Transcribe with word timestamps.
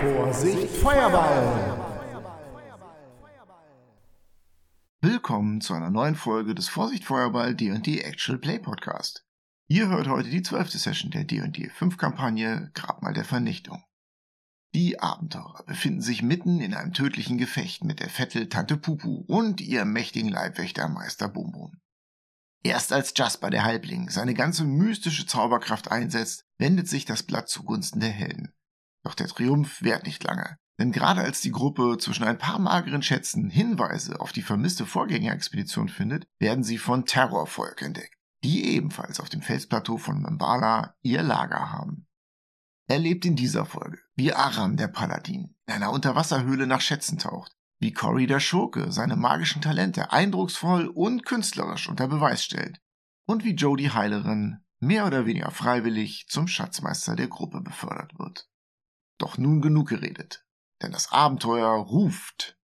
Vorsicht, 0.00 0.70
Feuerball! 0.76 1.78
Willkommen 5.02 5.60
zu 5.60 5.74
einer 5.74 5.90
neuen 5.90 6.14
Folge 6.14 6.54
des 6.54 6.70
Vorsicht 6.70 7.04
Feuerball 7.04 7.54
D&D 7.54 8.00
Actual 8.00 8.38
Play 8.38 8.58
Podcast. 8.58 9.26
Ihr 9.68 9.90
hört 9.90 10.08
heute 10.08 10.30
die 10.30 10.40
zwölfte 10.40 10.78
Session 10.78 11.10
der 11.10 11.24
D&D 11.24 11.68
5 11.68 11.98
Kampagne 11.98 12.70
Grabmal 12.72 13.12
der 13.12 13.26
Vernichtung. 13.26 13.84
Die 14.74 14.98
Abenteurer 14.98 15.64
befinden 15.64 16.00
sich 16.00 16.22
mitten 16.22 16.62
in 16.62 16.72
einem 16.72 16.94
tödlichen 16.94 17.36
Gefecht 17.36 17.84
mit 17.84 18.00
der 18.00 18.08
Vettel 18.08 18.48
Tante 18.48 18.78
Pupu 18.78 19.24
und 19.26 19.60
ihrem 19.60 19.92
mächtigen 19.92 20.30
Leibwächter 20.30 20.88
Meister 20.88 21.28
Bumbum. 21.28 21.78
Erst 22.62 22.94
als 22.94 23.12
Jasper 23.14 23.50
der 23.50 23.64
Halbling 23.64 24.08
seine 24.08 24.32
ganze 24.32 24.64
mystische 24.64 25.26
Zauberkraft 25.26 25.90
einsetzt, 25.90 26.46
wendet 26.56 26.88
sich 26.88 27.04
das 27.04 27.22
Blatt 27.22 27.50
zugunsten 27.50 28.00
der 28.00 28.08
Helden. 28.08 28.54
Doch 29.02 29.14
der 29.14 29.28
Triumph 29.28 29.82
währt 29.82 30.04
nicht 30.04 30.22
lange, 30.24 30.58
denn 30.78 30.92
gerade 30.92 31.20
als 31.22 31.40
die 31.40 31.52
Gruppe 31.52 31.96
zwischen 31.98 32.24
ein 32.24 32.38
paar 32.38 32.58
mageren 32.58 33.02
Schätzen 33.02 33.50
Hinweise 33.50 34.20
auf 34.20 34.32
die 34.32 34.42
vermisste 34.42 34.86
Vorgängerexpedition 34.86 35.88
findet, 35.88 36.26
werden 36.38 36.64
sie 36.64 36.78
von 36.78 37.06
Terrorvolk 37.06 37.82
entdeckt, 37.82 38.14
die 38.44 38.74
ebenfalls 38.74 39.20
auf 39.20 39.28
dem 39.28 39.42
Felsplateau 39.42 39.96
von 39.96 40.20
Mbala 40.22 40.94
ihr 41.02 41.22
Lager 41.22 41.72
haben 41.72 42.06
erlebt 42.90 43.24
in 43.24 43.36
dieser 43.36 43.64
Folge, 43.64 43.98
wie 44.16 44.32
Aram 44.32 44.76
der 44.76 44.88
Paladin 44.88 45.54
in 45.66 45.74
einer 45.74 45.92
Unterwasserhöhle 45.92 46.66
nach 46.66 46.80
Schätzen 46.80 47.18
taucht, 47.18 47.56
wie 47.78 47.92
Cory 47.92 48.26
der 48.26 48.40
Schurke 48.40 48.90
seine 48.90 49.16
magischen 49.16 49.62
Talente 49.62 50.12
eindrucksvoll 50.12 50.88
und 50.88 51.24
künstlerisch 51.24 51.88
unter 51.88 52.08
Beweis 52.08 52.44
stellt 52.44 52.80
und 53.26 53.44
wie 53.44 53.54
Joe 53.54 53.76
die 53.76 53.92
Heilerin 53.92 54.64
mehr 54.80 55.06
oder 55.06 55.24
weniger 55.24 55.52
freiwillig 55.52 56.26
zum 56.28 56.48
Schatzmeister 56.48 57.14
der 57.14 57.28
Gruppe 57.28 57.60
befördert 57.60 58.18
wird. 58.18 58.49
Doch 59.20 59.36
nun 59.36 59.60
genug 59.60 59.90
geredet, 59.90 60.46
denn 60.80 60.92
das 60.92 61.12
Abenteuer 61.12 61.68
ruft. 61.68 62.56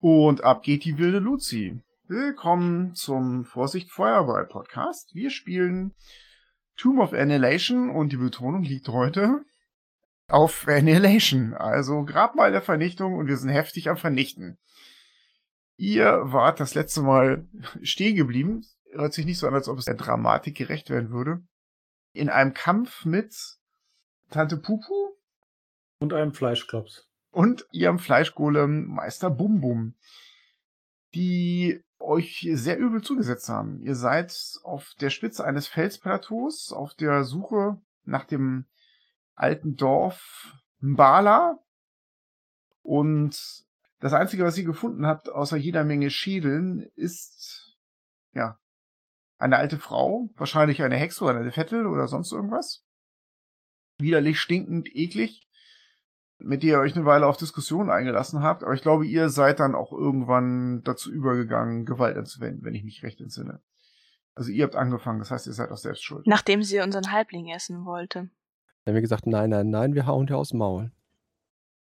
Und 0.00 0.42
ab 0.42 0.62
geht 0.62 0.86
die 0.86 0.96
wilde 0.96 1.18
Luzi. 1.18 1.82
Willkommen 2.04 2.94
zum 2.94 3.44
Vorsicht 3.44 3.90
Feuerball 3.90 4.46
Podcast. 4.46 5.14
Wir 5.14 5.28
spielen 5.28 5.94
Tomb 6.78 6.98
of 6.98 7.12
Annihilation 7.12 7.90
und 7.90 8.10
die 8.10 8.16
Betonung 8.16 8.62
liegt 8.62 8.88
heute 8.88 9.44
auf 10.28 10.66
Annihilation, 10.66 11.52
also 11.52 12.04
Grabmal 12.04 12.52
der 12.52 12.62
Vernichtung 12.62 13.16
und 13.16 13.26
wir 13.26 13.36
sind 13.36 13.50
heftig 13.50 13.90
am 13.90 13.98
Vernichten. 13.98 14.56
Ihr 15.76 16.22
wart 16.22 16.58
das 16.58 16.74
letzte 16.74 17.02
Mal 17.02 17.46
stehen 17.82 18.16
geblieben. 18.16 18.64
Hört 18.92 19.12
sich 19.12 19.26
nicht 19.26 19.38
so 19.38 19.46
an, 19.46 19.54
als 19.54 19.68
ob 19.68 19.78
es 19.78 19.84
der 19.84 19.94
Dramatik 19.94 20.56
gerecht 20.56 20.90
werden 20.90 21.10
würde. 21.10 21.42
In 22.12 22.30
einem 22.30 22.54
Kampf 22.54 23.04
mit 23.04 23.34
Tante 24.30 24.56
Pupu 24.56 25.14
und 26.00 26.12
einem 26.12 26.32
Fleischklops 26.32 27.08
und 27.30 27.66
ihrem 27.70 27.98
Fleischgolem 27.98 28.86
Meister 28.86 29.30
Bum 29.30 29.60
Bum 29.60 29.94
die 31.14 31.82
euch 31.98 32.48
sehr 32.52 32.78
übel 32.78 33.02
zugesetzt 33.02 33.48
haben. 33.48 33.80
Ihr 33.80 33.94
seid 33.94 34.58
auf 34.62 34.94
der 35.00 35.10
Spitze 35.10 35.44
eines 35.44 35.66
Felsplateaus 35.66 36.72
auf 36.72 36.94
der 36.94 37.24
Suche 37.24 37.80
nach 38.04 38.24
dem 38.24 38.66
alten 39.34 39.76
Dorf 39.76 40.54
Mbala 40.80 41.58
und 42.82 43.64
das 44.00 44.12
Einzige, 44.12 44.44
was 44.44 44.56
ihr 44.56 44.64
gefunden 44.64 45.06
habt, 45.06 45.28
außer 45.28 45.56
jeder 45.56 45.84
Menge 45.84 46.10
Schädeln, 46.10 46.88
ist, 46.94 47.76
ja, 48.32 48.58
eine 49.38 49.56
alte 49.56 49.78
Frau, 49.78 50.30
wahrscheinlich 50.36 50.82
eine 50.82 50.96
Hexe 50.96 51.24
oder 51.24 51.38
eine 51.38 51.52
Vettel 51.52 51.86
oder 51.86 52.08
sonst 52.08 52.32
irgendwas. 52.32 52.84
Widerlich, 53.98 54.40
stinkend, 54.40 54.88
eklig 54.94 55.48
mit 56.38 56.62
der 56.62 56.70
ihr 56.70 56.78
euch 56.80 56.94
eine 56.94 57.04
Weile 57.04 57.26
auf 57.26 57.36
Diskussionen 57.36 57.90
eingelassen 57.90 58.42
habt, 58.42 58.62
aber 58.62 58.74
ich 58.74 58.82
glaube, 58.82 59.06
ihr 59.06 59.28
seid 59.28 59.60
dann 59.60 59.74
auch 59.74 59.92
irgendwann 59.92 60.82
dazu 60.84 61.10
übergegangen, 61.10 61.84
Gewalt 61.84 62.16
anzuwenden, 62.16 62.64
wenn 62.64 62.74
ich 62.74 62.84
mich 62.84 63.02
recht 63.02 63.20
entsinne. 63.20 63.60
Also 64.34 64.52
ihr 64.52 64.64
habt 64.64 64.76
angefangen, 64.76 65.18
das 65.18 65.32
heißt, 65.32 65.48
ihr 65.48 65.52
seid 65.52 65.70
auch 65.70 65.76
selbst 65.76 66.04
schuld. 66.04 66.26
Nachdem 66.26 66.62
sie 66.62 66.78
unseren 66.80 67.10
Halbling 67.10 67.48
essen 67.48 67.84
wollte. 67.84 68.30
Dann 68.84 68.92
haben 68.92 68.94
wir 68.94 69.00
gesagt, 69.00 69.26
nein, 69.26 69.50
nein, 69.50 69.68
nein, 69.70 69.94
wir 69.94 70.06
hauen 70.06 70.26
dir 70.26 70.36
aus 70.36 70.50
dem 70.50 70.58
Maul. 70.58 70.92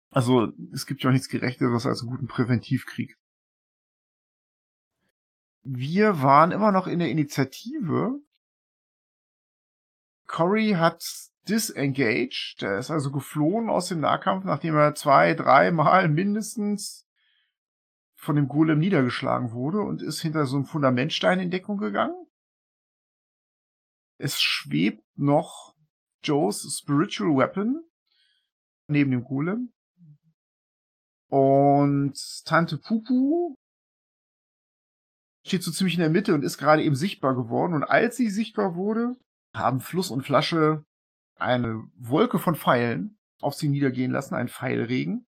Also, 0.09 0.51
es 0.73 0.87
gibt 0.87 1.03
ja 1.03 1.09
auch 1.09 1.13
nichts 1.13 1.29
Gerechteres 1.29 1.85
als 1.85 2.01
einen 2.01 2.09
guten 2.09 2.27
Präventivkrieg. 2.27 3.17
Wir 5.63 6.21
waren 6.21 6.51
immer 6.51 6.71
noch 6.71 6.87
in 6.87 6.99
der 6.99 7.09
Initiative. 7.09 8.19
Cory 10.27 10.71
hat 10.71 11.03
disengaged. 11.47 12.61
Der 12.61 12.79
ist 12.79 12.89
also 12.89 13.11
geflohen 13.11 13.69
aus 13.69 13.87
dem 13.87 13.99
Nahkampf, 13.99 14.45
nachdem 14.45 14.75
er 14.75 14.95
zwei, 14.95 15.33
dreimal 15.33 16.07
mindestens 16.07 17.07
von 18.15 18.35
dem 18.35 18.47
Golem 18.47 18.79
niedergeschlagen 18.79 19.51
wurde 19.51 19.79
und 19.81 20.01
ist 20.01 20.21
hinter 20.21 20.45
so 20.45 20.55
einem 20.55 20.65
Fundamentstein 20.65 21.39
in 21.39 21.51
Deckung 21.51 21.77
gegangen. 21.77 22.15
Es 24.17 24.39
schwebt 24.39 25.03
noch 25.15 25.75
Joes 26.23 26.79
Spiritual 26.79 27.35
Weapon 27.35 27.83
neben 28.87 29.11
dem 29.11 29.23
Golem. 29.23 29.73
Und 31.29 32.13
Tante 32.45 32.77
Pupu 32.77 33.55
steht 35.45 35.63
so 35.63 35.71
ziemlich 35.71 35.95
in 35.95 36.01
der 36.01 36.09
Mitte 36.09 36.33
und 36.33 36.43
ist 36.43 36.57
gerade 36.57 36.83
eben 36.83 36.95
sichtbar 36.95 37.35
geworden. 37.35 37.73
Und 37.73 37.83
als 37.83 38.17
sie 38.17 38.29
sichtbar 38.29 38.75
wurde, 38.75 39.15
haben 39.55 39.79
Fluss 39.79 40.11
und 40.11 40.23
Flasche 40.23 40.85
eine 41.37 41.83
Wolke 41.95 42.39
von 42.39 42.55
Pfeilen 42.55 43.17
auf 43.41 43.55
sie 43.55 43.69
niedergehen 43.69 44.11
lassen, 44.11 44.35
einen 44.35 44.49
Pfeilregen, 44.49 45.25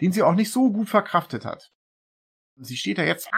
den 0.00 0.12
sie 0.12 0.22
auch 0.22 0.34
nicht 0.34 0.52
so 0.52 0.70
gut 0.70 0.88
verkraftet 0.88 1.44
hat. 1.44 1.72
Sie 2.56 2.76
steht 2.76 2.98
da 2.98 3.02
jetzt. 3.02 3.30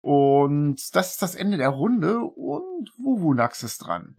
Und 0.00 0.94
das 0.94 1.10
ist 1.10 1.22
das 1.22 1.34
Ende 1.34 1.58
der 1.58 1.68
Runde 1.68 2.20
und 2.20 2.90
Wuvunax 2.96 3.62
ist 3.62 3.78
dran. 3.78 4.16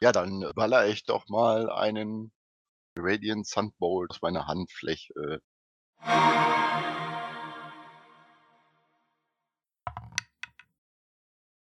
Ja, 0.00 0.12
dann 0.12 0.50
baller 0.54 0.86
ich 0.86 1.04
doch 1.04 1.28
mal 1.28 1.70
einen 1.70 2.32
Radiant 2.96 3.46
Sunbolt 3.46 4.10
aus 4.10 4.22
meiner 4.22 4.46
Handfläche. 4.46 5.40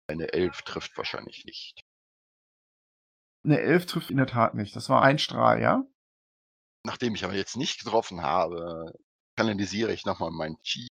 Eine 0.09 0.33
Elf 0.33 0.63
trifft 0.63 0.97
wahrscheinlich 0.97 1.45
nicht. 1.45 1.81
Eine 3.45 3.61
Elf 3.61 3.87
trifft 3.87 4.11
in 4.11 4.17
der 4.17 4.27
Tat 4.27 4.55
nicht. 4.55 4.75
Das 4.75 4.89
war 4.89 5.03
ein 5.03 5.19
Strahl, 5.19 5.61
ja? 5.61 5.85
Nachdem 6.85 7.15
ich 7.15 7.25
aber 7.25 7.35
jetzt 7.35 7.57
nicht 7.57 7.85
getroffen 7.85 8.23
habe, 8.23 8.93
kanalisiere 9.37 9.93
ich 9.93 10.07
nochmal 10.07 10.31
mein 10.31 10.57
Chi 10.63 10.89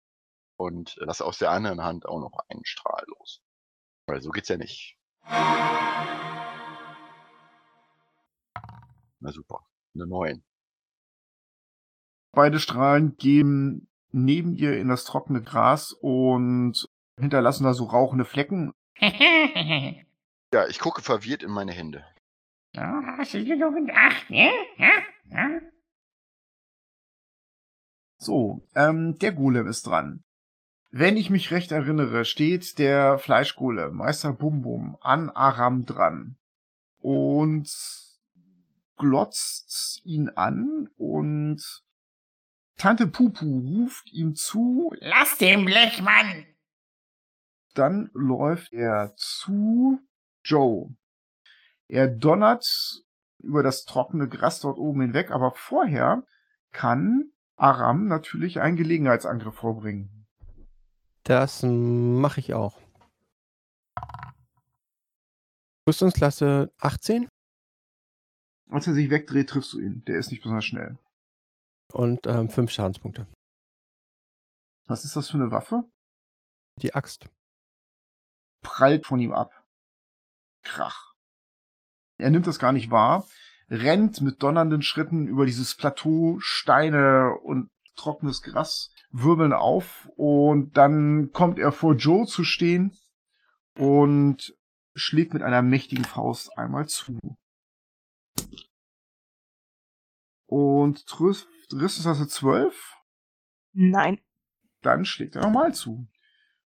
und 0.59 0.95
lasse 0.97 1.25
aus 1.25 1.39
der 1.39 1.51
anderen 1.51 1.83
Hand 1.83 2.05
auch 2.05 2.19
noch 2.19 2.31
einen 2.47 2.66
Strahl 2.66 3.03
los. 3.07 3.41
Weil 4.07 4.22
so 4.22 4.29
geht's 4.29 4.50
ja 4.50 4.57
nicht. 4.57 4.97
Na 9.19 9.31
super. 9.31 9.66
Eine 9.95 10.05
9. 10.05 10.44
Beide 12.34 12.59
Strahlen 12.59 13.17
gehen 13.17 13.89
neben 14.11 14.55
ihr 14.55 14.78
in 14.78 14.89
das 14.89 15.05
trockene 15.05 15.41
Gras 15.41 15.91
und 15.91 16.88
hinterlassen 17.19 17.63
da 17.63 17.73
so 17.73 17.85
rauchende 17.85 18.25
Flecken. 18.25 18.73
ja, 20.53 20.68
ich 20.68 20.80
gucke 20.80 21.02
verwirrt 21.02 21.44
in 21.44 21.52
meine 21.52 21.72
Hände. 21.72 22.06
Ja, 22.74 23.02
hast 23.18 23.34
du 23.34 23.44
genug 23.44 23.75
gedacht, 23.75 24.30
ne? 24.30 24.52
Ja, 24.78 24.91
ja. 25.31 25.59
So, 28.17 28.61
ähm, 28.76 29.17
der 29.20 29.32
Golem 29.32 29.67
ist 29.67 29.88
dran. 29.88 30.23
Wenn 30.90 31.17
ich 31.17 31.29
mich 31.29 31.52
recht 31.52 31.72
erinnere, 31.72 32.26
steht 32.26 32.79
der 32.79 33.20
Fleischgolem, 33.20 33.96
Meister 33.96 34.34
Bum 34.34 34.61
Bum, 34.61 34.97
an 35.02 35.29
Aram 35.29 35.85
dran 35.85 36.38
und 36.99 37.70
glotzt 38.97 40.02
ihn 40.05 40.29
an 40.29 40.90
und 40.97 41.84
Tante 42.78 43.08
Pupu 43.08 43.59
ruft 43.59 44.11
ihm 44.14 44.35
zu, 44.35 44.94
Lass 44.99 45.38
den 45.38 45.66
Blechmann! 45.66 46.46
Dann 47.78 48.09
läuft 48.14 48.74
er 48.74 49.14
zu 49.18 50.00
Joe. 50.44 50.96
Er 51.88 52.08
donnert 52.08 53.03
über 53.38 53.62
das 53.62 53.85
trockene 53.85 54.28
Gras 54.28 54.62
dort 54.62 54.79
oben 54.79 55.02
hinweg, 55.02 55.29
aber 55.29 55.52
vorher 55.52 56.26
kann 56.72 57.32
Aram 57.56 58.08
natürlich 58.08 58.62
einen 58.62 58.78
Gelegenheitsangriff 58.78 59.53
vorbringen. 59.53 60.28
Das 61.22 61.62
mache 61.62 62.40
ich 62.40 62.56
auch. 62.56 62.82
Rüstungsklasse 65.88 66.73
18. 66.80 67.30
Als 68.72 68.88
er 68.88 68.96
sich 68.96 69.12
wegdreht, 69.12 69.50
triffst 69.50 69.73
du 69.73 69.80
ihn. 69.80 70.03
Der 70.06 70.18
ist 70.18 70.32
nicht 70.32 70.41
besonders 70.41 70.66
schnell. 70.66 70.97
Und 71.94 72.26
ähm, 72.26 72.50
fünf 72.50 72.72
Schadenspunkte. 72.72 73.28
Was 74.88 75.06
ist 75.06 75.16
das 75.16 75.30
für 75.30 75.38
eine 75.38 75.52
Waffe? 75.52 75.84
Die 76.82 76.96
Axt. 76.96 77.30
Prallt 78.67 79.05
von 79.05 79.22
ihm 79.22 79.31
ab. 79.31 79.64
Krach. 80.61 81.14
Er 82.17 82.29
nimmt 82.29 82.47
das 82.47 82.59
gar 82.59 82.73
nicht 82.73 82.91
wahr, 82.91 83.25
rennt 83.69 84.19
mit 84.19 84.43
donnernden 84.43 84.81
Schritten 84.81 85.25
über 85.25 85.46
dieses 85.46 85.73
Plateau, 85.73 86.37
Steine 86.40 87.31
und 87.43 87.69
trockenes 87.96 88.41
Gras 88.41 88.91
wirbeln 89.09 89.53
auf 89.53 90.09
und 90.17 90.75
dann 90.75 91.31
kommt 91.31 91.59
er 91.59 91.72
vor 91.72 91.93
Joe 91.93 92.28
zu 92.28 92.43
stehen 92.43 92.91
und 93.78 94.53
schlägt 94.96 95.34
mit 95.34 95.43
einer 95.43 95.61
mächtigen 95.61 96.03
Faust 96.03 96.58
einmal 96.58 96.90
zu. 96.90 97.17
Und 100.46 101.08
trifft 101.08 101.47
Rüstungsklasse 101.72 102.28
12, 102.28 102.97
Nein. 103.72 104.20
dann 104.81 105.05
schlägt 105.05 105.37
er 105.37 105.43
nochmal 105.43 105.73
zu. 105.73 106.05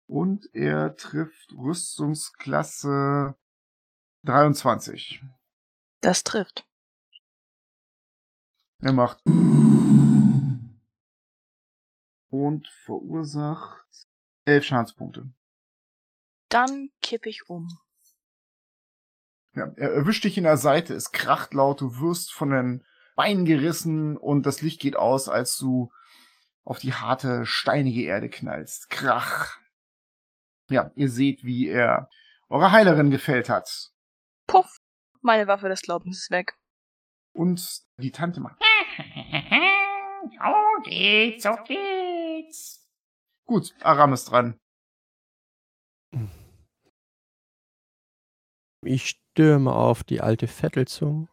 Und 0.07 0.49
er 0.53 0.95
trifft 0.95 1.53
Rüstungsklasse 1.53 3.35
23. 4.23 5.23
Das 6.01 6.23
trifft. 6.23 6.67
Er 8.79 8.93
macht 8.93 9.19
und 12.29 12.67
verursacht 12.67 13.85
elf 14.45 14.65
Schadenspunkte. 14.65 15.29
Dann 16.49 16.89
kipp 17.01 17.25
ich 17.25 17.49
um. 17.49 17.67
Ja, 19.55 19.71
er 19.77 19.93
erwischt 19.93 20.25
dich 20.25 20.37
in 20.37 20.43
der 20.43 20.57
Seite, 20.57 20.93
es 20.93 21.11
kracht 21.11 21.53
laut, 21.53 21.81
du 21.81 21.99
wirst 21.99 22.33
von 22.33 22.49
den 22.51 22.85
Beinen 23.15 23.45
gerissen 23.45 24.17
und 24.17 24.45
das 24.45 24.61
Licht 24.61 24.81
geht 24.81 24.97
aus, 24.97 25.29
als 25.29 25.57
du 25.57 25.91
auf 26.65 26.79
die 26.79 26.93
harte, 26.93 27.45
steinige 27.45 28.03
Erde 28.03 28.29
knallst. 28.29 28.89
Krach. 28.89 29.57
Ja, 30.69 30.91
ihr 30.95 31.09
seht, 31.09 31.43
wie 31.43 31.67
er 31.67 32.09
eure 32.49 32.71
Heilerin 32.71 33.11
gefällt 33.11 33.49
hat. 33.49 33.91
Puff. 34.47 34.79
Meine 35.21 35.47
Waffe 35.47 35.69
des 35.69 35.81
Glaubens 35.81 36.19
ist 36.19 36.31
weg. 36.31 36.53
Und 37.33 37.81
die 37.97 38.11
Tante 38.11 38.39
macht. 38.39 38.61
So 40.27 40.81
geht's, 40.83 41.43
so 41.43 41.51
geht's. 41.67 42.83
Gut, 43.45 43.75
Aram 43.81 44.13
ist 44.13 44.25
dran. 44.25 44.59
Ich 48.83 49.09
stürme 49.09 49.73
auf 49.73 50.03
die 50.03 50.21
alte 50.21 50.47
Vettel 50.47 50.87
zu, 50.87 51.27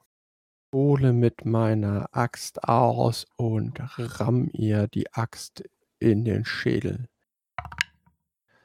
hole 0.74 1.12
mit 1.12 1.44
meiner 1.44 2.08
Axt 2.12 2.64
aus 2.64 3.26
und 3.36 3.78
ramm 3.98 4.48
ihr 4.52 4.88
die 4.88 5.12
Axt 5.12 5.62
in 5.98 6.24
den 6.24 6.44
Schädel. 6.44 7.08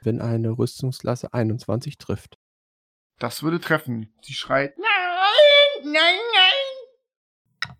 Wenn 0.02 0.22
eine 0.22 0.58
Rüstungsklasse 0.58 1.34
21 1.34 1.98
trifft. 1.98 2.38
Das 3.20 3.44
würde 3.44 3.60
treffen. 3.60 4.14
Sie 4.22 4.34
schreit. 4.34 4.78
Nein, 4.78 5.92
nein, 5.92 6.20
nein. 6.34 7.76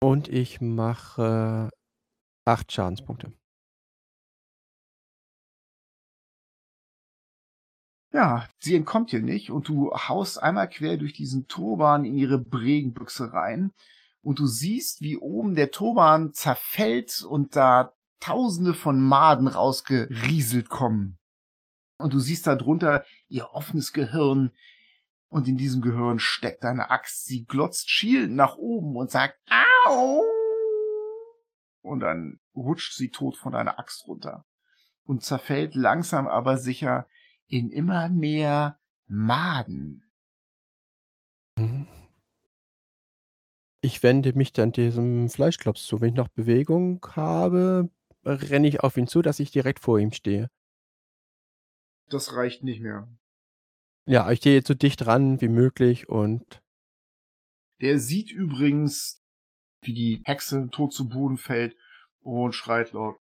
Und 0.00 0.28
ich 0.28 0.60
mache 0.60 1.70
8 2.46 2.72
Schadenspunkte. 2.72 3.32
Ja, 8.12 8.48
sie 8.58 8.74
entkommt 8.74 9.12
dir 9.12 9.20
nicht 9.20 9.50
und 9.50 9.68
du 9.68 9.92
haust 9.92 10.42
einmal 10.42 10.68
quer 10.68 10.96
durch 10.96 11.12
diesen 11.12 11.46
Turban 11.46 12.04
in 12.04 12.16
ihre 12.16 12.38
Bregenbüchse 12.38 13.32
rein 13.32 13.72
und 14.22 14.40
du 14.40 14.46
siehst, 14.46 15.00
wie 15.00 15.16
oben 15.16 15.54
der 15.54 15.70
Turban 15.70 16.32
zerfällt 16.32 17.22
und 17.22 17.54
da 17.54 17.94
tausende 18.20 18.74
von 18.74 19.00
Maden 19.00 19.48
rausgerieselt 19.48 20.68
kommen. 20.68 21.18
Und 21.98 22.14
du 22.14 22.18
siehst 22.18 22.46
da 22.46 22.54
drunter 22.54 23.04
ihr 23.28 23.50
offenes 23.52 23.92
Gehirn 23.92 24.52
und 25.28 25.48
in 25.48 25.56
diesem 25.56 25.82
Gehirn 25.82 26.18
steckt 26.18 26.64
eine 26.64 26.90
Axt. 26.90 27.26
Sie 27.26 27.44
glotzt 27.44 27.90
schielend 27.90 28.34
nach 28.34 28.56
oben 28.56 28.96
und 28.96 29.10
sagt 29.10 29.38
Au! 29.86 30.22
Und 31.82 32.00
dann 32.00 32.40
rutscht 32.54 32.94
sie 32.94 33.10
tot 33.10 33.36
von 33.36 33.52
deiner 33.52 33.78
Axt 33.78 34.06
runter 34.06 34.44
und 35.04 35.22
zerfällt 35.22 35.74
langsam 35.74 36.26
aber 36.26 36.58
sicher 36.58 37.06
in 37.46 37.70
immer 37.70 38.08
mehr 38.08 38.78
Maden. 39.06 40.04
Mhm. 41.56 41.86
Ich 43.82 44.02
wende 44.02 44.34
mich 44.34 44.52
dann 44.52 44.72
diesem 44.72 45.30
Fleischklops 45.30 45.86
zu. 45.86 46.00
Wenn 46.00 46.10
ich 46.10 46.14
noch 46.14 46.28
Bewegung 46.28 47.04
habe, 47.16 47.88
renne 48.24 48.68
ich 48.68 48.80
auf 48.80 48.96
ihn 48.96 49.06
zu, 49.06 49.22
dass 49.22 49.40
ich 49.40 49.50
direkt 49.50 49.80
vor 49.80 49.98
ihm 49.98 50.12
stehe. 50.12 50.48
Das 52.08 52.34
reicht 52.34 52.64
nicht 52.64 52.80
mehr. 52.80 53.08
Ja, 54.06 54.30
ich 54.30 54.40
gehe 54.40 54.62
so 54.62 54.74
dicht 54.74 55.06
ran 55.06 55.40
wie 55.40 55.48
möglich 55.48 56.08
und 56.08 56.60
Der 57.80 57.98
sieht 57.98 58.30
übrigens, 58.30 59.22
wie 59.82 59.94
die 59.94 60.22
Hexe 60.24 60.68
tot 60.70 60.92
zu 60.92 61.08
Boden 61.08 61.38
fällt 61.38 61.76
und 62.20 62.52
schreit 62.54 62.92
laut. 62.92 63.16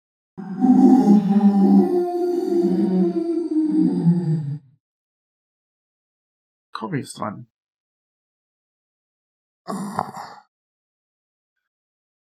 Cory 6.73 6.99
ist 7.01 7.17
dran. 7.17 7.47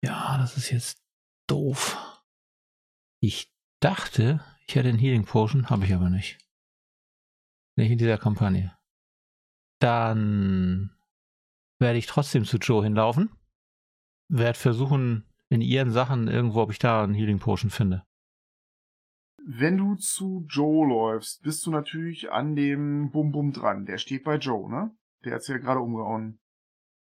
Ja, 0.03 0.37
das 0.37 0.57
ist 0.57 0.71
jetzt 0.71 0.97
doof. 1.47 2.06
Ich 3.19 3.51
dachte, 3.79 4.43
ich 4.67 4.75
hätte 4.75 4.89
einen 4.89 4.99
Healing 4.99 5.25
Potion, 5.25 5.69
habe 5.69 5.85
ich 5.85 5.93
aber 5.93 6.09
nicht. 6.09 6.37
Nicht 7.75 7.91
in 7.91 7.97
dieser 7.97 8.17
Kampagne. 8.17 8.77
Dann 9.79 10.95
werde 11.79 11.99
ich 11.99 12.07
trotzdem 12.07 12.45
zu 12.45 12.57
Joe 12.57 12.83
hinlaufen. 12.83 13.29
Werde 14.29 14.57
versuchen, 14.57 15.27
in 15.49 15.61
ihren 15.61 15.91
Sachen 15.91 16.27
irgendwo, 16.27 16.61
ob 16.61 16.71
ich 16.71 16.79
da 16.79 17.03
einen 17.03 17.13
Healing 17.13 17.39
Potion 17.39 17.69
finde. 17.71 18.05
Wenn 19.45 19.77
du 19.77 19.95
zu 19.95 20.45
Joe 20.49 20.87
läufst, 20.87 21.41
bist 21.41 21.65
du 21.65 21.71
natürlich 21.71 22.31
an 22.31 22.55
dem 22.55 23.11
Bum 23.11 23.31
Bum 23.31 23.53
dran. 23.53 23.85
Der 23.85 23.97
steht 23.97 24.23
bei 24.25 24.35
Joe, 24.35 24.69
ne? 24.69 24.95
Der 25.23 25.35
hat's 25.35 25.47
ja 25.47 25.57
gerade 25.57 25.79
umgehauen. 25.79 26.39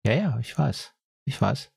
Ja, 0.06 0.14
ja, 0.14 0.38
ich 0.38 0.56
weiß. 0.56 0.94
Ich 1.26 1.40
weiß. 1.40 1.70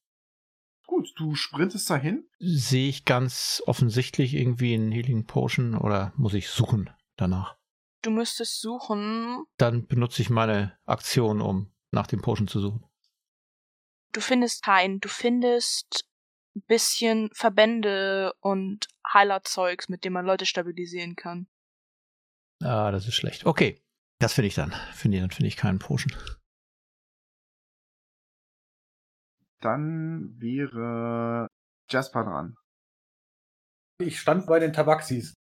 Gut, 0.94 1.12
du 1.16 1.34
sprintest 1.34 1.90
dahin. 1.90 2.24
Sehe 2.38 2.88
ich 2.88 3.04
ganz 3.04 3.64
offensichtlich 3.66 4.36
irgendwie 4.36 4.76
einen 4.76 4.92
Healing 4.92 5.26
Potion 5.26 5.76
oder 5.76 6.14
muss 6.18 6.36
ich 6.36 6.50
suchen 6.50 6.92
danach? 7.16 7.58
Du 8.04 8.12
müsstest 8.12 8.62
suchen. 8.62 9.44
Dann 9.58 9.88
benutze 9.88 10.22
ich 10.22 10.30
meine 10.30 10.78
Aktion, 10.86 11.42
um 11.42 11.74
nach 11.90 12.06
dem 12.06 12.22
Potion 12.22 12.48
zu 12.48 12.60
suchen. 12.60 12.86
Du 14.12 14.22
findest 14.22 14.64
keinen. 14.64 15.00
Du 15.00 15.10
findest 15.10 16.06
ein 16.56 16.62
bisschen 16.68 17.32
Verbände 17.34 18.34
und 18.40 18.88
Heilerzeugs, 19.12 19.90
mit 19.90 20.06
dem 20.06 20.14
man 20.14 20.28
Leute 20.28 20.46
stabilisieren 20.46 21.16
kann. 21.16 21.48
Ah, 22.62 22.92
das 22.92 23.08
ist 23.08 23.16
schlecht. 23.16 23.48
Okay, 23.48 23.82
das 24.20 24.34
finde 24.34 24.50
ich 24.50 24.54
dann. 24.54 24.76
Finde 24.94 25.18
ich, 25.18 25.24
dann 25.24 25.32
finde 25.32 25.48
ich 25.48 25.58
keinen 25.58 25.80
Potion. 25.80 26.16
Dann 29.64 30.42
wäre 30.42 31.48
Jasper 31.90 32.26
dran. 32.26 32.58
Ich 34.02 34.20
stand 34.20 34.46
bei 34.46 34.60
den 34.60 34.74
Tabaxis. 34.74 35.36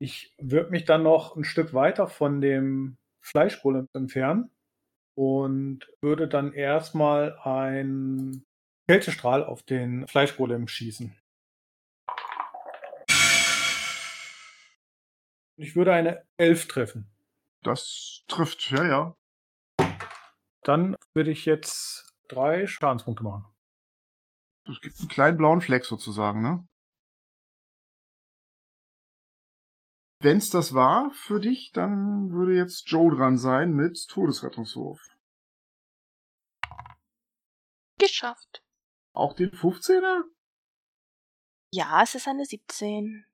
Ich 0.00 0.34
würde 0.38 0.70
mich 0.70 0.84
dann 0.84 1.04
noch 1.04 1.36
ein 1.36 1.44
Stück 1.44 1.72
weiter 1.72 2.08
von 2.08 2.40
dem 2.40 2.96
Fleischgolem 3.22 3.86
entfernen 3.92 4.50
und 5.14 5.86
würde 6.02 6.26
dann 6.26 6.52
erstmal 6.52 7.38
einen 7.38 8.44
Kältestrahl 8.88 9.44
auf 9.44 9.62
den 9.62 10.08
Fleischgolem 10.08 10.66
schießen. 10.66 11.16
Ich 15.56 15.76
würde 15.76 15.92
eine 15.92 16.26
Elf 16.36 16.66
treffen. 16.66 17.06
Das 17.62 18.24
trifft, 18.26 18.72
ja, 18.72 18.84
ja. 18.84 19.16
Dann 20.62 20.96
würde 21.14 21.30
ich 21.30 21.46
jetzt 21.46 22.05
drei 22.28 22.66
Schadenspunkte 22.66 23.22
machen. 23.22 23.44
Es 24.68 24.80
gibt 24.80 24.98
einen 24.98 25.08
kleinen 25.08 25.36
blauen 25.36 25.60
Fleck 25.60 25.84
sozusagen, 25.84 26.42
ne? 26.42 26.66
Wenn's 30.20 30.50
das 30.50 30.74
war 30.74 31.12
für 31.12 31.40
dich, 31.40 31.70
dann 31.72 32.30
würde 32.32 32.56
jetzt 32.56 32.88
Joe 32.90 33.14
dran 33.14 33.36
sein 33.38 33.72
mit 33.72 34.06
Todesrettungswurf. 34.08 35.00
Geschafft. 37.98 38.64
Auch 39.12 39.34
den 39.34 39.50
15er? 39.50 40.24
Ja, 41.72 42.02
es 42.02 42.14
ist 42.14 42.26
eine 42.26 42.44
17. 42.44 43.26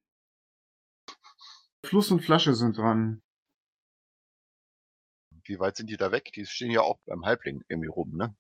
Fluss 1.85 2.11
und 2.11 2.21
Flasche 2.21 2.55
sind 2.55 2.77
dran. 2.77 3.23
Wie 5.45 5.59
weit 5.59 5.77
sind 5.77 5.91
die 5.91 5.97
da 5.97 6.13
weg? 6.13 6.33
Die 6.35 6.47
stehen 6.47 6.71
ja 6.71 6.83
auch 6.83 7.01
beim 7.05 7.25
Halbling 7.25 7.65
irgendwie 7.69 7.89
rum, 7.89 8.17
ne? 8.17 8.37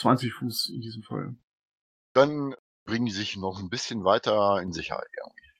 20 0.00 0.32
Fuß 0.34 0.70
in 0.70 0.80
diesem 0.80 1.02
Fall. 1.02 1.36
Dann 2.14 2.54
bringen 2.84 3.06
die 3.06 3.12
sich 3.12 3.36
noch 3.36 3.58
ein 3.60 3.70
bisschen 3.70 4.04
weiter 4.04 4.60
in 4.60 4.72
Sicherheit 4.72 5.08
irgendwie. 5.16 5.50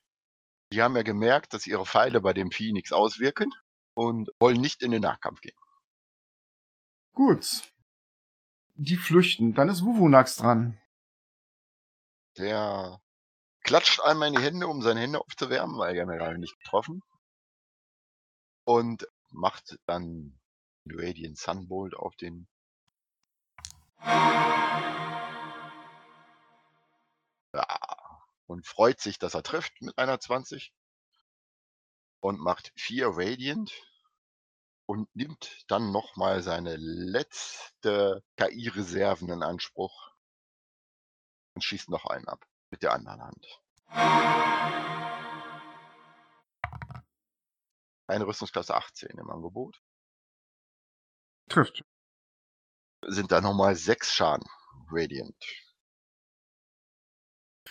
Die 0.72 0.82
haben 0.82 0.96
ja 0.96 1.02
gemerkt, 1.02 1.52
dass 1.54 1.66
ihre 1.66 1.86
Pfeile 1.86 2.20
bei 2.20 2.32
dem 2.32 2.50
Vieh 2.50 2.72
nichts 2.72 2.92
auswirken. 2.92 3.52
und 3.94 4.30
wollen 4.40 4.60
nicht 4.60 4.82
in 4.82 4.92
den 4.92 5.02
Nahkampf 5.02 5.40
gehen. 5.40 5.58
Gut. 7.12 7.70
Die 8.76 8.96
flüchten. 8.96 9.52
Dann 9.52 9.68
ist 9.68 9.84
Wuvunax 9.84 10.36
dran. 10.36 10.80
Der 12.38 13.00
klatscht 13.62 14.00
einmal 14.00 14.28
in 14.28 14.36
die 14.36 14.42
Hände, 14.42 14.68
um 14.68 14.80
seine 14.80 15.00
Hände 15.00 15.20
aufzuwärmen, 15.20 15.76
weil 15.76 15.96
er 15.96 16.06
gerade 16.06 16.38
nicht 16.38 16.58
getroffen. 16.60 17.02
Und 18.64 19.06
macht 19.28 19.78
dann 19.86 20.38
Radiant 20.86 21.36
Sunbolt 21.36 21.94
auf 21.94 22.16
den. 22.16 22.48
Ja. 27.52 27.66
Und 28.46 28.66
freut 28.66 29.00
sich, 29.00 29.18
dass 29.18 29.34
er 29.34 29.42
trifft 29.42 29.80
mit 29.80 29.96
einer 29.98 30.18
20. 30.18 30.72
Und 32.20 32.40
macht 32.40 32.72
vier 32.76 33.08
Radiant. 33.08 33.72
Und 34.86 35.14
nimmt 35.14 35.64
dann 35.68 35.92
nochmal 35.92 36.42
seine 36.42 36.76
letzte 36.76 38.24
KI-Reserven 38.36 39.30
in 39.30 39.42
Anspruch. 39.42 40.10
Und 41.54 41.62
schießt 41.62 41.88
noch 41.90 42.06
einen 42.06 42.26
ab. 42.28 42.44
Mit 42.70 42.82
der 42.82 42.92
anderen 42.92 43.22
Hand. 43.22 43.60
Eine 48.06 48.26
Rüstungsklasse 48.26 48.74
18 48.74 49.10
im 49.18 49.30
Angebot. 49.30 49.80
Trifft. 51.48 51.84
Sind 53.06 53.32
da 53.32 53.40
nochmal 53.40 53.76
sechs 53.76 54.12
Schaden. 54.12 54.46
Radiant. 54.90 55.34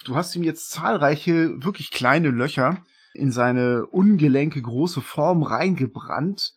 Du 0.05 0.15
hast 0.15 0.35
ihm 0.35 0.43
jetzt 0.43 0.69
zahlreiche, 0.71 1.63
wirklich 1.63 1.91
kleine 1.91 2.29
Löcher 2.29 2.83
in 3.13 3.31
seine 3.31 3.85
ungelenke 3.85 4.61
große 4.61 5.01
Form 5.01 5.43
reingebrannt. 5.43 6.53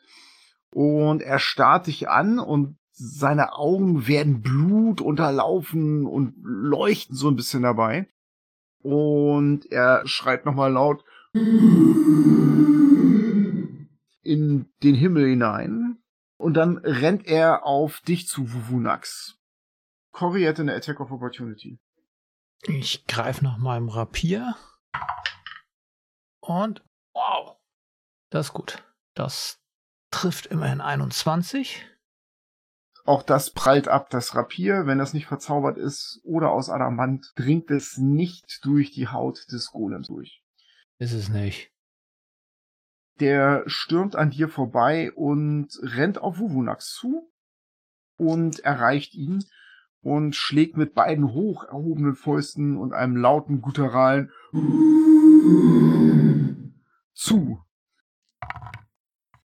Und 0.72 1.22
er 1.22 1.38
starrt 1.38 1.86
dich 1.86 2.08
an 2.08 2.38
und 2.38 2.78
seine 2.92 3.54
Augen 3.54 4.06
werden 4.06 4.42
Blut 4.42 5.00
unterlaufen 5.00 6.06
und 6.06 6.34
leuchten 6.42 7.16
so 7.16 7.28
ein 7.28 7.36
bisschen 7.36 7.62
dabei. 7.62 8.08
Und 8.78 9.70
er 9.70 10.06
schreit 10.06 10.44
nochmal 10.44 10.72
laut 10.72 11.04
in 14.22 14.66
den 14.82 14.94
Himmel 14.94 15.28
hinein. 15.28 16.01
Und 16.42 16.54
dann 16.54 16.78
rennt 16.78 17.24
er 17.28 17.64
auf 17.64 18.00
dich 18.00 18.26
zu, 18.26 18.52
Wuvunax. 18.52 19.38
Cory 20.10 20.42
hätte 20.42 20.62
eine 20.62 20.74
Attack 20.74 20.98
of 20.98 21.12
Opportunity. 21.12 21.78
Ich 22.62 23.06
greife 23.06 23.44
nach 23.44 23.58
meinem 23.58 23.88
Rapier. 23.88 24.56
Und 26.40 26.84
wow. 27.14 27.56
Das 28.30 28.48
ist 28.48 28.54
gut. 28.54 28.82
Das 29.14 29.60
trifft 30.10 30.46
immerhin 30.46 30.80
21. 30.80 31.86
Auch 33.04 33.22
das 33.22 33.52
prallt 33.52 33.86
ab. 33.86 34.10
Das 34.10 34.34
Rapier, 34.34 34.86
wenn 34.86 34.98
das 34.98 35.12
nicht 35.12 35.26
verzaubert 35.26 35.78
ist 35.78 36.20
oder 36.24 36.50
aus 36.50 36.70
Adamant, 36.70 37.32
dringt 37.36 37.70
es 37.70 37.98
nicht 37.98 38.64
durch 38.64 38.90
die 38.90 39.06
Haut 39.06 39.46
des 39.52 39.70
Golems 39.70 40.08
durch. 40.08 40.42
Ist 40.98 41.12
es 41.12 41.28
nicht. 41.28 41.71
Der 43.22 43.62
stürmt 43.66 44.16
an 44.16 44.30
dir 44.30 44.48
vorbei 44.48 45.12
und 45.12 45.68
rennt 45.80 46.18
auf 46.18 46.40
Wuvunax 46.40 46.92
zu 46.92 47.32
und 48.16 48.58
erreicht 48.64 49.14
ihn 49.14 49.44
und 50.00 50.34
schlägt 50.34 50.76
mit 50.76 50.92
beiden 50.92 51.32
hoch 51.32 51.62
erhobenen 51.62 52.16
Fäusten 52.16 52.76
und 52.76 52.92
einem 52.92 53.14
lauten 53.14 53.62
gutturalen 53.62 54.32
zu. 57.14 57.62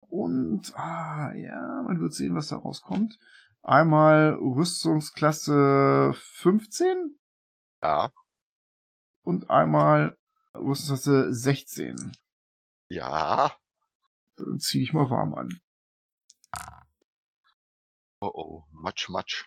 Und, 0.01 0.77
ah, 0.77 1.33
ja, 1.33 1.83
man 1.87 1.99
wird 1.99 2.13
sehen, 2.13 2.35
was 2.35 2.49
da 2.49 2.57
rauskommt. 2.57 3.19
Einmal 3.63 4.35
Rüstungsklasse 4.35 6.13
15 6.15 7.19
Ja. 7.83 8.13
und 9.23 9.49
einmal 9.49 10.19
Rüstungsklasse 10.55 11.33
16. 11.33 12.13
Ja. 12.91 13.57
Dann 14.37 14.59
zieh 14.59 14.83
ich 14.83 14.93
mal 14.93 15.11
warm 15.11 15.35
an. 15.35 15.61
Oh 18.21 18.31
oh. 18.33 18.65
Matsch, 18.71 19.09
matsch. 19.09 19.47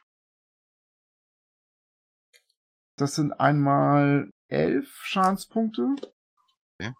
Das 2.97 3.15
sind 3.15 3.33
einmal 3.33 4.31
elf 4.47 5.01
Schadenspunkte. 5.03 5.95
Okay. 6.79 6.93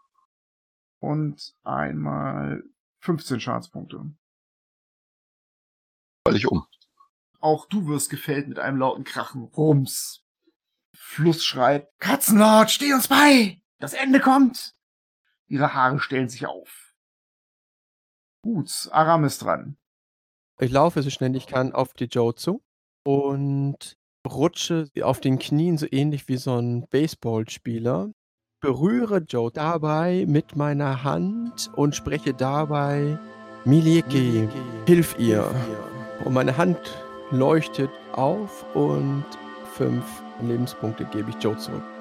Und 1.00 1.56
einmal 1.64 2.64
15 3.00 3.40
Schadenspunkte. 3.40 4.14
Fall 6.28 6.36
ich 6.36 6.48
um. 6.48 6.66
Auch 7.40 7.68
du 7.68 7.88
wirst 7.88 8.10
gefällt 8.10 8.48
mit 8.48 8.60
einem 8.60 8.80
lauten 8.80 9.04
Krachen. 9.04 9.44
Rums. 9.44 10.26
Fluss 10.98 11.46
schreit, 11.46 11.90
Katzenlord, 12.00 12.72
steh 12.72 12.94
uns 12.94 13.08
bei! 13.08 13.62
Das 13.80 13.94
Ende 13.94 14.20
kommt! 14.20 14.74
Ihre 15.48 15.74
Haare 15.74 16.00
stellen 16.00 16.30
sich 16.30 16.46
auf. 16.46 16.85
Gut, 18.46 18.90
Aram 18.92 19.24
ist 19.24 19.42
dran. 19.42 19.76
Ich 20.60 20.72
laufe 20.72 21.02
so 21.02 21.10
schnell 21.10 21.36
ich 21.36 21.48
kann 21.48 21.74
auf 21.74 21.94
die 21.94 22.06
Joe 22.06 22.36
zu 22.36 22.62
und 23.04 23.98
rutsche 24.24 24.88
auf 25.02 25.20
den 25.20 25.40
Knien 25.40 25.80
so 25.80 25.88
ähnlich 25.90 26.28
wie 26.28 26.38
so 26.38 26.56
ein 26.56 26.88
Baseballspieler. 26.92 28.12
Berühre 28.62 29.18
Joe 29.28 29.50
dabei 29.52 30.26
mit 30.28 30.56
meiner 30.56 31.04
Hand 31.04 31.72
und 31.76 31.96
spreche 31.96 32.36
dabei 32.36 33.18
Milieki, 33.66 34.48
hilf 34.86 35.18
ihr. 35.18 35.50
Und 36.24 36.36
meine 36.36 36.56
Hand 36.56 36.78
leuchtet 37.32 37.90
auf 38.12 38.64
und 38.76 39.26
fünf 39.74 40.06
Lebenspunkte 40.44 41.06
gebe 41.06 41.32
ich 41.32 41.44
Joe 41.44 41.58
zurück. 41.58 41.95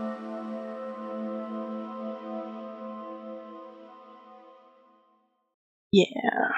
Yeah. 5.95 6.51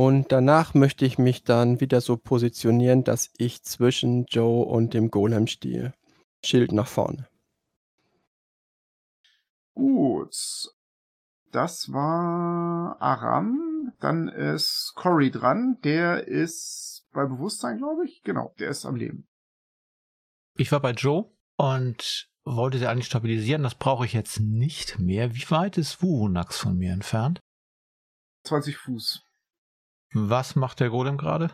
Und 0.00 0.30
danach 0.30 0.74
möchte 0.74 1.04
ich 1.04 1.18
mich 1.18 1.42
dann 1.42 1.80
wieder 1.80 2.00
so 2.00 2.16
positionieren, 2.16 3.02
dass 3.02 3.30
ich 3.36 3.64
zwischen 3.64 4.26
Joe 4.26 4.64
und 4.64 4.94
dem 4.94 5.10
Golem 5.10 5.48
stehe. 5.48 5.92
Schild 6.44 6.72
nach 6.72 6.86
vorne. 6.86 7.28
Gut. 9.74 10.34
Das 11.50 11.92
war 11.92 12.96
Aram. 13.00 13.92
Dann 13.98 14.28
ist 14.28 14.92
Cory 14.94 15.30
dran. 15.30 15.78
Der 15.82 16.28
ist 16.28 17.06
bei 17.12 17.26
Bewusstsein, 17.26 17.78
glaube 17.78 18.06
ich. 18.06 18.22
Genau, 18.22 18.54
der 18.60 18.70
ist 18.70 18.86
am 18.86 18.94
Leben. 18.94 19.26
Ich 20.56 20.70
war 20.70 20.80
bei 20.80 20.92
Joe 20.92 21.30
und 21.56 22.27
wollte 22.56 22.78
sie 22.78 22.86
eigentlich 22.86 23.06
stabilisieren. 23.06 23.62
Das 23.62 23.74
brauche 23.74 24.04
ich 24.04 24.12
jetzt 24.12 24.40
nicht 24.40 24.98
mehr. 24.98 25.34
Wie 25.34 25.50
weit 25.50 25.78
ist 25.78 26.02
Wuhunax 26.02 26.58
von 26.58 26.76
mir 26.76 26.92
entfernt? 26.92 27.40
20 28.44 28.76
Fuß. 28.76 29.22
Was 30.12 30.56
macht 30.56 30.80
der 30.80 30.90
Golem 30.90 31.18
gerade? 31.18 31.52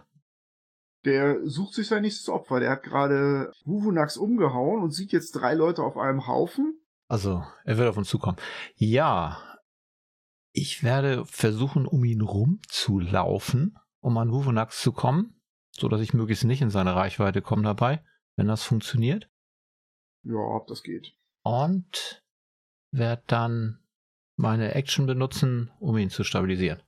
Der 1.04 1.46
sucht 1.46 1.74
sich 1.74 1.88
sein 1.88 2.02
nächstes 2.02 2.28
Opfer. 2.28 2.60
Der 2.60 2.70
hat 2.70 2.82
gerade 2.82 3.52
Wuvunax 3.64 4.16
umgehauen 4.16 4.82
und 4.82 4.90
sieht 4.90 5.12
jetzt 5.12 5.32
drei 5.32 5.54
Leute 5.54 5.82
auf 5.82 5.96
einem 5.96 6.26
Haufen. 6.26 6.80
Also, 7.08 7.44
er 7.64 7.76
wird 7.76 7.88
auf 7.88 7.96
uns 7.96 8.08
zukommen. 8.08 8.38
Ja, 8.76 9.42
ich 10.52 10.82
werde 10.82 11.26
versuchen, 11.26 11.84
um 11.84 12.04
ihn 12.04 12.22
rumzulaufen, 12.22 13.76
um 14.00 14.16
an 14.16 14.32
Wuvunax 14.32 14.80
zu 14.80 14.92
kommen, 14.92 15.40
so 15.72 15.88
dass 15.88 16.00
ich 16.00 16.14
möglichst 16.14 16.44
nicht 16.44 16.62
in 16.62 16.70
seine 16.70 16.94
Reichweite 16.94 17.42
komme 17.42 17.64
dabei, 17.64 18.02
wenn 18.36 18.46
das 18.46 18.62
funktioniert. 18.62 19.28
Ja, 20.25 20.37
ob 20.37 20.66
das 20.66 20.83
geht. 20.83 21.14
Und 21.43 22.23
werde 22.90 23.23
dann 23.26 23.81
meine 24.37 24.75
Action 24.75 25.07
benutzen, 25.07 25.71
um 25.78 25.97
ihn 25.99 26.11
zu 26.11 26.25
stabilisieren. 26.25 26.83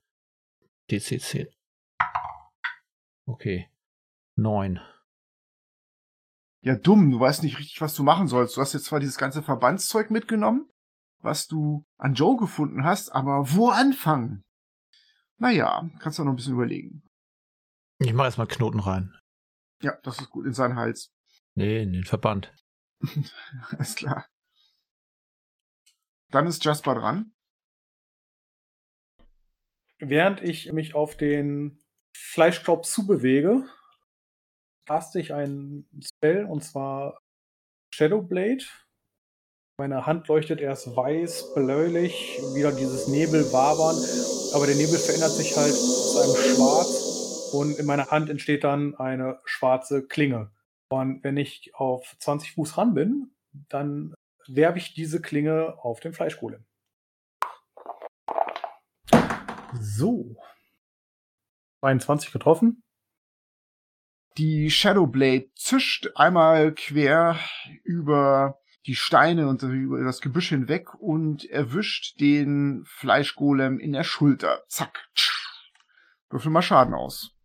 DC 0.91 1.21
10. 1.21 1.49
Okay. 3.27 3.69
9. 4.37 4.81
Ja, 6.63 6.77
dumm. 6.77 7.11
Du 7.11 7.21
weißt 7.21 7.43
nicht 7.43 7.59
richtig, 7.59 7.81
was 7.81 7.95
du 7.95 8.03
machen 8.03 8.29
sollst. 8.29 8.57
Du 8.57 8.61
hast 8.61 8.73
jetzt 8.73 8.87
zwar 8.87 9.01
dieses 9.01 9.19
ganze 9.19 9.43
Verbandszeug 9.43 10.11
mitgenommen, 10.11 10.69
was 11.21 11.47
du 11.47 11.85
an 11.99 12.15
Joe 12.15 12.37
gefunden 12.37 12.85
hast, 12.85 13.11
aber 13.11 13.55
wo 13.55 13.69
anfangen? 13.69 14.45
Naja, 15.39 15.89
kannst 16.01 16.19
du 16.19 16.25
noch 16.25 16.33
ein 16.33 16.37
bisschen 16.37 16.55
überlegen. 16.55 17.03
Ich 17.99 18.13
mache 18.13 18.27
erstmal 18.27 18.47
Knoten 18.47 18.81
rein. 18.81 19.15
Ja, 19.83 19.97
das 20.03 20.21
ist 20.21 20.31
gut. 20.31 20.47
In 20.47 20.55
seinen 20.55 20.77
Hals. 20.77 21.13
Nee, 21.55 21.83
in 21.83 21.93
den 21.93 22.05
Verband. 22.05 22.53
Alles 23.71 23.95
klar. 23.95 24.27
Dann 26.31 26.47
ist 26.47 26.65
Jasper 26.65 26.95
dran. 26.95 27.33
Während 29.99 30.43
ich 30.43 30.73
mich 30.73 30.95
auf 30.95 31.17
den 31.17 31.83
Fleischkorb 32.15 32.85
zubewege, 32.85 33.65
caste 34.87 35.21
ich 35.21 35.33
einen 35.33 35.89
Spell 36.03 36.45
und 36.45 36.63
zwar 36.63 37.23
Shadowblade. 37.95 38.65
Meine 39.79 40.07
Hand 40.07 40.29
leuchtet 40.29 40.61
erst 40.61 40.97
weiß, 40.97 41.55
bläulich, 41.55 42.39
wieder 42.55 42.73
dieses 42.73 43.09
Nebelwabern, 43.09 43.97
aber 44.55 44.67
der 44.67 44.77
Nebel 44.77 44.99
verändert 44.99 45.33
sich 45.33 45.57
halt 45.57 45.75
zu 45.75 46.19
einem 46.19 46.55
Schwarz 46.55 47.51
und 47.53 47.79
in 47.79 47.87
meiner 47.87 48.11
Hand 48.11 48.31
entsteht 48.31 48.65
dann 48.65 48.95
eine 48.95 49.41
schwarze 49.45 50.07
Klinge. 50.07 50.51
Und 50.89 51.25
wenn 51.25 51.37
ich 51.37 51.75
auf 51.75 52.17
20 52.19 52.53
Fuß 52.53 52.79
ran 52.79 52.95
bin, 52.95 53.35
dann 53.69 54.15
werfe 54.47 54.79
ich 54.79 54.95
diese 54.95 55.21
Klinge 55.21 55.77
auf 55.83 56.01
den 56.01 56.13
Fleischgolem. 56.13 56.65
So. 59.81 60.37
22 61.81 62.33
getroffen. 62.33 62.83
Die 64.39 64.71
Shadowblade 64.71 65.51
zischt 65.55 66.11
einmal 66.15 66.75
quer 66.75 67.39
über 67.85 68.61
die 68.87 68.95
Steine 68.95 69.49
und 69.49 69.63
über 69.63 70.05
das 70.05 70.21
Gebüsch 70.21 70.51
hinweg 70.51 70.95
und 70.95 71.45
erwischt 71.47 72.21
den 72.21 72.85
Fleischgolem 72.87 73.81
in 73.81 73.93
der 73.93 74.05
Schulter. 74.05 74.63
Zack. 74.69 75.09
Würfel 76.29 76.51
mal 76.51 76.63
Schaden 76.63 76.95
aus. 76.95 77.36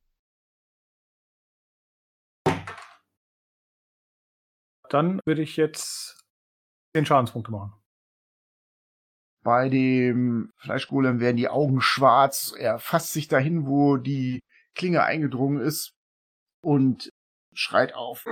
Dann 4.92 5.22
würde 5.26 5.42
ich 5.42 5.56
jetzt 5.56 6.22
10 6.94 7.06
Schadenspunkte 7.06 7.50
machen. 7.52 7.74
Bei 9.42 9.70
dem 9.70 10.52
Fleischgolem 10.58 11.22
werden 11.22 11.38
die 11.38 11.48
Augen 11.48 11.80
schwarz. 11.80 12.54
Er 12.58 12.78
fasst 12.78 13.14
sich 13.14 13.30
dahin, 13.30 13.66
wo 13.66 13.96
die 13.96 14.42
Klinge 14.76 15.04
eingedrungen 15.04 15.62
ist 15.62 15.94
und 16.62 17.10
schreit 17.54 17.96
auf. 17.96 18.26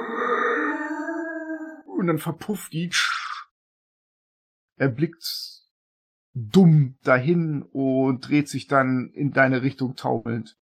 Und 1.86 2.08
dann 2.08 2.20
verpufft 2.20 2.74
die. 2.74 2.92
Er 4.78 4.89
blickt 4.89 5.63
dumm 6.34 6.98
dahin 7.04 7.63
und 7.63 8.28
dreht 8.28 8.50
sich 8.50 8.68
dann 8.68 9.12
in 9.13 9.32
deine 9.32 9.62
Richtung 9.62 9.96
taumelnd. 9.96 10.58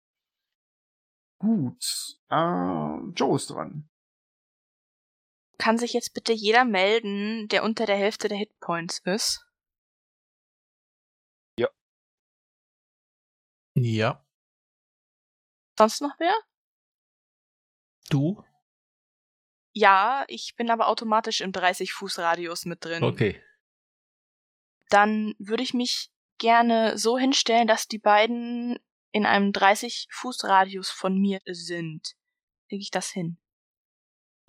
Gut. 1.40 2.18
Äh, 2.30 2.98
Joe 3.16 3.36
ist 3.36 3.52
dran. 3.52 3.90
Kann 5.58 5.78
sich 5.78 5.94
jetzt 5.94 6.14
bitte 6.14 6.34
jeder 6.34 6.66
melden, 6.66 7.48
der 7.48 7.64
unter 7.64 7.86
der 7.86 7.98
Hälfte 7.98 8.28
der 8.28 8.38
Hitpoints 8.38 9.00
ist? 9.06 9.46
Ja. 13.76 14.24
Sonst 15.78 16.02
noch 16.02 16.14
wer? 16.20 16.36
Du? 18.10 18.44
Ja, 19.74 20.26
ich 20.28 20.56
bin 20.56 20.70
aber 20.70 20.88
automatisch 20.88 21.42
im 21.42 21.52
30-Fuß-Radius 21.52 22.66
mit 22.66 22.86
drin. 22.86 23.04
Okay. 23.04 23.42
Dann 24.90 25.34
würde 25.40 25.64
ich 25.64 25.74
mich 25.74 26.12
gerne 26.38 26.98
so 26.98 27.18
hinstellen, 27.18 27.68
dass 27.68 27.88
die 27.88 27.98
beiden 27.98 28.78
in 29.12 29.26
einem 29.26 29.52
30-Fuß-Radius 29.52 30.92
von 30.92 31.18
mir 31.18 31.40
sind. 31.46 32.16
Kriege 32.70 32.82
ich 32.82 32.92
das 32.92 33.10
hin? 33.10 33.40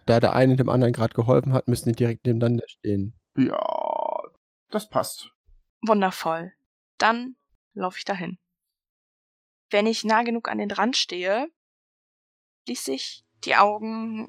Da 0.06 0.20
der 0.20 0.34
eine 0.34 0.56
dem 0.56 0.68
anderen 0.68 0.92
gerade 0.92 1.14
geholfen 1.14 1.52
hat, 1.52 1.68
müssen 1.68 1.90
die 1.90 1.96
direkt 1.96 2.26
nebeneinander 2.26 2.64
stehen. 2.68 3.14
Ja, 3.36 4.20
das 4.70 4.88
passt. 4.88 5.30
Wundervoll. 5.86 6.52
Dann 6.98 7.36
laufe 7.74 7.98
ich 7.98 8.04
dahin. 8.04 8.38
Wenn 9.70 9.86
ich 9.86 10.04
nah 10.04 10.22
genug 10.22 10.48
an 10.48 10.58
den 10.58 10.70
Rand 10.70 10.96
stehe, 10.96 11.48
schließe 12.64 12.92
ich 12.92 13.24
die 13.44 13.56
Augen, 13.56 14.28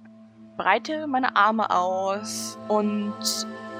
breite 0.57 1.07
meine 1.07 1.35
Arme 1.35 1.69
aus 1.69 2.57
und 2.67 3.13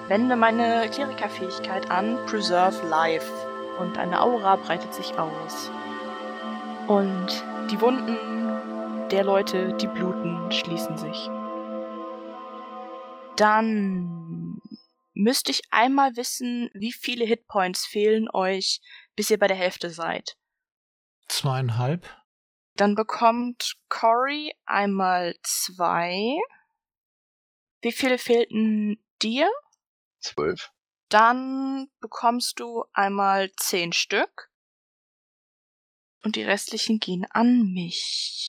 wende 0.08 0.36
meine 0.36 0.90
Klerikerfähigkeit 0.92 1.90
an, 1.90 2.18
Preserve 2.26 2.86
Life. 2.88 3.32
Und 3.80 3.98
eine 3.98 4.22
Aura 4.22 4.56
breitet 4.56 4.94
sich 4.94 5.18
aus. 5.18 5.72
Und 6.88 7.44
die 7.72 7.82
Wunden 7.82 9.10
der 9.10 9.24
Leute, 9.24 9.74
die 9.74 9.88
bluten, 9.88 10.52
schließen 10.52 10.98
sich. 10.98 11.30
Dann 13.38 14.62
müsste 15.14 15.52
ich 15.52 15.62
einmal 15.72 16.16
wissen, 16.16 16.70
wie 16.74 16.94
viele 16.94 17.26
Hitpoints 17.26 17.86
fehlen 17.86 18.30
euch, 18.32 18.80
bis 19.16 19.30
ihr 19.30 19.40
bei 19.40 19.48
der 19.48 19.58
Hälfte 19.58 19.90
seid. 19.90 20.38
Zweieinhalb. 21.28 22.08
Dann 22.76 22.96
bekommt 22.96 23.78
Cory 23.90 24.54
einmal 24.66 25.36
zwei. 25.44 26.38
Wie 27.82 27.92
viele 27.92 28.18
fehlten 28.18 29.04
dir? 29.22 29.50
Zwölf. 30.20 30.72
Dann 31.10 31.88
bekommst 32.00 32.60
du 32.60 32.84
einmal 32.94 33.52
zehn 33.58 33.94
Stück. 33.94 34.50
Und 36.24 36.36
die 36.36 36.44
restlichen 36.44 37.00
gehen 37.00 37.26
an 37.30 37.72
mich. 37.74 38.48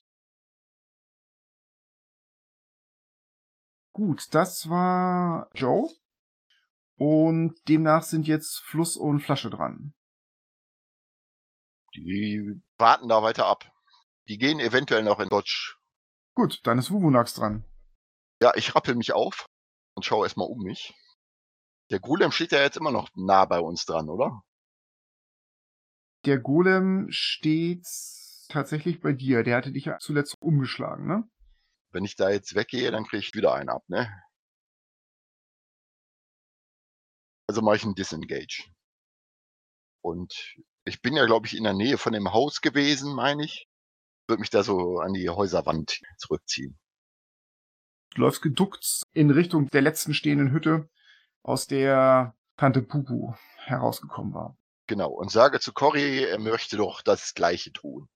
Gut, 3.97 4.27
das 4.35 4.69
war 4.69 5.49
Joe. 5.55 5.89
Und 6.99 7.55
demnach 7.67 8.03
sind 8.03 8.27
jetzt 8.27 8.59
Fluss 8.59 8.95
und 8.95 9.21
Flasche 9.21 9.49
dran. 9.49 9.95
Die 11.95 12.61
warten 12.77 13.09
da 13.09 13.23
weiter 13.23 13.47
ab. 13.47 13.71
Die 14.27 14.37
gehen 14.37 14.59
eventuell 14.59 15.01
noch 15.01 15.19
in 15.19 15.29
Dodge. 15.29 15.77
Gut, 16.35 16.59
dann 16.61 16.77
ist 16.77 16.91
Wuvunax 16.91 17.33
dran. 17.33 17.65
Ja, 18.39 18.51
ich 18.53 18.75
rappel 18.75 18.93
mich 18.93 19.13
auf 19.13 19.47
und 19.95 20.05
schaue 20.05 20.27
erstmal 20.27 20.47
um 20.47 20.61
mich. 20.61 20.93
Der 21.89 21.99
Golem 21.99 22.31
steht 22.31 22.51
ja 22.51 22.61
jetzt 22.61 22.77
immer 22.77 22.91
noch 22.91 23.09
nah 23.15 23.45
bei 23.45 23.59
uns 23.59 23.85
dran, 23.85 24.09
oder? 24.09 24.43
Der 26.25 26.37
Golem 26.37 27.07
steht 27.09 27.87
tatsächlich 28.47 29.01
bei 29.01 29.13
dir. 29.13 29.41
Der 29.41 29.57
hatte 29.57 29.71
dich 29.71 29.85
ja 29.85 29.97
zuletzt 29.97 30.35
umgeschlagen, 30.39 31.07
ne? 31.07 31.27
Wenn 31.97 32.05
ich 32.05 32.15
da 32.15 32.29
jetzt 32.29 32.53
weggehe, 32.53 32.91
dann 32.91 33.05
kriege 33.05 33.21
ich 33.21 33.33
wieder 33.33 33.55
einen 33.55 33.69
ab, 33.69 33.83
ne? 33.87 34.07
Also 37.49 37.63
mache 37.63 37.77
ich 37.77 37.83
einen 37.85 37.95
Disengage. 37.95 38.69
Und 40.03 40.59
ich 40.85 41.01
bin 41.01 41.15
ja, 41.15 41.25
glaube 41.25 41.47
ich, 41.47 41.57
in 41.57 41.63
der 41.63 41.73
Nähe 41.73 41.97
von 41.97 42.13
dem 42.13 42.33
Haus 42.33 42.61
gewesen, 42.61 43.15
meine 43.15 43.45
ich. 43.45 43.67
Würde 44.27 44.41
mich 44.41 44.51
da 44.51 44.61
so 44.61 44.99
an 44.99 45.13
die 45.13 45.27
Häuserwand 45.27 45.99
zurückziehen. 46.19 46.77
Du 48.13 48.21
läufst 48.21 48.43
geduckt 48.43 49.01
in 49.13 49.31
Richtung 49.31 49.67
der 49.69 49.81
letzten 49.81 50.13
stehenden 50.13 50.51
Hütte, 50.51 50.91
aus 51.41 51.65
der 51.65 52.35
Tante 52.57 52.83
Pupu 52.83 53.33
herausgekommen 53.55 54.35
war. 54.35 54.55
Genau. 54.85 55.09
Und 55.09 55.31
sage 55.31 55.59
zu 55.59 55.73
Cory, 55.73 56.25
er 56.25 56.37
möchte 56.37 56.77
doch 56.77 57.01
das 57.01 57.33
Gleiche 57.33 57.73
tun. 57.73 58.07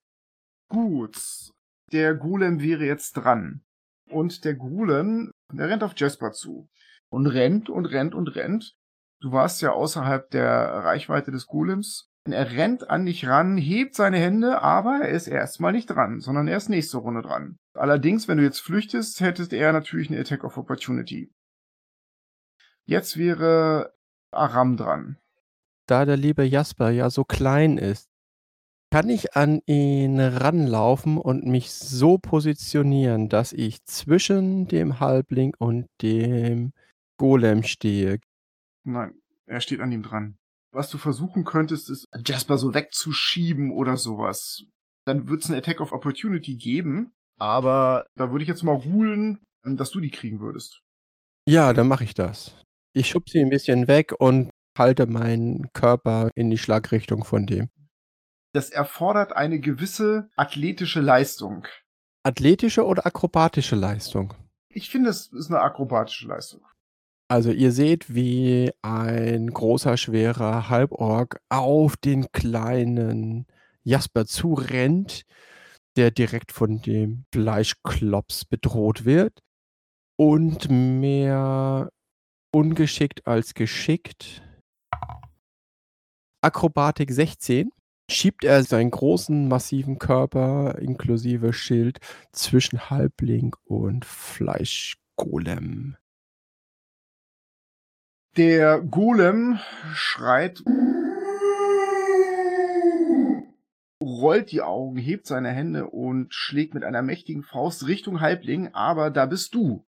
Gut. 0.68 1.50
Der 1.90 2.14
Golem 2.14 2.60
wäre 2.60 2.84
jetzt 2.84 3.14
dran. 3.14 3.64
Und 4.12 4.44
der 4.44 4.54
Golem, 4.54 5.30
der 5.52 5.68
rennt 5.68 5.82
auf 5.82 5.94
Jasper 5.96 6.32
zu. 6.32 6.68
Und 7.10 7.26
rennt 7.26 7.68
und 7.68 7.86
rennt 7.86 8.14
und 8.14 8.28
rennt. 8.36 8.74
Du 9.20 9.32
warst 9.32 9.62
ja 9.62 9.72
außerhalb 9.72 10.30
der 10.30 10.48
Reichweite 10.84 11.30
des 11.30 11.46
Golems. 11.46 12.08
Er 12.30 12.52
rennt 12.52 12.88
an 12.88 13.06
dich 13.06 13.26
ran, 13.26 13.56
hebt 13.56 13.94
seine 13.94 14.18
Hände, 14.18 14.62
aber 14.62 15.00
er 15.02 15.08
ist 15.08 15.26
erstmal 15.26 15.72
nicht 15.72 15.86
dran, 15.86 16.20
sondern 16.20 16.46
er 16.46 16.56
ist 16.56 16.68
nächste 16.68 16.98
Runde 16.98 17.22
dran. 17.22 17.56
Allerdings, 17.74 18.28
wenn 18.28 18.38
du 18.38 18.44
jetzt 18.44 18.60
flüchtest, 18.60 19.20
hättest 19.20 19.52
er 19.52 19.72
natürlich 19.72 20.08
eine 20.08 20.20
Attack 20.20 20.44
of 20.44 20.56
Opportunity. 20.56 21.32
Jetzt 22.84 23.16
wäre 23.16 23.94
Aram 24.32 24.76
dran. 24.76 25.18
Da 25.86 26.04
der 26.04 26.16
liebe 26.16 26.44
Jasper 26.44 26.90
ja 26.90 27.10
so 27.10 27.24
klein 27.24 27.76
ist, 27.76 28.11
kann 28.92 29.08
ich 29.08 29.34
an 29.36 29.62
ihn 29.64 30.20
ranlaufen 30.20 31.16
und 31.16 31.46
mich 31.46 31.72
so 31.72 32.18
positionieren, 32.18 33.30
dass 33.30 33.54
ich 33.54 33.82
zwischen 33.86 34.68
dem 34.68 35.00
Halbling 35.00 35.54
und 35.58 35.86
dem 36.02 36.74
Golem 37.16 37.62
stehe. 37.62 38.20
Nein, 38.84 39.14
er 39.46 39.62
steht 39.62 39.80
an 39.80 39.92
ihm 39.92 40.02
dran. 40.02 40.36
Was 40.72 40.90
du 40.90 40.98
versuchen 40.98 41.44
könntest, 41.44 41.88
ist 41.88 42.06
Jasper 42.26 42.58
so 42.58 42.74
wegzuschieben 42.74 43.70
oder 43.70 43.96
sowas. 43.96 44.64
Dann 45.06 45.26
wird 45.26 45.42
es 45.42 45.48
eine 45.48 45.56
Attack 45.56 45.80
of 45.80 45.92
Opportunity 45.92 46.56
geben, 46.56 47.12
aber 47.38 48.04
da 48.14 48.30
würde 48.30 48.42
ich 48.42 48.48
jetzt 48.48 48.62
mal 48.62 48.76
ruhen, 48.76 49.40
dass 49.64 49.90
du 49.90 50.00
die 50.00 50.10
kriegen 50.10 50.40
würdest. 50.40 50.82
Ja, 51.48 51.72
dann 51.72 51.88
mache 51.88 52.04
ich 52.04 52.12
das. 52.12 52.62
Ich 52.92 53.08
schub 53.08 53.30
sie 53.30 53.40
ein 53.40 53.48
bisschen 53.48 53.88
weg 53.88 54.12
und 54.18 54.50
halte 54.78 55.06
meinen 55.06 55.72
Körper 55.72 56.28
in 56.34 56.50
die 56.50 56.58
Schlagrichtung 56.58 57.24
von 57.24 57.46
dem. 57.46 57.70
Das 58.52 58.70
erfordert 58.70 59.32
eine 59.32 59.60
gewisse 59.60 60.28
athletische 60.36 61.00
Leistung. 61.00 61.66
Athletische 62.22 62.84
oder 62.84 63.06
akrobatische 63.06 63.76
Leistung? 63.76 64.34
Ich 64.68 64.90
finde, 64.90 65.10
es 65.10 65.28
ist 65.28 65.50
eine 65.50 65.60
akrobatische 65.60 66.28
Leistung. 66.28 66.60
Also 67.28 67.50
ihr 67.50 67.72
seht, 67.72 68.14
wie 68.14 68.70
ein 68.82 69.50
großer, 69.50 69.96
schwerer 69.96 70.68
Halborg 70.68 71.40
auf 71.48 71.96
den 71.96 72.30
kleinen 72.32 73.46
Jasper 73.84 74.26
zurennt, 74.26 75.22
der 75.96 76.10
direkt 76.10 76.52
von 76.52 76.82
dem 76.82 77.24
Fleischklops 77.32 78.44
bedroht 78.44 79.06
wird. 79.06 79.38
Und 80.18 80.70
mehr 80.70 81.90
ungeschickt 82.54 83.26
als 83.26 83.54
geschickt. 83.54 84.42
Akrobatik 86.42 87.10
16. 87.10 87.70
Schiebt 88.12 88.44
er 88.44 88.62
seinen 88.62 88.90
großen, 88.90 89.48
massiven 89.48 89.98
Körper 89.98 90.76
inklusive 90.78 91.54
Schild 91.54 91.98
zwischen 92.30 92.90
Halbling 92.90 93.56
und 93.64 94.04
Fleischgolem. 94.04 95.96
Der 98.36 98.82
Golem 98.82 99.58
schreit, 99.94 100.62
rollt 104.04 104.52
die 104.52 104.60
Augen, 104.60 104.98
hebt 104.98 105.26
seine 105.26 105.48
Hände 105.48 105.86
und 105.86 106.34
schlägt 106.34 106.74
mit 106.74 106.84
einer 106.84 107.00
mächtigen 107.00 107.42
Faust 107.42 107.86
Richtung 107.86 108.20
Halbling, 108.20 108.74
aber 108.74 109.10
da 109.10 109.24
bist 109.24 109.54
du 109.54 109.86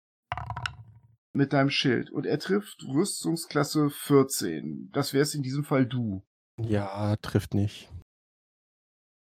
mit 1.32 1.54
deinem 1.54 1.70
Schild 1.70 2.10
und 2.10 2.26
er 2.26 2.38
trifft 2.38 2.84
Rüstungsklasse 2.86 3.88
14. 3.88 4.90
Das 4.92 5.14
wär's 5.14 5.34
in 5.34 5.42
diesem 5.42 5.64
Fall 5.64 5.86
du. 5.86 6.22
Ja, 6.58 7.16
trifft 7.16 7.54
nicht. 7.54 7.90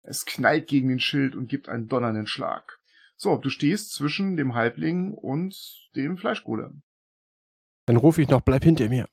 Es 0.02 0.24
knallt 0.24 0.68
gegen 0.68 0.88
den 0.88 1.00
Schild 1.00 1.34
und 1.34 1.48
gibt 1.48 1.68
einen 1.68 1.88
donnernden 1.88 2.26
Schlag. 2.26 2.80
So, 3.16 3.36
du 3.36 3.50
stehst 3.50 3.92
zwischen 3.92 4.36
dem 4.36 4.54
Halbling 4.54 5.12
und 5.14 5.56
dem 5.94 6.18
Fleischgolem. 6.18 6.82
Dann 7.86 7.96
rufe 7.96 8.22
ich 8.22 8.28
noch, 8.28 8.40
bleib 8.40 8.64
hinter 8.64 8.88
mir. 8.88 9.08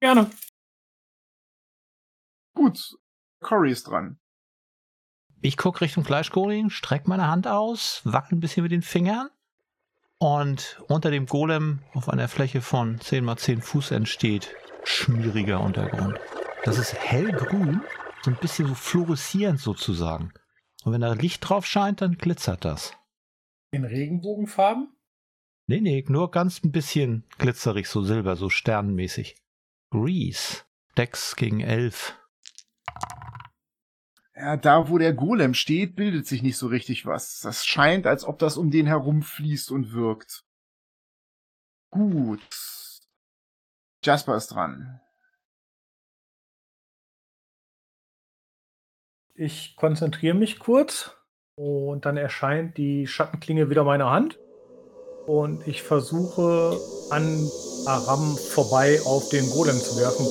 Gerne. 0.00 0.30
Gut, 2.54 2.98
Cory 3.40 3.70
ist 3.70 3.84
dran. 3.84 4.18
Ich 5.40 5.56
gucke 5.56 5.82
Richtung 5.82 6.04
Fleischgolem, 6.04 6.70
streck 6.70 7.06
meine 7.06 7.28
Hand 7.28 7.46
aus, 7.46 8.00
wackel 8.04 8.36
ein 8.36 8.40
bisschen 8.40 8.64
mit 8.64 8.72
den 8.72 8.82
Fingern 8.82 9.30
und 10.18 10.82
unter 10.88 11.12
dem 11.12 11.26
Golem 11.26 11.80
auf 11.94 12.08
einer 12.08 12.26
Fläche 12.26 12.60
von 12.60 13.00
10 13.00 13.24
mal 13.24 13.36
10 13.36 13.62
Fuß 13.62 13.92
entsteht 13.92 14.56
schmieriger 14.88 15.60
Untergrund. 15.60 16.18
Das 16.64 16.78
ist 16.78 16.94
hellgrün, 16.94 17.82
so 18.22 18.30
ein 18.30 18.38
bisschen 18.40 18.68
so 18.68 18.74
fluoreszierend 18.74 19.60
sozusagen. 19.60 20.32
Und 20.84 20.92
wenn 20.92 21.00
da 21.00 21.12
Licht 21.12 21.48
drauf 21.48 21.66
scheint, 21.66 22.00
dann 22.00 22.18
glitzert 22.18 22.64
das. 22.64 22.92
In 23.70 23.84
Regenbogenfarben? 23.84 24.88
Nee, 25.66 25.80
nee, 25.80 26.04
nur 26.08 26.30
ganz 26.30 26.64
ein 26.64 26.72
bisschen 26.72 27.24
glitzerig, 27.36 27.88
so 27.88 28.02
silber, 28.02 28.36
so 28.36 28.48
sternenmäßig. 28.48 29.36
Grease. 29.90 30.62
Dex 30.96 31.36
gegen 31.36 31.60
11. 31.60 32.18
Ja, 34.34 34.56
da 34.56 34.88
wo 34.88 34.98
der 34.98 35.14
Golem 35.14 35.52
steht, 35.54 35.96
bildet 35.96 36.26
sich 36.26 36.42
nicht 36.42 36.56
so 36.56 36.68
richtig 36.68 37.06
was. 37.06 37.40
Das 37.40 37.66
scheint, 37.66 38.06
als 38.06 38.24
ob 38.24 38.38
das 38.38 38.56
um 38.56 38.70
den 38.70 38.86
herum 38.86 39.22
fließt 39.22 39.70
und 39.70 39.92
wirkt. 39.92 40.44
Gut. 41.90 42.40
Jasper 44.04 44.36
ist 44.36 44.48
dran. 44.48 45.00
Ich 49.40 49.76
konzentriere 49.76 50.34
mich 50.34 50.58
kurz 50.58 51.16
und 51.54 52.04
dann 52.04 52.16
erscheint 52.16 52.76
die 52.76 53.06
Schattenklinge 53.06 53.70
wieder 53.70 53.84
meiner 53.84 54.10
Hand. 54.10 54.36
Und 55.28 55.64
ich 55.68 55.84
versuche 55.84 56.76
an 57.10 57.48
Aram 57.86 58.36
vorbei 58.36 59.00
auf 59.06 59.28
den 59.28 59.48
Golem 59.50 59.76
zu 59.76 59.96
werfen. 59.96 60.26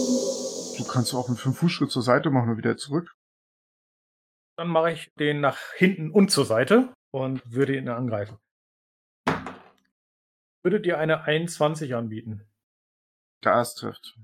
Du 0.78 0.84
kannst 0.92 1.14
auch 1.16 1.30
einen 1.30 1.38
5-Fuß-Schritt 1.38 1.90
zur 1.90 2.02
Seite 2.02 2.32
machen 2.32 2.50
und 2.50 2.58
wieder 2.58 2.76
zurück. 2.76 3.16
Dann 4.58 4.68
mache 4.68 4.92
ich 4.92 5.10
den 5.18 5.40
nach 5.40 5.58
hinten 5.78 6.12
und 6.12 6.30
zur 6.30 6.44
Seite 6.44 6.94
und 7.12 7.50
würde 7.50 7.78
ihn 7.78 7.88
angreifen. 7.88 8.38
Würde 10.64 10.82
dir 10.82 10.98
eine 10.98 11.22
21 11.24 11.96
anbieten. 11.96 12.46
Das 13.40 13.76
trifft. 13.76 14.18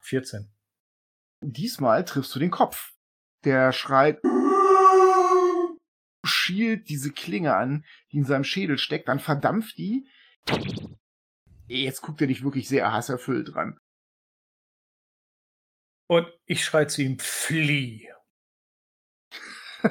14. 0.00 0.50
Diesmal 1.52 2.04
triffst 2.04 2.34
du 2.34 2.38
den 2.38 2.50
Kopf. 2.50 2.92
Der 3.44 3.72
schreit, 3.72 4.20
schielt 6.24 6.88
diese 6.88 7.12
Klinge 7.12 7.54
an, 7.54 7.84
die 8.10 8.18
in 8.18 8.24
seinem 8.24 8.44
Schädel 8.44 8.78
steckt, 8.78 9.08
dann 9.08 9.20
verdampft 9.20 9.76
die. 9.76 10.08
Jetzt 11.66 12.00
guckt 12.00 12.20
er 12.22 12.26
dich 12.26 12.42
wirklich 12.42 12.68
sehr 12.68 12.90
hasserfüllt 12.92 13.54
dran. 13.54 13.78
Und 16.06 16.26
ich 16.46 16.64
schreie 16.64 16.86
zu 16.86 17.02
ihm, 17.02 17.18
flieh. 17.18 18.08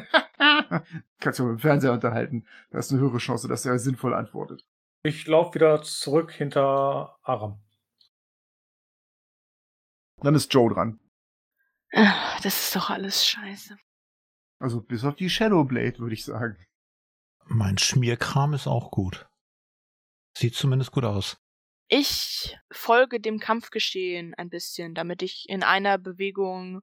Kannst 1.19 1.39
du 1.39 1.43
mit 1.43 1.59
dem 1.59 1.59
Fernseher 1.59 1.93
unterhalten. 1.93 2.47
Da 2.71 2.79
ist 2.79 2.91
eine 2.91 2.99
höhere 3.01 3.17
Chance, 3.19 3.47
dass 3.47 3.65
er 3.65 3.77
sinnvoll 3.77 4.13
antwortet. 4.13 4.65
Ich 5.03 5.27
laufe 5.27 5.55
wieder 5.55 5.83
zurück 5.83 6.31
hinter 6.31 7.19
Aram. 7.23 7.61
Dann 10.17 10.35
ist 10.35 10.53
Joe 10.53 10.73
dran. 10.73 10.99
Das 11.93 12.45
ist 12.45 12.75
doch 12.75 12.89
alles 12.89 13.25
scheiße. 13.25 13.77
Also 14.59 14.81
bis 14.81 15.03
auf 15.03 15.15
die 15.15 15.29
Shadowblade, 15.29 15.99
würde 15.99 16.15
ich 16.15 16.25
sagen. 16.25 16.57
Mein 17.45 17.77
Schmierkram 17.77 18.53
ist 18.53 18.67
auch 18.67 18.89
gut. 18.89 19.27
Sieht 20.35 20.55
zumindest 20.55 20.91
gut 20.91 21.03
aus. 21.03 21.37
Ich 21.89 22.57
folge 22.71 23.19
dem 23.19 23.39
Kampfgeschehen 23.39 24.33
ein 24.33 24.49
bisschen, 24.49 24.95
damit 24.95 25.21
ich 25.21 25.47
in 25.47 25.61
einer 25.61 25.99
Bewegung 25.99 26.81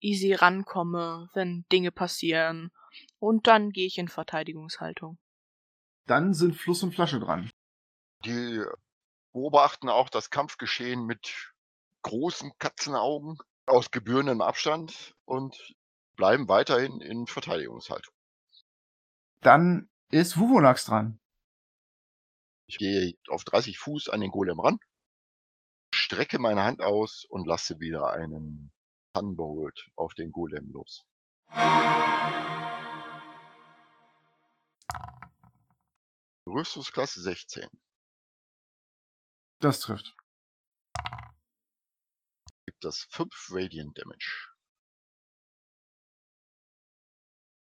easy 0.00 0.34
rankomme, 0.34 1.30
wenn 1.32 1.64
Dinge 1.72 1.92
passieren. 1.92 2.70
Und 3.18 3.46
dann 3.46 3.70
gehe 3.70 3.86
ich 3.86 3.96
in 3.96 4.08
Verteidigungshaltung. 4.08 5.18
Dann 6.06 6.34
sind 6.34 6.56
Fluss 6.56 6.82
und 6.82 6.94
Flasche 6.94 7.20
dran. 7.20 7.50
Die 8.24 8.62
beobachten 9.32 9.88
auch 9.88 10.10
das 10.10 10.28
Kampfgeschehen 10.28 11.06
mit 11.06 11.54
großen 12.02 12.52
Katzenaugen 12.58 13.38
aus 13.66 13.90
gebührendem 13.90 14.40
Abstand 14.40 15.14
und 15.24 15.74
bleiben 16.16 16.48
weiterhin 16.48 17.00
in 17.00 17.26
Verteidigungshaltung. 17.26 18.14
Dann 19.42 19.88
ist 20.10 20.38
Wuvonax 20.38 20.84
dran. 20.84 21.18
Ich 22.66 22.78
gehe 22.78 23.14
auf 23.28 23.44
30 23.44 23.78
Fuß 23.78 24.08
an 24.10 24.20
den 24.20 24.30
Golem 24.30 24.60
ran, 24.60 24.78
strecke 25.94 26.38
meine 26.38 26.62
Hand 26.62 26.82
aus 26.82 27.24
und 27.28 27.46
lasse 27.46 27.80
wieder 27.80 28.10
einen 28.10 28.72
Thunderbolt 29.12 29.90
auf 29.96 30.14
den 30.14 30.30
Golem 30.30 30.70
los. 30.70 31.04
Rüstungsklasse 36.46 37.22
16. 37.22 37.68
Das 39.60 39.80
trifft. 39.80 40.14
Das 42.80 43.06
5 43.10 43.28
Radiant 43.50 43.98
Damage. 43.98 44.48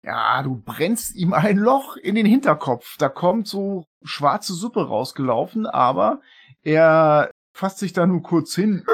Ja, 0.03 0.41
du 0.43 0.55
brennst 0.55 1.15
ihm 1.15 1.33
ein 1.33 1.57
Loch 1.57 1.97
in 1.97 2.15
den 2.15 2.25
Hinterkopf. 2.25 2.95
Da 2.97 3.09
kommt 3.09 3.47
so 3.47 3.85
schwarze 4.03 4.53
Suppe 4.53 4.87
rausgelaufen, 4.87 5.65
aber 5.65 6.21
er 6.61 7.31
fasst 7.53 7.79
sich 7.79 7.91
da 7.91 8.05
nur 8.05 8.21
kurz 8.21 8.55
hin, 8.55 8.85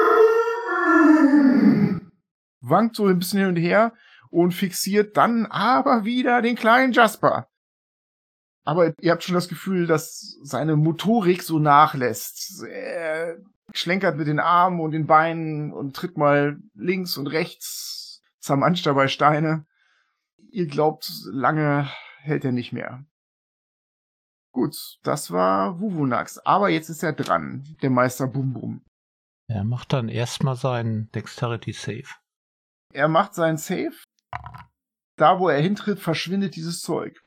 wankt 2.61 2.95
so 2.95 3.05
ein 3.05 3.19
bisschen 3.19 3.39
hin 3.39 3.49
und 3.49 3.57
her 3.57 3.93
und 4.31 4.53
fixiert 4.53 5.17
dann 5.17 5.45
aber 5.45 6.05
wieder 6.05 6.41
den 6.41 6.55
kleinen 6.55 6.93
Jasper. 6.93 7.47
Aber 8.63 8.93
ihr 8.99 9.11
habt 9.11 9.23
schon 9.23 9.35
das 9.35 9.47
Gefühl, 9.47 9.85
dass 9.85 10.39
seine 10.41 10.75
Motorik 10.75 11.43
so 11.43 11.59
nachlässt. 11.59 12.63
Er 12.63 13.37
schlenkert 13.73 14.17
mit 14.17 14.27
den 14.27 14.39
Armen 14.39 14.79
und 14.79 14.91
den 14.91 15.07
Beinen 15.07 15.73
und 15.73 15.95
tritt 15.95 16.17
mal 16.17 16.57
links 16.73 17.17
und 17.17 17.27
rechts, 17.27 18.21
zermanscht 18.39 18.85
dabei 18.85 19.07
Steine. 19.07 19.65
Ihr 20.51 20.67
glaubt, 20.67 21.11
lange 21.25 21.89
hält 22.19 22.45
er 22.45 22.51
nicht 22.51 22.71
mehr. 22.71 23.05
Gut, 24.51 24.99
das 25.03 25.31
war 25.31 25.81
Wuvunax. 25.81 26.37
Aber 26.39 26.69
jetzt 26.69 26.89
ist 26.89 27.03
er 27.03 27.11
dran, 27.13 27.75
der 27.81 27.89
Meister 27.89 28.27
Bum 28.27 28.53
Bum. 28.53 28.85
Er 29.47 29.63
macht 29.63 29.93
dann 29.93 30.07
erstmal 30.07 30.55
seinen 30.55 31.11
Dexterity 31.11 31.73
Save. 31.73 32.07
Er 32.93 33.09
macht 33.09 33.35
seinen 33.35 33.57
Save. 33.57 33.95
Da, 35.17 35.39
wo 35.39 35.49
er 35.49 35.61
hintritt, 35.61 35.99
verschwindet 35.99 36.55
dieses 36.55 36.81
Zeug. 36.81 37.21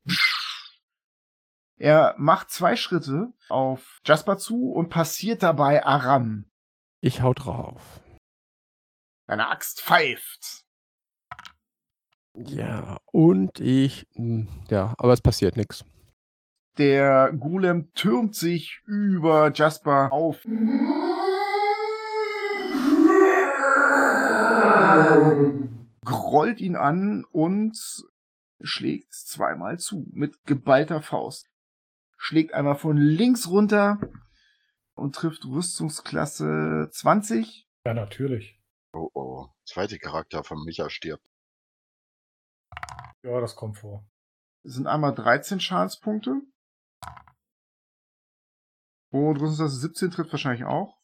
Er 1.78 2.14
macht 2.18 2.50
zwei 2.50 2.74
Schritte 2.76 3.32
auf 3.48 4.00
Jasper 4.04 4.36
zu 4.38 4.72
und 4.72 4.88
passiert 4.88 5.42
dabei 5.42 5.84
Aram. 5.84 6.44
Ich 7.00 7.22
hau 7.22 7.32
drauf. 7.34 8.00
Seine 9.28 9.48
Axt 9.48 9.80
pfeift. 9.80 10.64
Ja, 12.34 12.98
und 13.12 13.60
ich. 13.60 14.06
hm, 14.14 14.48
Ja, 14.70 14.94
aber 14.98 15.12
es 15.12 15.20
passiert 15.20 15.56
nichts. 15.56 15.84
Der 16.78 17.32
Golem 17.32 17.92
türmt 17.94 18.34
sich 18.36 18.80
über 18.86 19.52
Jasper 19.52 20.12
auf. 20.12 20.44
Grollt 26.04 26.60
ihn 26.60 26.76
an 26.76 27.24
und 27.30 27.78
schlägt 28.60 29.12
zweimal 29.12 29.78
zu 29.78 30.06
mit 30.12 30.44
geballter 30.46 31.02
Faust. 31.02 31.48
Schlägt 32.18 32.52
einmal 32.52 32.74
von 32.74 32.98
links 32.98 33.48
runter 33.48 33.98
und 34.94 35.14
trifft 35.14 35.46
Rüstungsklasse 35.46 36.90
20. 36.92 37.66
Ja, 37.86 37.94
natürlich. 37.94 38.60
Oh 38.92 39.08
oh. 39.14 39.46
Zweite 39.64 39.98
Charakter 39.98 40.44
von 40.44 40.62
Micha 40.64 40.90
stirbt. 40.90 41.24
Ja, 43.22 43.40
das 43.40 43.56
kommt 43.56 43.78
vor. 43.78 44.06
Das 44.64 44.74
sind 44.74 44.86
einmal 44.86 45.14
13 45.14 45.60
Schadenspunkte. 45.60 46.42
Und 49.10 49.36
Rüstungsklasse 49.36 49.76
17 49.76 50.10
trifft 50.10 50.32
wahrscheinlich 50.32 50.64
auch. 50.64 50.98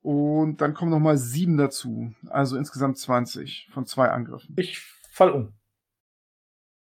Und 0.00 0.60
dann 0.60 0.74
kommen 0.74 0.90
nochmal 0.90 1.18
7 1.18 1.56
dazu. 1.56 2.14
Also 2.28 2.56
insgesamt 2.56 2.98
20 2.98 3.68
von 3.72 3.86
zwei 3.86 4.08
Angriffen. 4.08 4.54
Ich 4.56 4.78
fall 5.10 5.30
um. 5.30 5.58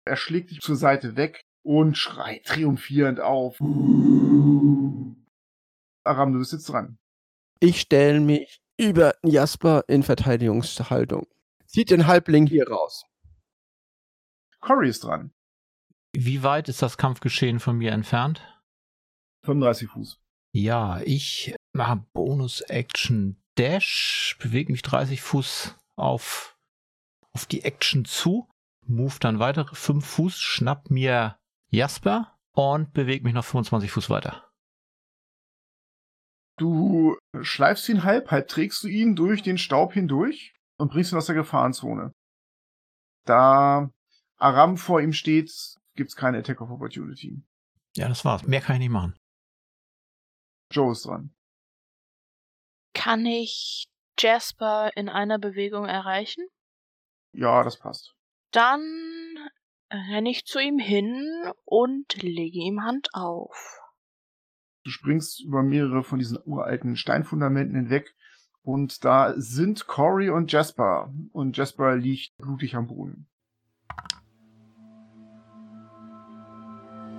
Er 0.06 0.16
schlägt 0.16 0.52
dich 0.52 0.60
zur 0.60 0.76
Seite 0.76 1.16
weg 1.16 1.44
und 1.64 1.98
schreit 1.98 2.44
triumphierend 2.44 3.18
auf. 3.18 3.60
Aram, 6.04 6.32
du 6.32 6.38
bist 6.38 6.52
jetzt 6.52 6.68
dran. 6.68 6.96
Ich 7.58 7.80
stelle 7.80 8.20
mich 8.20 8.60
über 8.78 9.16
Jasper 9.24 9.82
in 9.88 10.04
Verteidigungshaltung. 10.04 11.26
Zieht 11.66 11.90
den 11.90 12.06
Halbling 12.06 12.46
hier 12.46 12.68
raus. 12.68 13.04
Cory 14.60 14.88
ist 14.88 15.02
dran. 15.02 15.32
Wie 16.12 16.44
weit 16.44 16.68
ist 16.68 16.82
das 16.82 16.98
Kampfgeschehen 16.98 17.58
von 17.58 17.76
mir 17.76 17.90
entfernt? 17.90 18.40
35 19.44 19.88
Fuß. 19.88 20.20
Ja, 20.52 21.00
ich 21.00 21.56
mache 21.72 22.06
Bonus 22.12 22.60
Action 22.60 23.42
Dash, 23.58 24.36
bewege 24.40 24.70
mich 24.70 24.82
30 24.82 25.20
Fuß 25.20 25.74
auf, 25.96 26.56
auf 27.32 27.46
die 27.46 27.64
Action 27.64 28.04
zu, 28.04 28.48
move 28.88 29.18
dann 29.20 29.38
weitere 29.38 29.74
5 29.74 30.04
Fuß, 30.04 30.38
schnapp 30.38 30.90
mir 30.90 31.38
Jasper 31.68 32.36
und 32.52 32.92
bewege 32.92 33.24
mich 33.24 33.34
noch 33.34 33.44
25 33.44 33.90
Fuß 33.90 34.10
weiter. 34.10 34.50
Du 36.58 37.18
schleifst 37.42 37.88
ihn 37.88 38.04
halb, 38.04 38.30
halb 38.30 38.48
trägst 38.48 38.82
du 38.82 38.88
ihn 38.88 39.14
durch 39.14 39.42
den 39.42 39.58
Staub 39.58 39.92
hindurch 39.92 40.54
und 40.78 40.90
bringst 40.90 41.12
ihn 41.12 41.18
aus 41.18 41.26
der 41.26 41.34
Gefahrenzone. 41.34 42.12
Da 43.26 43.90
Aram 44.38 44.76
vor 44.78 45.00
ihm 45.00 45.12
steht, 45.12 45.52
gibt's 45.94 46.16
keine 46.16 46.38
Attack 46.38 46.60
of 46.60 46.70
Opportunity. 46.70 47.42
Ja, 47.96 48.08
das 48.08 48.24
war's. 48.24 48.46
Mehr 48.46 48.60
kann 48.60 48.76
ich 48.76 48.80
nicht 48.80 48.90
machen. 48.90 49.16
Joe 50.70 50.92
ist 50.92 51.06
dran. 51.06 51.34
Kann 52.94 53.24
ich 53.26 53.86
Jasper 54.18 54.90
in 54.96 55.08
einer 55.08 55.38
Bewegung 55.38 55.86
erreichen? 55.86 56.46
Ja, 57.32 57.62
das 57.62 57.78
passt. 57.78 58.15
Dann 58.56 58.80
renne 59.90 60.30
ich 60.30 60.46
zu 60.46 60.58
ihm 60.58 60.78
hin 60.78 61.52
und 61.66 62.22
lege 62.22 62.58
ihm 62.58 62.82
Hand 62.82 63.10
auf. 63.12 63.82
Du 64.82 64.88
springst 64.88 65.44
über 65.44 65.62
mehrere 65.62 66.02
von 66.02 66.18
diesen 66.18 66.38
uralten 66.42 66.96
Steinfundamenten 66.96 67.76
hinweg 67.76 68.14
und 68.62 69.04
da 69.04 69.34
sind 69.36 69.86
Cory 69.86 70.30
und 70.30 70.50
Jasper 70.50 71.12
und 71.32 71.58
Jasper 71.58 71.96
liegt 71.96 72.34
blutig 72.38 72.76
am 72.76 72.86
Boden. 72.86 73.28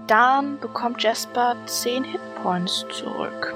Dann 0.08 0.60
bekommt 0.60 1.04
Jasper 1.04 1.56
10 1.67 2.04
Hitpoints 2.04 2.84
zurück. 2.89 3.54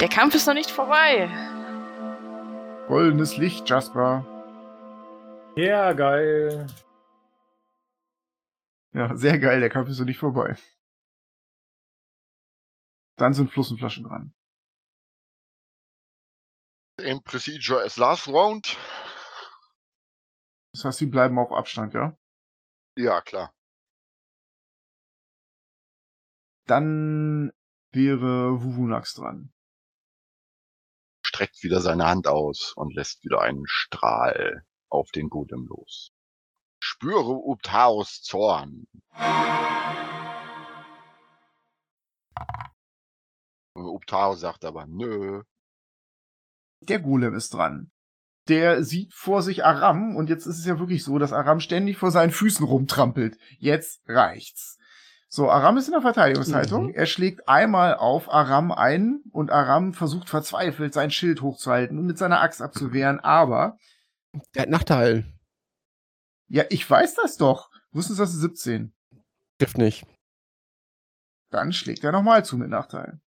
Der 0.00 0.08
Kampf 0.08 0.34
ist 0.34 0.48
noch 0.48 0.54
nicht 0.54 0.72
vorbei. 0.72 1.30
Goldenes 2.86 3.38
Licht, 3.38 3.68
Jasper. 3.68 4.26
Ja, 5.56 5.94
geil. 5.94 6.66
Ja, 8.92 9.16
sehr 9.16 9.38
geil, 9.38 9.60
der 9.60 9.70
Kampf 9.70 9.88
ist 9.88 9.98
noch 9.98 10.04
nicht 10.04 10.18
vorbei. 10.18 10.56
Dann 13.16 13.32
sind 13.32 13.50
Flussenflaschen 13.50 14.04
dran. 14.04 14.34
In 16.98 17.22
Procedure 17.22 17.82
as 17.82 17.96
last 17.96 18.28
round. 18.28 18.76
Das 20.74 20.84
heißt, 20.84 20.98
sie 20.98 21.06
bleiben 21.06 21.38
auf 21.38 21.52
Abstand, 21.52 21.94
ja? 21.94 22.16
Ja, 22.96 23.22
klar. 23.22 23.54
Dann 26.66 27.50
wäre 27.92 28.62
Wuvunax 28.62 29.14
dran. 29.14 29.53
Streckt 31.34 31.64
wieder 31.64 31.80
seine 31.80 32.06
Hand 32.06 32.28
aus 32.28 32.74
und 32.76 32.94
lässt 32.94 33.24
wieder 33.24 33.40
einen 33.40 33.64
Strahl 33.66 34.64
auf 34.88 35.10
den 35.10 35.28
Golem 35.28 35.66
los. 35.66 36.12
Spüre 36.78 37.32
Uptaos 37.32 38.22
Zorn. 38.22 38.86
Uptao 43.74 44.36
sagt 44.36 44.64
aber 44.64 44.86
nö. 44.86 45.42
Der 46.82 47.00
Golem 47.00 47.34
ist 47.34 47.52
dran. 47.54 47.90
Der 48.46 48.84
sieht 48.84 49.12
vor 49.12 49.42
sich 49.42 49.64
Aram 49.64 50.14
und 50.14 50.30
jetzt 50.30 50.46
ist 50.46 50.60
es 50.60 50.66
ja 50.66 50.78
wirklich 50.78 51.02
so, 51.02 51.18
dass 51.18 51.32
Aram 51.32 51.58
ständig 51.58 51.96
vor 51.96 52.12
seinen 52.12 52.30
Füßen 52.30 52.64
rumtrampelt. 52.64 53.38
Jetzt 53.58 54.02
reicht's. 54.06 54.78
So, 55.34 55.50
Aram 55.50 55.76
ist 55.78 55.88
in 55.88 55.92
der 55.94 56.00
Verteidigungshaltung. 56.00 56.84
Mhm. 56.90 56.94
Er 56.94 57.06
schlägt 57.06 57.48
einmal 57.48 57.96
auf 57.96 58.32
Aram 58.32 58.70
ein 58.70 59.20
und 59.32 59.50
Aram 59.50 59.92
versucht 59.92 60.28
verzweifelt, 60.28 60.94
sein 60.94 61.10
Schild 61.10 61.42
hochzuhalten 61.42 61.98
und 61.98 62.06
mit 62.06 62.18
seiner 62.18 62.40
Axt 62.40 62.62
abzuwehren, 62.62 63.18
aber 63.18 63.76
Der 64.54 64.62
hat 64.62 64.68
Nachteil. 64.70 65.24
ja, 66.46 66.62
ich 66.70 66.88
weiß 66.88 67.16
das 67.16 67.36
doch. 67.36 67.68
Wussten 67.90 68.14
Sie 68.14 68.20
das 68.22 68.32
17? 68.32 68.94
Trifft 69.58 69.76
nicht. 69.76 70.06
Dann 71.50 71.72
schlägt 71.72 72.04
er 72.04 72.12
nochmal 72.12 72.44
zu 72.44 72.56
mit 72.56 72.70
Nachteil. 72.70 73.20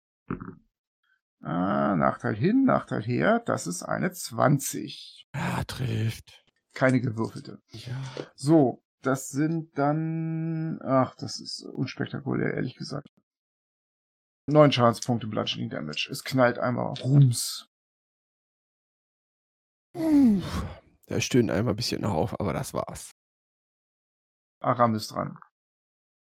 Ah, 1.42 1.96
Nachteil 1.96 2.36
hin, 2.36 2.66
Nachteil 2.66 3.02
her. 3.02 3.40
Das 3.48 3.66
ist 3.66 3.82
eine 3.82 4.12
20. 4.12 5.28
Ah, 5.32 5.64
trifft. 5.64 6.44
Keine 6.76 7.02
gewürfelte. 7.02 7.64
Ja. 7.72 8.00
So, 8.36 8.84
das 9.06 9.30
sind 9.30 9.78
dann. 9.78 10.80
Ach, 10.82 11.16
das 11.16 11.40
ist 11.40 11.64
unspektakulär, 11.64 12.54
ehrlich 12.54 12.76
gesagt. 12.76 13.08
Neun 14.48 14.72
Schadenspunkte 14.72 15.28
Bludgeoning 15.28 15.70
Damage. 15.70 16.08
Es 16.12 16.24
knallt 16.24 16.60
einmal. 16.60 16.94
Rums. 17.02 17.68
Uff. 19.96 20.66
Der 21.10 21.22
stöhnt 21.22 21.52
einmal 21.52 21.74
ein 21.74 21.78
bisschen 21.78 22.04
auf, 22.04 22.40
aber 22.40 22.54
das 22.54 22.74
war's. 22.74 23.12
Aram 24.62 24.96
ist 24.96 25.12
dran. 25.12 25.38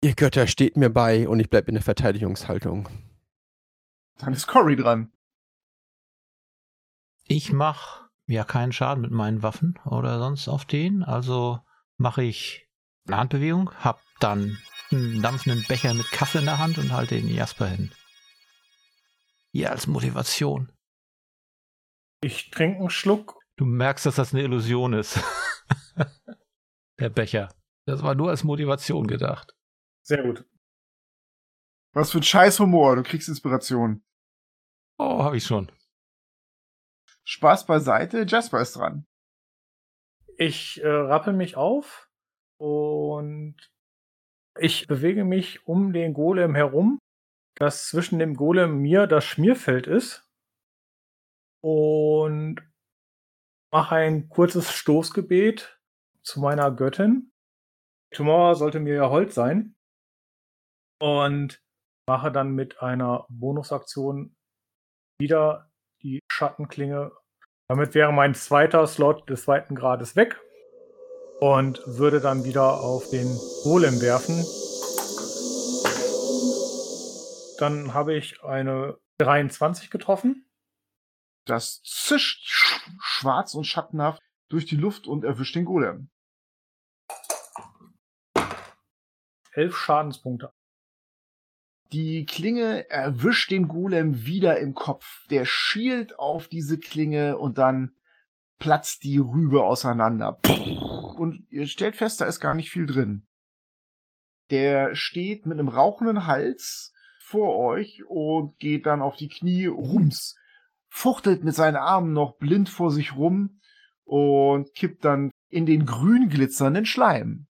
Ihr 0.02 0.14
Götter 0.14 0.46
steht 0.46 0.76
mir 0.76 0.90
bei 0.90 1.28
und 1.28 1.38
ich 1.40 1.48
bleib 1.48 1.68
in 1.68 1.74
der 1.74 1.82
Verteidigungshaltung. 1.82 2.88
Dann 4.18 4.32
ist 4.32 4.46
Cory 4.46 4.76
dran. 4.76 5.12
Ich 7.28 7.52
mache 7.52 8.08
ja 8.26 8.44
keinen 8.44 8.72
Schaden 8.72 9.02
mit 9.02 9.10
meinen 9.10 9.42
Waffen 9.42 9.78
oder 9.84 10.18
sonst 10.18 10.48
auf 10.48 10.64
den, 10.64 11.02
also 11.02 11.60
mache 12.02 12.22
ich 12.24 12.68
eine 13.06 13.16
Handbewegung, 13.16 13.70
hab 13.76 14.02
dann 14.20 14.58
einen 14.90 15.22
dampfenden 15.22 15.64
Becher 15.66 15.94
mit 15.94 16.10
Kaffee 16.10 16.38
in 16.38 16.44
der 16.44 16.58
Hand 16.58 16.76
und 16.76 16.92
halte 16.92 17.14
den 17.14 17.28
Jasper 17.28 17.68
hin. 17.68 17.94
Hier 19.52 19.70
als 19.70 19.86
Motivation. 19.86 20.70
Ich 22.20 22.50
trinke 22.50 22.80
einen 22.80 22.90
Schluck. 22.90 23.38
Du 23.56 23.64
merkst, 23.64 24.04
dass 24.06 24.16
das 24.16 24.34
eine 24.34 24.42
Illusion 24.42 24.92
ist. 24.92 25.18
Der 26.98 27.10
Becher. 27.10 27.54
Das 27.86 28.02
war 28.02 28.14
nur 28.14 28.30
als 28.30 28.44
Motivation 28.44 29.06
gedacht. 29.06 29.54
Sehr 30.02 30.22
gut. 30.22 30.44
Was 31.92 32.12
für 32.12 32.18
ein 32.18 32.22
scheiß 32.22 32.60
Humor. 32.60 32.96
Du 32.96 33.02
kriegst 33.02 33.28
Inspiration. 33.28 34.04
Oh, 34.98 35.22
habe 35.22 35.36
ich 35.36 35.44
schon. 35.44 35.70
Spaß 37.24 37.66
beiseite. 37.66 38.24
Jasper 38.26 38.60
ist 38.60 38.76
dran. 38.76 39.06
Ich 40.44 40.82
äh, 40.82 40.88
rappel 40.88 41.34
mich 41.34 41.56
auf 41.56 42.10
und 42.58 43.54
ich 44.58 44.88
bewege 44.88 45.24
mich 45.24 45.68
um 45.68 45.92
den 45.92 46.14
Golem 46.14 46.56
herum, 46.56 46.98
das 47.54 47.86
zwischen 47.86 48.18
dem 48.18 48.34
Golem 48.34 48.72
und 48.72 48.82
mir 48.82 49.06
das 49.06 49.24
Schmierfeld 49.24 49.86
ist 49.86 50.28
und 51.62 52.56
mache 53.72 53.94
ein 53.94 54.28
kurzes 54.30 54.72
Stoßgebet 54.72 55.80
zu 56.24 56.40
meiner 56.40 56.72
Göttin. 56.72 57.30
Tomorrow 58.12 58.54
sollte 58.54 58.80
mir 58.80 58.94
ja 58.96 59.10
Holz 59.10 59.36
sein 59.36 59.76
und 61.00 61.62
mache 62.08 62.32
dann 62.32 62.50
mit 62.56 62.82
einer 62.82 63.26
Bonusaktion 63.28 64.34
wieder 65.20 65.70
die 66.02 66.18
Schattenklinge 66.28 67.12
damit 67.68 67.94
wäre 67.94 68.12
mein 68.12 68.34
zweiter 68.34 68.86
Slot 68.86 69.28
des 69.30 69.44
zweiten 69.44 69.74
Grades 69.74 70.16
weg 70.16 70.40
und 71.40 71.82
würde 71.86 72.20
dann 72.20 72.44
wieder 72.44 72.80
auf 72.80 73.08
den 73.10 73.26
Golem 73.64 74.00
werfen. 74.00 74.44
Dann 77.58 77.94
habe 77.94 78.14
ich 78.14 78.42
eine 78.42 78.98
23 79.18 79.90
getroffen. 79.90 80.48
Das 81.46 81.82
zischt 81.82 82.48
schwarz 83.00 83.54
und 83.54 83.64
schattenhaft 83.64 84.20
durch 84.48 84.66
die 84.66 84.76
Luft 84.76 85.06
und 85.06 85.24
erwischt 85.24 85.54
den 85.54 85.64
Golem. 85.64 86.10
Elf 89.52 89.76
Schadenspunkte. 89.76 90.52
Die 91.92 92.24
Klinge 92.24 92.88
erwischt 92.88 93.50
den 93.50 93.68
Golem 93.68 94.24
wieder 94.24 94.58
im 94.58 94.72
Kopf. 94.74 95.26
Der 95.28 95.44
schielt 95.44 96.18
auf 96.18 96.48
diese 96.48 96.78
Klinge 96.78 97.36
und 97.36 97.58
dann 97.58 97.94
platzt 98.58 99.04
die 99.04 99.18
Rübe 99.18 99.62
auseinander. 99.62 100.40
Und 101.18 101.46
ihr 101.50 101.66
stellt 101.66 101.96
fest, 101.96 102.22
da 102.22 102.24
ist 102.24 102.40
gar 102.40 102.54
nicht 102.54 102.70
viel 102.70 102.86
drin. 102.86 103.26
Der 104.50 104.94
steht 104.94 105.44
mit 105.44 105.58
einem 105.58 105.68
rauchenden 105.68 106.26
Hals 106.26 106.94
vor 107.20 107.56
euch 107.58 108.02
und 108.06 108.58
geht 108.58 108.86
dann 108.86 109.02
auf 109.02 109.16
die 109.16 109.28
Knie, 109.28 109.66
rums, 109.66 110.36
fuchtelt 110.88 111.44
mit 111.44 111.54
seinen 111.54 111.76
Armen 111.76 112.14
noch 112.14 112.38
blind 112.38 112.70
vor 112.70 112.90
sich 112.90 113.16
rum 113.16 113.60
und 114.04 114.74
kippt 114.74 115.04
dann 115.04 115.30
in 115.48 115.66
den 115.66 115.84
grün 115.84 116.30
glitzernden 116.30 116.86
Schleim. 116.86 117.48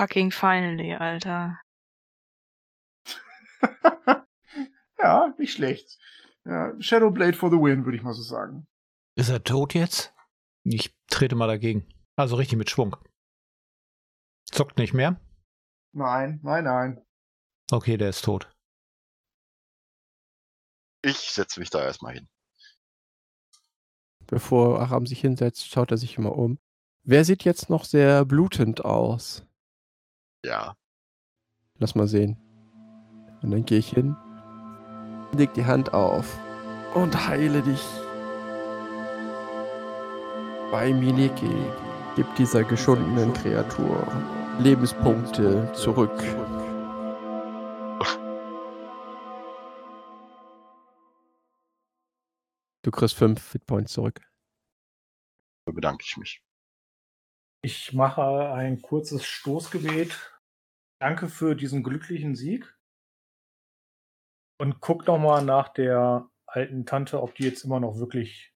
Fucking 0.00 0.30
finally, 0.30 0.94
Alter. 0.94 1.60
ja, 4.98 5.34
nicht 5.36 5.52
schlecht. 5.52 5.98
Ja, 6.46 6.72
Shadowblade 6.80 7.36
for 7.36 7.50
the 7.50 7.58
win, 7.58 7.84
würde 7.84 7.98
ich 7.98 8.02
mal 8.02 8.14
so 8.14 8.22
sagen. 8.22 8.66
Ist 9.14 9.28
er 9.28 9.44
tot 9.44 9.74
jetzt? 9.74 10.14
Ich 10.64 10.96
trete 11.08 11.36
mal 11.36 11.48
dagegen. 11.48 11.86
Also 12.16 12.36
richtig 12.36 12.56
mit 12.56 12.70
Schwung. 12.70 12.96
Zockt 14.46 14.78
nicht 14.78 14.94
mehr? 14.94 15.20
Nein, 15.92 16.40
nein, 16.42 16.64
nein. 16.64 17.06
Okay, 17.70 17.98
der 17.98 18.08
ist 18.08 18.24
tot. 18.24 18.50
Ich 21.02 21.30
setze 21.30 21.60
mich 21.60 21.68
da 21.68 21.84
erstmal 21.84 22.14
hin. 22.14 22.28
Bevor 24.26 24.80
Aram 24.80 25.04
sich 25.04 25.20
hinsetzt, 25.20 25.68
schaut 25.68 25.90
er 25.90 25.98
sich 25.98 26.16
immer 26.16 26.38
um. 26.38 26.58
Wer 27.02 27.26
sieht 27.26 27.44
jetzt 27.44 27.68
noch 27.68 27.84
sehr 27.84 28.24
blutend 28.24 28.82
aus? 28.82 29.46
Ja. 30.44 30.76
Lass 31.78 31.94
mal 31.94 32.06
sehen. 32.06 32.36
Und 33.42 33.50
dann 33.52 33.64
gehe 33.64 33.78
ich 33.78 33.90
hin, 33.90 34.16
leg 35.32 35.52
die 35.54 35.64
Hand 35.64 35.94
auf 35.94 36.38
und 36.94 37.26
heile 37.26 37.62
dich. 37.62 37.82
Bei 40.70 40.92
Miliki 40.92 41.50
gibt 42.16 42.38
dieser 42.38 42.64
geschundenen 42.64 43.32
Kreatur 43.32 44.06
Lebenspunkte 44.58 45.72
zurück. 45.72 46.22
Du 52.82 52.90
kriegst 52.90 53.14
fünf 53.14 53.52
Hitpoints 53.52 53.92
zurück. 53.92 54.20
Da 55.66 55.72
bedanke 55.72 56.04
ich 56.06 56.16
mich. 56.16 56.42
Ich 57.62 57.92
mache 57.92 58.52
ein 58.52 58.80
kurzes 58.80 59.24
Stoßgebet. 59.26 60.40
Danke 60.98 61.28
für 61.28 61.54
diesen 61.54 61.82
glücklichen 61.82 62.34
Sieg. 62.34 62.74
Und 64.58 64.80
guck 64.80 65.06
noch 65.06 65.18
mal 65.18 65.44
nach 65.44 65.68
der 65.68 66.30
alten 66.46 66.86
Tante, 66.86 67.22
ob 67.22 67.34
die 67.34 67.44
jetzt 67.44 67.64
immer 67.64 67.78
noch 67.78 67.98
wirklich. 67.98 68.54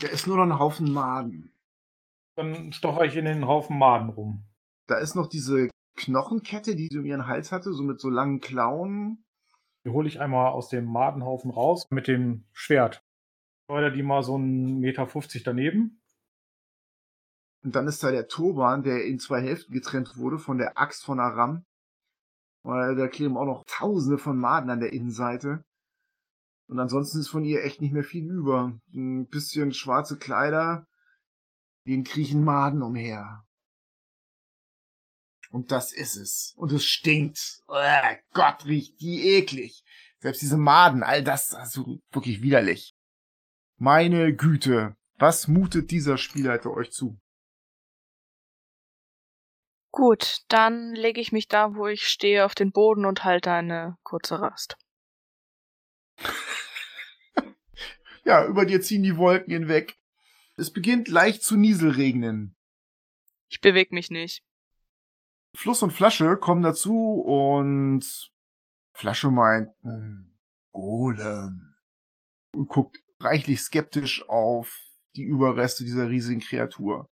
Da 0.00 0.08
ist 0.08 0.26
nur 0.26 0.36
noch 0.36 0.44
ein 0.44 0.58
Haufen 0.58 0.92
Maden. 0.92 1.52
Dann 2.36 2.72
stocher 2.72 3.04
ich 3.04 3.16
in 3.16 3.24
den 3.24 3.46
Haufen 3.46 3.78
Maden 3.78 4.10
rum. 4.10 4.44
Da 4.88 4.98
ist 4.98 5.14
noch 5.14 5.28
diese 5.28 5.68
Knochenkette, 5.96 6.74
die 6.74 6.88
sie 6.90 6.98
um 6.98 7.04
ihren 7.04 7.26
Hals 7.26 7.52
hatte, 7.52 7.72
so 7.72 7.82
mit 7.82 8.00
so 8.00 8.10
langen 8.10 8.40
Klauen. 8.40 9.24
Die 9.84 9.90
hole 9.90 10.08
ich 10.08 10.20
einmal 10.20 10.50
aus 10.50 10.68
dem 10.68 10.84
Madenhaufen 10.84 11.50
raus 11.50 11.86
mit 11.90 12.08
dem 12.08 12.44
Schwert. 12.52 13.04
Schleudere 13.66 13.92
die 13.92 14.02
mal 14.02 14.22
so 14.22 14.34
einen 14.34 14.78
Meter 14.78 15.06
50 15.06 15.44
daneben. 15.44 16.00
Und 17.64 17.74
dann 17.74 17.88
ist 17.88 18.02
da 18.02 18.10
der 18.10 18.28
Turban, 18.28 18.82
der 18.82 19.04
in 19.04 19.18
zwei 19.18 19.40
Hälften 19.40 19.72
getrennt 19.72 20.16
wurde 20.16 20.38
von 20.38 20.58
der 20.58 20.78
Axt 20.78 21.04
von 21.04 21.20
Aram. 21.20 21.64
Weil 22.62 22.96
da 22.96 23.08
kleben 23.08 23.36
auch 23.36 23.46
noch 23.46 23.64
tausende 23.66 24.18
von 24.18 24.38
Maden 24.38 24.70
an 24.70 24.80
der 24.80 24.92
Innenseite. 24.92 25.64
Und 26.68 26.78
ansonsten 26.78 27.20
ist 27.20 27.28
von 27.28 27.44
ihr 27.44 27.64
echt 27.64 27.80
nicht 27.80 27.92
mehr 27.92 28.04
viel 28.04 28.30
über. 28.30 28.78
Ein 28.94 29.26
bisschen 29.26 29.72
schwarze 29.72 30.18
Kleider, 30.18 30.86
den 31.86 32.04
kriechen 32.04 32.44
Maden 32.44 32.82
umher. 32.82 33.44
Und 35.50 35.72
das 35.72 35.92
ist 35.92 36.16
es. 36.16 36.52
Und 36.56 36.72
es 36.72 36.84
stinkt. 36.84 37.62
Oh 37.68 37.74
Gott, 38.34 38.66
riecht 38.66 39.00
die 39.00 39.26
eklig. 39.28 39.82
Selbst 40.20 40.42
diese 40.42 40.58
Maden, 40.58 41.02
all 41.02 41.24
das, 41.24 41.54
also 41.54 42.00
wirklich 42.10 42.42
widerlich. 42.42 42.94
Meine 43.78 44.34
Güte, 44.34 44.96
was 45.16 45.48
mutet 45.48 45.90
dieser 45.90 46.18
Spielleiter 46.18 46.70
euch 46.70 46.90
zu? 46.90 47.18
Gut, 49.98 50.44
dann 50.46 50.94
lege 50.94 51.20
ich 51.20 51.32
mich 51.32 51.48
da, 51.48 51.74
wo 51.74 51.88
ich 51.88 52.06
stehe, 52.06 52.44
auf 52.44 52.54
den 52.54 52.70
Boden 52.70 53.04
und 53.04 53.24
halte 53.24 53.50
eine 53.50 53.98
kurze 54.04 54.40
Rast. 54.40 54.76
ja, 58.24 58.46
über 58.46 58.64
dir 58.64 58.80
ziehen 58.80 59.02
die 59.02 59.16
Wolken 59.16 59.52
hinweg. 59.52 59.98
Es 60.56 60.72
beginnt 60.72 61.08
leicht 61.08 61.42
zu 61.42 61.56
nieselregnen. 61.56 62.54
Ich 63.48 63.60
bewege 63.60 63.92
mich 63.92 64.08
nicht. 64.08 64.44
Fluss 65.56 65.82
und 65.82 65.90
Flasche 65.90 66.36
kommen 66.36 66.62
dazu 66.62 67.20
und 67.20 68.30
Flasche 68.94 69.32
meint, 69.32 69.70
hm, 69.82 70.32
Golem. 70.70 71.74
Und 72.54 72.68
guckt 72.68 73.02
reichlich 73.18 73.62
skeptisch 73.62 74.28
auf 74.28 74.78
die 75.16 75.24
Überreste 75.24 75.82
dieser 75.82 76.08
riesigen 76.08 76.40
Kreatur. 76.40 77.10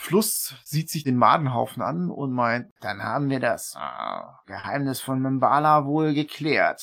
Fluss 0.00 0.54
sieht 0.64 0.88
sich 0.88 1.04
den 1.04 1.16
Madenhaufen 1.16 1.82
an 1.82 2.10
und 2.10 2.32
meint, 2.32 2.72
dann 2.80 3.02
haben 3.02 3.28
wir 3.28 3.38
das 3.38 3.76
äh, 3.76 4.22
Geheimnis 4.46 4.98
von 4.98 5.20
Membala 5.20 5.84
wohl 5.84 6.14
geklärt. 6.14 6.80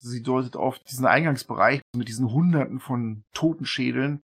Sie 0.00 0.22
deutet 0.24 0.56
auf 0.56 0.80
diesen 0.80 1.06
Eingangsbereich 1.06 1.82
mit 1.94 2.08
diesen 2.08 2.32
Hunderten 2.32 2.80
von 2.80 3.24
Totenschädeln. 3.32 4.22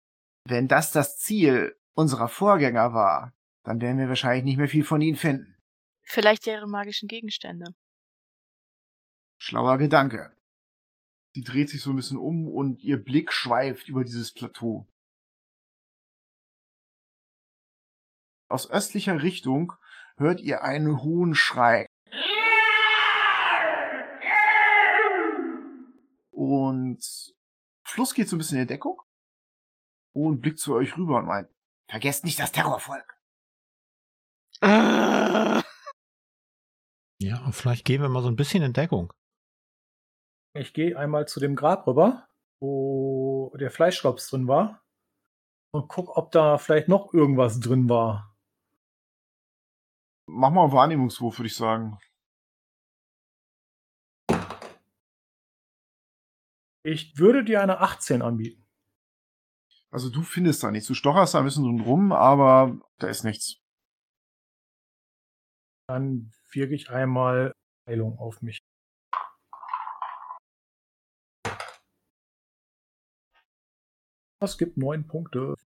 Wenn 0.48 0.66
das 0.66 0.92
das 0.92 1.18
Ziel 1.18 1.76
unserer 1.94 2.28
Vorgänger 2.28 2.94
war, 2.94 3.34
dann 3.64 3.82
werden 3.82 3.98
wir 3.98 4.08
wahrscheinlich 4.08 4.44
nicht 4.44 4.56
mehr 4.56 4.68
viel 4.68 4.84
von 4.84 5.02
ihnen 5.02 5.18
finden. 5.18 5.54
Vielleicht 6.02 6.46
ihre 6.46 6.66
magischen 6.66 7.08
Gegenstände. 7.08 7.74
Schlauer 9.38 9.76
Gedanke. 9.76 10.34
Sie 11.34 11.42
dreht 11.42 11.68
sich 11.68 11.82
so 11.82 11.90
ein 11.90 11.96
bisschen 11.96 12.16
um 12.16 12.48
und 12.48 12.82
ihr 12.82 12.96
Blick 12.96 13.30
schweift 13.30 13.90
über 13.90 14.04
dieses 14.04 14.32
Plateau. 14.32 14.88
Aus 18.52 18.70
östlicher 18.70 19.22
Richtung 19.22 19.72
hört 20.18 20.38
ihr 20.42 20.62
einen 20.62 21.02
hohen 21.02 21.34
Schrei. 21.34 21.86
Und 26.30 27.00
Fluss 27.82 28.12
geht 28.12 28.28
so 28.28 28.36
ein 28.36 28.38
bisschen 28.38 28.58
in 28.58 28.66
Deckung 28.66 29.00
und 30.14 30.42
blickt 30.42 30.58
zu 30.58 30.74
euch 30.74 30.98
rüber 30.98 31.20
und 31.20 31.28
meint, 31.28 31.48
vergesst 31.88 32.24
nicht 32.24 32.38
das 32.38 32.52
Terrorvolk. 32.52 33.18
Ja, 37.18 37.52
vielleicht 37.52 37.84
gehen 37.84 38.02
wir 38.02 38.08
mal 38.08 38.20
so 38.20 38.26
ein 38.26 38.34
bisschen 38.34 38.64
in 38.64 38.72
Deckung. 38.72 39.12
Ich 40.54 40.74
gehe 40.74 40.98
einmal 40.98 41.28
zu 41.28 41.38
dem 41.38 41.54
Grab 41.54 41.86
rüber, 41.86 42.28
wo 42.60 43.56
der 43.60 43.70
Fleischklops 43.70 44.28
drin 44.28 44.48
war. 44.48 44.82
Und 45.70 45.86
guck, 45.86 46.16
ob 46.16 46.32
da 46.32 46.58
vielleicht 46.58 46.88
noch 46.88 47.14
irgendwas 47.14 47.60
drin 47.60 47.88
war. 47.88 48.31
Mach 50.34 50.50
mal 50.50 50.64
einen 50.64 50.72
Wahrnehmungswurf, 50.72 51.38
würde 51.38 51.48
ich 51.48 51.56
sagen. 51.56 51.98
Ich 56.84 57.18
würde 57.18 57.44
dir 57.44 57.60
eine 57.60 57.80
18 57.80 58.22
anbieten. 58.22 58.66
Also 59.90 60.08
du 60.08 60.22
findest 60.22 60.62
da 60.62 60.70
nichts. 60.70 60.88
Du 60.88 60.94
stocherst 60.94 61.34
da 61.34 61.38
ein 61.40 61.44
bisschen 61.44 61.80
rum, 61.80 62.12
aber 62.12 62.80
da 62.98 63.08
ist 63.08 63.24
nichts. 63.24 63.60
Dann 65.86 66.32
wirke 66.50 66.74
ich 66.74 66.88
einmal 66.88 67.52
Heilung 67.86 68.18
auf 68.18 68.40
mich. 68.40 68.58
Das 74.40 74.56
gibt 74.56 74.78
neun 74.78 75.06
Punkte. 75.06 75.56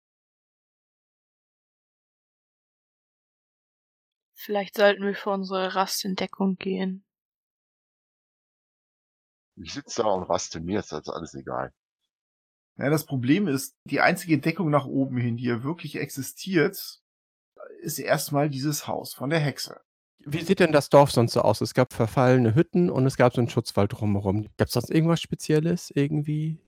Vielleicht 4.47 4.77
sollten 4.77 5.03
wir 5.03 5.17
für 5.17 5.31
unsere 5.31 5.75
Rast 5.75 6.05
in 6.05 6.15
Deckung 6.15 6.55
gehen. 6.55 7.05
Ich 9.57 9.75
sitze 9.75 10.03
da 10.03 10.09
und 10.09 10.23
raste, 10.23 10.61
mir 10.61 10.79
ist 10.79 10.93
das 10.93 11.09
alles 11.09 11.35
egal. 11.35 11.73
Ja, 12.79 12.89
das 12.89 13.07
Problem 13.07 13.49
ist, 13.49 13.75
die 13.87 14.01
einzige 14.01 14.39
Deckung 14.39 14.71
nach 14.71 14.87
oben 14.87 15.17
hin, 15.17 15.37
die 15.37 15.43
hier 15.43 15.65
wirklich 15.65 15.97
existiert, 15.97 17.03
ist 17.81 17.99
erstmal 17.99 18.49
dieses 18.49 18.87
Haus 18.87 19.15
von 19.15 19.31
der 19.31 19.41
Hexe. 19.41 19.81
Wie 20.21 20.43
sieht 20.43 20.61
denn 20.61 20.71
das 20.71 20.91
Dorf 20.91 21.11
sonst 21.11 21.33
so 21.33 21.41
aus? 21.41 21.61
Es 21.61 21.75
gab 21.75 21.93
verfallene 21.93 22.55
Hütten 22.55 22.89
und 22.89 23.05
es 23.05 23.17
gab 23.17 23.35
so 23.35 23.41
einen 23.41 23.51
Schutzwald 23.51 23.95
drumherum. 23.95 24.47
Gab 24.59 24.69
es 24.69 24.75
sonst 24.75 24.91
irgendwas 24.91 25.21
Spezielles 25.21 25.91
irgendwie? 25.93 26.61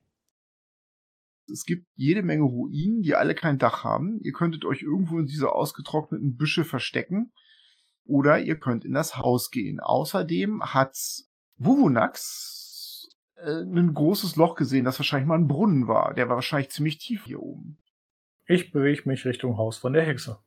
Es 1.49 1.65
gibt 1.65 1.87
jede 1.95 2.25
Menge 2.25 2.43
Ruinen, 2.43 3.03
die 3.03 3.15
alle 3.15 3.37
kein 3.37 3.59
Dach 3.59 3.85
haben. 3.85 4.19
Ihr 4.25 4.33
könntet 4.33 4.65
euch 4.65 4.83
irgendwo 4.83 5.21
in 5.21 5.27
diese 5.27 5.53
ausgetrockneten 5.53 6.37
Büsche 6.37 6.65
verstecken. 6.65 7.33
Oder 8.09 8.39
ihr 8.39 8.59
könnt 8.59 8.87
in 8.87 8.95
das 8.95 9.19
Haus 9.19 9.51
gehen. 9.51 9.81
Außerdem 9.81 10.63
hat 10.63 10.97
Wuvunax 11.59 13.11
äh, 13.37 13.61
ein 13.61 13.93
großes 13.93 14.37
Loch 14.37 14.55
gesehen, 14.55 14.87
das 14.87 14.99
wahrscheinlich 14.99 15.29
mal 15.29 15.39
ein 15.39 15.47
Brunnen 15.47 15.89
war. 15.89 16.15
Der 16.15 16.29
war 16.29 16.37
wahrscheinlich 16.37 16.71
ziemlich 16.71 16.97
tief 16.99 17.27
hier 17.27 17.41
oben. 17.41 17.79
Ich 18.47 18.73
bewege 18.73 19.07
mich 19.07 19.27
Richtung 19.27 19.59
Haus 19.59 19.77
von 19.77 19.93
der 19.93 20.07
Hexe. 20.07 20.43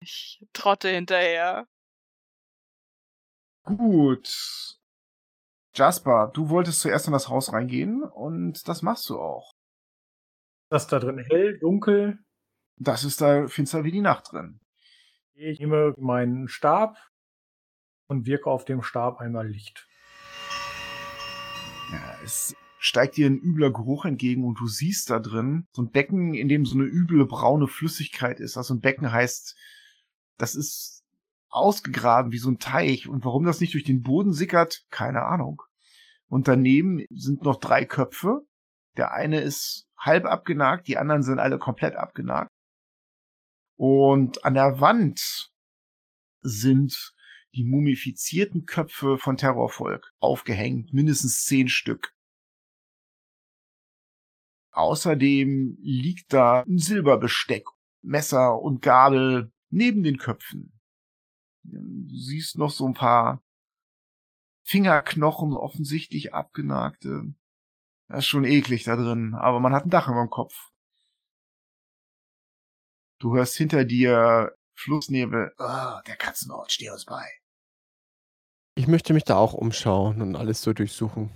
Ich 0.00 0.46
trotte 0.52 0.90
hinterher. 0.90 1.66
Gut. 3.64 4.78
Jasper, 5.74 6.30
du 6.34 6.50
wolltest 6.50 6.80
zuerst 6.80 7.06
in 7.06 7.12
das 7.14 7.30
Haus 7.30 7.54
reingehen 7.54 8.02
und 8.02 8.68
das 8.68 8.82
machst 8.82 9.08
du 9.08 9.18
auch. 9.18 9.52
Das 10.70 10.88
da 10.88 10.98
drin 10.98 11.24
hell, 11.30 11.58
dunkel. 11.58 12.18
Das 12.76 13.04
ist 13.04 13.22
da 13.22 13.48
finster 13.48 13.84
wie 13.84 13.92
die 13.92 14.02
Nacht 14.02 14.32
drin. 14.32 14.60
Ich 15.40 15.60
nehme 15.60 15.94
meinen 15.98 16.48
Stab 16.48 16.96
und 18.08 18.26
wirke 18.26 18.50
auf 18.50 18.64
dem 18.64 18.82
Stab 18.82 19.20
einmal 19.20 19.46
Licht. 19.46 19.86
Ja, 21.92 22.18
es 22.24 22.56
steigt 22.80 23.16
dir 23.16 23.28
ein 23.28 23.38
übler 23.38 23.72
Geruch 23.72 24.04
entgegen 24.04 24.44
und 24.44 24.58
du 24.58 24.66
siehst 24.66 25.10
da 25.10 25.20
drin 25.20 25.68
so 25.70 25.82
ein 25.82 25.92
Becken, 25.92 26.34
in 26.34 26.48
dem 26.48 26.66
so 26.66 26.74
eine 26.74 26.86
üble 26.86 27.24
braune 27.24 27.68
Flüssigkeit 27.68 28.40
ist. 28.40 28.56
Also 28.56 28.74
ein 28.74 28.80
Becken 28.80 29.12
heißt, 29.12 29.56
das 30.38 30.56
ist 30.56 31.04
ausgegraben 31.50 32.32
wie 32.32 32.38
so 32.38 32.50
ein 32.50 32.58
Teich. 32.58 33.08
Und 33.08 33.24
warum 33.24 33.44
das 33.44 33.60
nicht 33.60 33.74
durch 33.74 33.84
den 33.84 34.02
Boden 34.02 34.32
sickert, 34.32 34.86
keine 34.90 35.22
Ahnung. 35.22 35.62
Und 36.26 36.48
daneben 36.48 37.04
sind 37.10 37.44
noch 37.44 37.60
drei 37.60 37.84
Köpfe. 37.84 38.40
Der 38.96 39.12
eine 39.12 39.40
ist 39.40 39.86
halb 39.96 40.24
abgenagt, 40.24 40.88
die 40.88 40.98
anderen 40.98 41.22
sind 41.22 41.38
alle 41.38 41.60
komplett 41.60 41.94
abgenagt. 41.94 42.50
Und 43.78 44.44
an 44.44 44.54
der 44.54 44.80
Wand 44.80 45.52
sind 46.40 47.14
die 47.54 47.62
mumifizierten 47.62 48.66
Köpfe 48.66 49.18
von 49.18 49.36
Terrorvolk 49.36 50.12
aufgehängt, 50.18 50.92
mindestens 50.92 51.44
zehn 51.44 51.68
Stück. 51.68 52.12
Außerdem 54.72 55.78
liegt 55.80 56.32
da 56.32 56.62
ein 56.62 56.78
Silberbesteck, 56.78 57.66
Messer 58.02 58.60
und 58.60 58.82
Gabel 58.82 59.52
neben 59.70 60.02
den 60.02 60.18
Köpfen. 60.18 60.80
Du 61.62 62.16
siehst 62.16 62.58
noch 62.58 62.70
so 62.70 62.84
ein 62.84 62.94
paar 62.94 63.44
Fingerknochen, 64.64 65.52
offensichtlich 65.52 66.34
abgenagte. 66.34 67.32
Das 68.08 68.20
ist 68.20 68.26
schon 68.26 68.44
eklig 68.44 68.84
da 68.84 68.96
drin, 68.96 69.34
aber 69.34 69.60
man 69.60 69.72
hat 69.72 69.84
ein 69.86 69.90
Dach 69.90 70.08
über 70.08 70.20
dem 70.20 70.30
Kopf. 70.30 70.72
Du 73.20 73.34
hörst 73.34 73.56
hinter 73.56 73.84
dir 73.84 74.52
Flussnebel. 74.76 75.52
Oh, 75.58 76.00
der 76.06 76.16
Katzenort, 76.16 76.70
steh 76.70 76.90
uns 76.90 77.04
bei. 77.04 77.28
Ich 78.76 78.86
möchte 78.86 79.12
mich 79.12 79.24
da 79.24 79.36
auch 79.36 79.54
umschauen 79.54 80.22
und 80.22 80.36
alles 80.36 80.62
so 80.62 80.72
durchsuchen. 80.72 81.30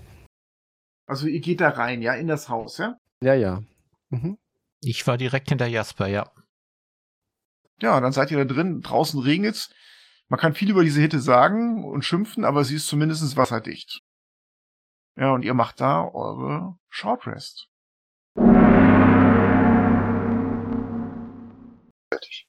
Also 1.06 1.26
ihr 1.26 1.40
geht 1.40 1.60
da 1.60 1.70
rein, 1.70 2.00
ja, 2.00 2.14
in 2.14 2.28
das 2.28 2.48
Haus, 2.48 2.78
ja? 2.78 2.96
Ja, 3.20 3.34
ja. 3.34 3.62
Mhm. 4.10 4.38
Ich 4.80 5.06
war 5.06 5.18
direkt 5.18 5.48
hinter 5.48 5.66
Jasper, 5.66 6.06
ja. 6.06 6.30
Ja, 7.80 8.00
dann 8.00 8.12
seid 8.12 8.30
ihr 8.30 8.38
da 8.38 8.44
drin. 8.44 8.80
Draußen 8.80 9.20
regnet's. 9.20 9.74
Man 10.28 10.38
kann 10.38 10.54
viel 10.54 10.70
über 10.70 10.84
diese 10.84 11.00
Hitte 11.00 11.20
sagen 11.20 11.84
und 11.84 12.04
schimpfen, 12.04 12.44
aber 12.44 12.64
sie 12.64 12.76
ist 12.76 12.86
zumindest 12.86 13.36
wasserdicht. 13.36 14.02
Ja, 15.16 15.32
und 15.32 15.44
ihr 15.44 15.54
macht 15.54 15.80
da 15.80 16.04
eure 16.04 16.78
Shortrest. 16.88 17.68
Fertig. 22.22 22.46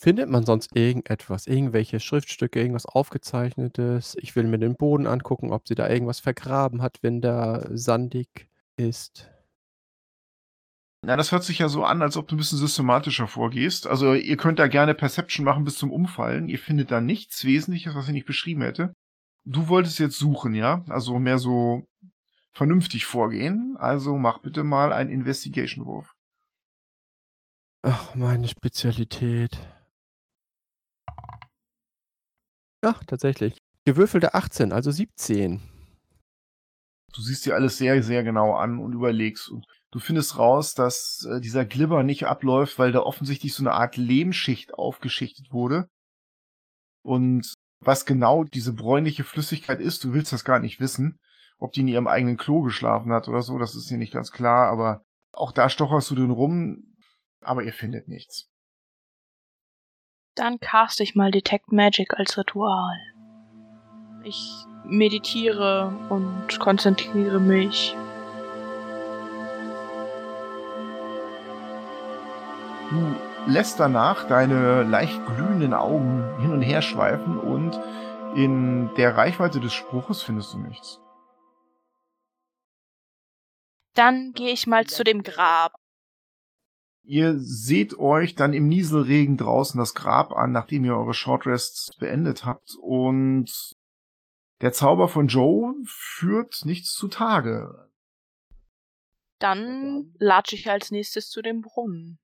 Findet 0.00 0.30
man 0.30 0.46
sonst 0.46 0.74
irgendetwas, 0.74 1.46
irgendwelche 1.46 2.00
Schriftstücke, 2.00 2.58
irgendwas 2.58 2.86
Aufgezeichnetes? 2.86 4.16
Ich 4.18 4.34
will 4.34 4.44
mir 4.44 4.58
den 4.58 4.76
Boden 4.76 5.06
angucken, 5.06 5.52
ob 5.52 5.68
sie 5.68 5.74
da 5.74 5.90
irgendwas 5.90 6.20
vergraben 6.20 6.80
hat, 6.80 6.98
wenn 7.02 7.20
der 7.20 7.68
sandig 7.72 8.48
ist. 8.76 9.30
Na, 11.02 11.16
das 11.16 11.32
hört 11.32 11.44
sich 11.44 11.58
ja 11.58 11.68
so 11.68 11.84
an, 11.84 12.02
als 12.02 12.16
ob 12.16 12.28
du 12.28 12.34
ein 12.34 12.38
bisschen 12.38 12.58
systematischer 12.58 13.26
vorgehst. 13.26 13.86
Also 13.86 14.14
ihr 14.14 14.36
könnt 14.36 14.58
da 14.58 14.68
gerne 14.68 14.94
Perception 14.94 15.44
machen 15.44 15.64
bis 15.64 15.76
zum 15.76 15.92
Umfallen. 15.92 16.48
Ihr 16.48 16.58
findet 16.58 16.90
da 16.90 17.00
nichts 17.00 17.44
Wesentliches, 17.44 17.94
was 17.94 18.06
ich 18.06 18.14
nicht 18.14 18.26
beschrieben 18.26 18.62
hätte. 18.62 18.94
Du 19.44 19.68
wolltest 19.68 19.98
jetzt 19.98 20.18
suchen, 20.18 20.54
ja? 20.54 20.84
Also 20.88 21.18
mehr 21.18 21.38
so 21.38 21.86
vernünftig 22.52 23.04
vorgehen. 23.06 23.76
Also 23.78 24.16
mach 24.16 24.38
bitte 24.38 24.64
mal 24.64 24.92
einen 24.92 25.10
Investigation-Wurf. 25.10 26.14
Ach, 27.82 28.14
meine 28.14 28.46
Spezialität. 28.46 29.58
Ja, 32.84 32.92
tatsächlich. 33.06 33.56
Gewürfelte 33.86 34.34
18, 34.34 34.72
also 34.72 34.90
17. 34.90 35.62
Du 37.12 37.22
siehst 37.22 37.46
dir 37.46 37.54
alles 37.54 37.78
sehr, 37.78 38.02
sehr 38.02 38.22
genau 38.22 38.54
an 38.54 38.78
und 38.78 38.92
überlegst. 38.92 39.48
Und 39.48 39.66
du 39.90 39.98
findest 39.98 40.38
raus, 40.38 40.74
dass 40.74 41.26
äh, 41.30 41.40
dieser 41.40 41.64
Glibber 41.64 42.02
nicht 42.02 42.26
abläuft, 42.26 42.78
weil 42.78 42.92
da 42.92 43.00
offensichtlich 43.00 43.54
so 43.54 43.62
eine 43.62 43.72
Art 43.72 43.96
Lehmschicht 43.96 44.74
aufgeschichtet 44.74 45.50
wurde. 45.50 45.88
Und 47.02 47.54
was 47.80 48.04
genau 48.04 48.44
diese 48.44 48.74
bräunliche 48.74 49.24
Flüssigkeit 49.24 49.80
ist, 49.80 50.04
du 50.04 50.12
willst 50.12 50.32
das 50.32 50.44
gar 50.44 50.58
nicht 50.60 50.80
wissen. 50.80 51.18
Ob 51.58 51.72
die 51.72 51.80
in 51.80 51.88
ihrem 51.88 52.06
eigenen 52.06 52.36
Klo 52.36 52.60
geschlafen 52.60 53.12
hat 53.12 53.26
oder 53.26 53.40
so, 53.42 53.58
das 53.58 53.74
ist 53.74 53.88
hier 53.88 53.98
nicht 53.98 54.12
ganz 54.12 54.32
klar, 54.32 54.68
aber 54.68 55.02
auch 55.32 55.52
da 55.52 55.68
stocherst 55.68 56.10
du 56.10 56.14
den 56.14 56.30
rum, 56.30 56.89
aber 57.40 57.62
ihr 57.62 57.72
findet 57.72 58.08
nichts. 58.08 58.50
Dann 60.34 60.60
cast 60.60 61.00
ich 61.00 61.14
mal 61.14 61.30
Detect 61.30 61.72
Magic 61.72 62.14
als 62.14 62.38
Ritual. 62.38 62.98
Ich 64.22 64.64
meditiere 64.84 65.92
und 66.08 66.58
konzentriere 66.60 67.40
mich. 67.40 67.96
Du 72.90 73.16
lässt 73.46 73.80
danach 73.80 74.26
deine 74.26 74.82
leicht 74.82 75.24
glühenden 75.26 75.74
Augen 75.74 76.24
hin 76.40 76.52
und 76.52 76.62
her 76.62 76.82
schweifen 76.82 77.38
und 77.38 77.78
in 78.34 78.94
der 78.94 79.16
Reichweite 79.16 79.60
des 79.60 79.72
Spruches 79.72 80.22
findest 80.22 80.54
du 80.54 80.58
nichts. 80.58 81.00
Dann 83.94 84.32
gehe 84.32 84.52
ich 84.52 84.66
mal 84.66 84.86
zu 84.86 85.04
dem 85.04 85.22
Grab. 85.22 85.79
Ihr 87.10 87.40
seht 87.40 87.98
euch 87.98 88.36
dann 88.36 88.52
im 88.52 88.68
Nieselregen 88.68 89.36
draußen 89.36 89.76
das 89.76 89.96
Grab 89.96 90.30
an, 90.30 90.52
nachdem 90.52 90.84
ihr 90.84 90.94
eure 90.94 91.12
Shortrests 91.12 91.96
beendet 91.96 92.44
habt. 92.44 92.76
Und 92.80 93.74
der 94.60 94.72
Zauber 94.72 95.08
von 95.08 95.26
Joe 95.26 95.74
führt 95.86 96.64
nichts 96.64 96.94
zutage. 96.94 97.90
Dann 99.40 100.14
latsche 100.20 100.54
ich 100.54 100.70
als 100.70 100.92
nächstes 100.92 101.30
zu 101.30 101.42
dem 101.42 101.62
Brunnen. 101.62 102.20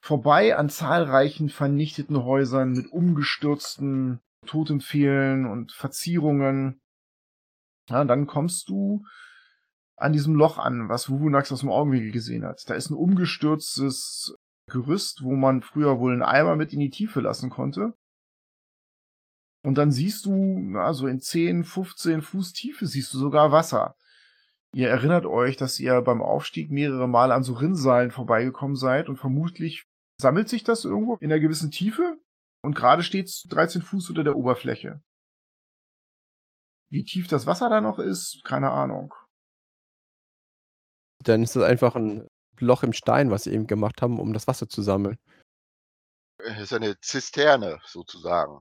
Vorbei 0.00 0.54
an 0.54 0.68
zahlreichen 0.68 1.48
vernichteten 1.48 2.22
Häusern 2.22 2.72
mit 2.72 2.92
umgestürzten 2.92 4.20
Totempfehlen 4.44 5.46
und 5.46 5.72
Verzierungen. 5.72 6.78
Ja, 7.88 8.04
dann 8.04 8.26
kommst 8.26 8.68
du 8.68 9.02
an 10.00 10.12
diesem 10.12 10.34
Loch 10.34 10.58
an, 10.58 10.88
was 10.88 11.10
Wuvunax 11.10 11.52
aus 11.52 11.60
dem 11.60 11.70
Augenwinkel 11.70 12.10
gesehen 12.10 12.44
hat. 12.44 12.68
Da 12.68 12.74
ist 12.74 12.90
ein 12.90 12.96
umgestürztes 12.96 14.34
Gerüst, 14.70 15.22
wo 15.22 15.34
man 15.34 15.62
früher 15.62 15.98
wohl 15.98 16.12
einen 16.12 16.22
Eimer 16.22 16.56
mit 16.56 16.72
in 16.72 16.80
die 16.80 16.90
Tiefe 16.90 17.20
lassen 17.20 17.50
konnte. 17.50 17.94
Und 19.62 19.76
dann 19.76 19.90
siehst 19.90 20.24
du, 20.24 20.78
also 20.78 21.06
in 21.06 21.20
10, 21.20 21.64
15 21.64 22.22
Fuß 22.22 22.52
Tiefe 22.54 22.86
siehst 22.86 23.12
du 23.12 23.18
sogar 23.18 23.52
Wasser. 23.52 23.94
Ihr 24.72 24.88
erinnert 24.88 25.26
euch, 25.26 25.56
dass 25.56 25.78
ihr 25.80 26.00
beim 26.00 26.22
Aufstieg 26.22 26.70
mehrere 26.70 27.08
Male 27.08 27.34
an 27.34 27.42
so 27.42 27.54
Rinnsalen 27.54 28.10
vorbeigekommen 28.10 28.76
seid 28.76 29.08
und 29.08 29.16
vermutlich 29.16 29.86
sammelt 30.20 30.48
sich 30.48 30.64
das 30.64 30.84
irgendwo 30.84 31.16
in 31.16 31.30
einer 31.30 31.40
gewissen 31.40 31.70
Tiefe 31.70 32.18
und 32.62 32.74
gerade 32.74 33.02
steht 33.02 33.26
es 33.26 33.42
13 33.50 33.82
Fuß 33.82 34.08
unter 34.10 34.24
der 34.24 34.36
Oberfläche. 34.36 35.02
Wie 36.88 37.04
tief 37.04 37.26
das 37.26 37.46
Wasser 37.46 37.68
da 37.68 37.80
noch 37.80 37.98
ist, 37.98 38.42
keine 38.44 38.70
Ahnung. 38.70 39.14
Dann 41.22 41.42
ist 41.42 41.56
das 41.56 41.62
einfach 41.62 41.96
ein 41.96 42.26
Loch 42.58 42.82
im 42.82 42.92
Stein, 42.92 43.30
was 43.30 43.44
sie 43.44 43.52
eben 43.52 43.66
gemacht 43.66 44.02
haben, 44.02 44.18
um 44.18 44.32
das 44.32 44.46
Wasser 44.46 44.68
zu 44.68 44.82
sammeln. 44.82 45.18
Es 46.38 46.60
ist 46.60 46.72
eine 46.72 46.98
Zisterne 47.00 47.80
sozusagen. 47.84 48.60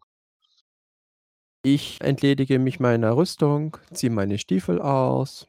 Ich 1.64 2.00
entledige 2.02 2.60
mich 2.60 2.80
meiner 2.80 3.16
Rüstung, 3.16 3.78
ziehe 3.94 4.12
meine 4.12 4.38
Stiefel 4.38 4.82
aus. 4.82 5.48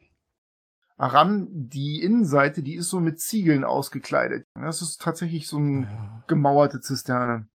Aram, 0.97 1.47
die 1.49 2.01
Innenseite, 2.03 2.61
die 2.61 2.75
ist 2.75 2.89
so 2.89 2.99
mit 2.99 3.19
Ziegeln 3.19 3.63
ausgekleidet. 3.63 4.45
Das 4.53 4.81
ist 4.81 5.01
tatsächlich 5.01 5.47
so 5.47 5.57
eine 5.57 6.23
gemauerte 6.27 6.79
Zisterne. 6.79 7.49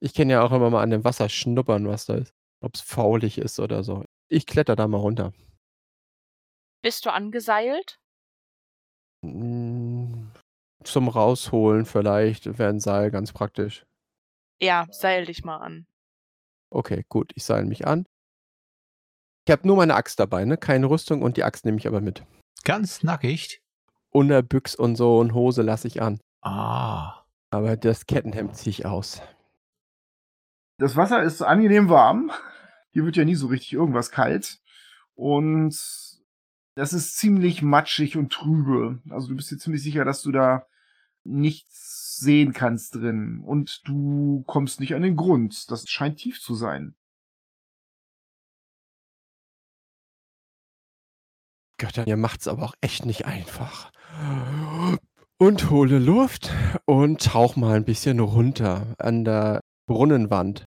Ich 0.00 0.14
kann 0.14 0.30
ja 0.30 0.42
auch 0.42 0.52
immer 0.52 0.70
mal 0.70 0.82
an 0.82 0.90
dem 0.90 1.04
Wasser 1.04 1.28
schnuppern, 1.28 1.88
was 1.88 2.06
da 2.06 2.14
ist. 2.14 2.32
Ob 2.62 2.74
es 2.74 2.82
faulig 2.82 3.38
ist 3.38 3.58
oder 3.58 3.82
so. 3.82 4.04
Ich 4.28 4.46
kletter 4.46 4.76
da 4.76 4.86
mal 4.86 4.98
runter. 4.98 5.32
Bist 6.82 7.04
du 7.04 7.10
angeseilt? 7.10 7.99
Zum 10.84 11.08
Rausholen 11.08 11.84
vielleicht 11.84 12.58
wäre 12.58 12.70
ein 12.70 12.80
Seil 12.80 13.10
ganz 13.10 13.32
praktisch. 13.32 13.86
Ja, 14.60 14.86
seil 14.90 15.26
dich 15.26 15.44
mal 15.44 15.58
an. 15.58 15.86
Okay, 16.70 17.04
gut, 17.08 17.32
ich 17.34 17.44
seile 17.44 17.66
mich 17.66 17.86
an. 17.86 18.06
Ich 19.46 19.52
habe 19.52 19.66
nur 19.66 19.76
meine 19.76 19.94
Axt 19.94 20.20
dabei, 20.20 20.44
ne? 20.44 20.56
Keine 20.56 20.88
Rüstung 20.88 21.22
und 21.22 21.36
die 21.36 21.44
Axt 21.44 21.64
nehme 21.64 21.78
ich 21.78 21.86
aber 21.86 22.00
mit. 22.00 22.22
Ganz 22.64 23.02
nackig. 23.02 23.62
Unterbüchs 24.10 24.74
und 24.74 24.96
so 24.96 25.18
und 25.18 25.34
Hose 25.34 25.62
lasse 25.62 25.88
ich 25.88 26.02
an. 26.02 26.20
Ah. 26.42 27.24
Aber 27.50 27.76
das 27.76 28.06
Kettenhemd 28.06 28.56
ziehe 28.56 28.70
ich 28.70 28.86
aus. 28.86 29.22
Das 30.78 30.96
Wasser 30.96 31.22
ist 31.22 31.42
angenehm 31.42 31.88
warm. 31.88 32.30
Hier 32.92 33.04
wird 33.04 33.16
ja 33.16 33.24
nie 33.24 33.34
so 33.34 33.48
richtig 33.48 33.72
irgendwas 33.72 34.10
kalt. 34.10 34.60
Und 35.14 35.76
das 36.74 36.92
ist 36.92 37.16
ziemlich 37.18 37.62
matschig 37.62 38.16
und 38.16 38.32
trübe. 38.32 39.00
Also 39.10 39.28
du 39.28 39.36
bist 39.36 39.50
dir 39.50 39.58
ziemlich 39.58 39.82
sicher, 39.82 40.04
dass 40.04 40.22
du 40.22 40.32
da 40.32 40.66
nichts 41.24 42.16
sehen 42.16 42.52
kannst 42.52 42.94
drin. 42.94 43.40
Und 43.40 43.86
du 43.86 44.42
kommst 44.46 44.80
nicht 44.80 44.94
an 44.94 45.02
den 45.02 45.16
Grund. 45.16 45.70
Das 45.70 45.88
scheint 45.88 46.18
tief 46.18 46.40
zu 46.40 46.54
sein. 46.54 46.94
Götter, 51.78 52.06
ihr 52.06 52.18
macht's 52.18 52.46
aber 52.46 52.64
auch 52.64 52.74
echt 52.82 53.06
nicht 53.06 53.24
einfach. 53.24 53.90
Und 55.38 55.70
hole 55.70 55.98
Luft 55.98 56.50
und 56.84 57.22
tauch 57.24 57.56
mal 57.56 57.76
ein 57.76 57.86
bisschen 57.86 58.20
runter 58.20 58.94
an 58.98 59.24
der 59.24 59.60
Brunnenwand. 59.86 60.66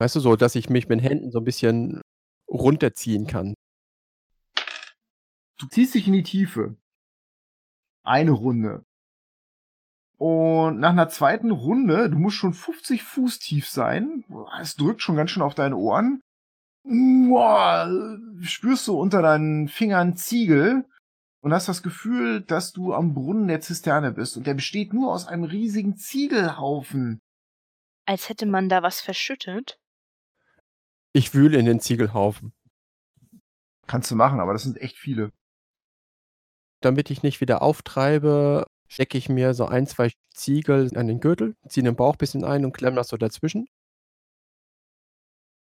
Weißt 0.00 0.16
du, 0.16 0.20
so, 0.20 0.36
dass 0.36 0.54
ich 0.54 0.70
mich 0.70 0.88
mit 0.88 1.00
den 1.00 1.06
Händen 1.06 1.30
so 1.30 1.38
ein 1.38 1.44
bisschen 1.44 2.00
runterziehen 2.48 3.26
kann. 3.26 3.54
Du 5.58 5.66
ziehst 5.66 5.94
dich 5.94 6.06
in 6.06 6.14
die 6.14 6.22
Tiefe. 6.22 6.76
Eine 8.02 8.30
Runde. 8.30 8.86
Und 10.18 10.80
nach 10.80 10.90
einer 10.90 11.08
zweiten 11.08 11.52
Runde, 11.52 12.10
du 12.10 12.18
musst 12.18 12.36
schon 12.36 12.52
50 12.52 13.04
Fuß 13.04 13.38
tief 13.38 13.68
sein. 13.68 14.24
Es 14.60 14.74
drückt 14.74 15.00
schon 15.00 15.14
ganz 15.14 15.30
schön 15.30 15.44
auf 15.44 15.54
deine 15.54 15.76
Ohren. 15.76 16.20
Uah, 16.84 17.88
spürst 18.40 18.88
du 18.88 18.98
unter 18.98 19.22
deinen 19.22 19.68
Fingern 19.68 20.16
Ziegel 20.16 20.84
und 21.40 21.52
hast 21.52 21.68
das 21.68 21.84
Gefühl, 21.84 22.40
dass 22.40 22.72
du 22.72 22.94
am 22.94 23.14
Brunnen 23.14 23.46
der 23.46 23.60
Zisterne 23.60 24.10
bist. 24.10 24.36
Und 24.36 24.46
der 24.48 24.54
besteht 24.54 24.92
nur 24.92 25.12
aus 25.12 25.28
einem 25.28 25.44
riesigen 25.44 25.96
Ziegelhaufen. 25.96 27.20
Als 28.04 28.28
hätte 28.28 28.46
man 28.46 28.68
da 28.68 28.82
was 28.82 29.00
verschüttet. 29.00 29.78
Ich 31.12 31.32
wühle 31.32 31.58
in 31.58 31.64
den 31.64 31.78
Ziegelhaufen. 31.78 32.52
Kannst 33.86 34.10
du 34.10 34.16
machen, 34.16 34.40
aber 34.40 34.52
das 34.52 34.64
sind 34.64 34.78
echt 34.78 34.98
viele. 34.98 35.30
Damit 36.80 37.10
ich 37.10 37.22
nicht 37.22 37.40
wieder 37.40 37.62
auftreibe, 37.62 38.66
stecke 38.88 39.18
ich 39.18 39.28
mir 39.28 39.54
so 39.54 39.66
ein, 39.66 39.86
zwei 39.86 40.10
Ziegel 40.30 40.90
an 40.96 41.06
den 41.06 41.20
Gürtel, 41.20 41.54
ziehe 41.68 41.84
den 41.84 41.96
Bauch 41.96 42.14
ein 42.14 42.18
bisschen 42.18 42.44
ein 42.44 42.64
und 42.64 42.72
klemme 42.72 42.96
das 42.96 43.08
so 43.08 43.16
dazwischen. 43.16 43.68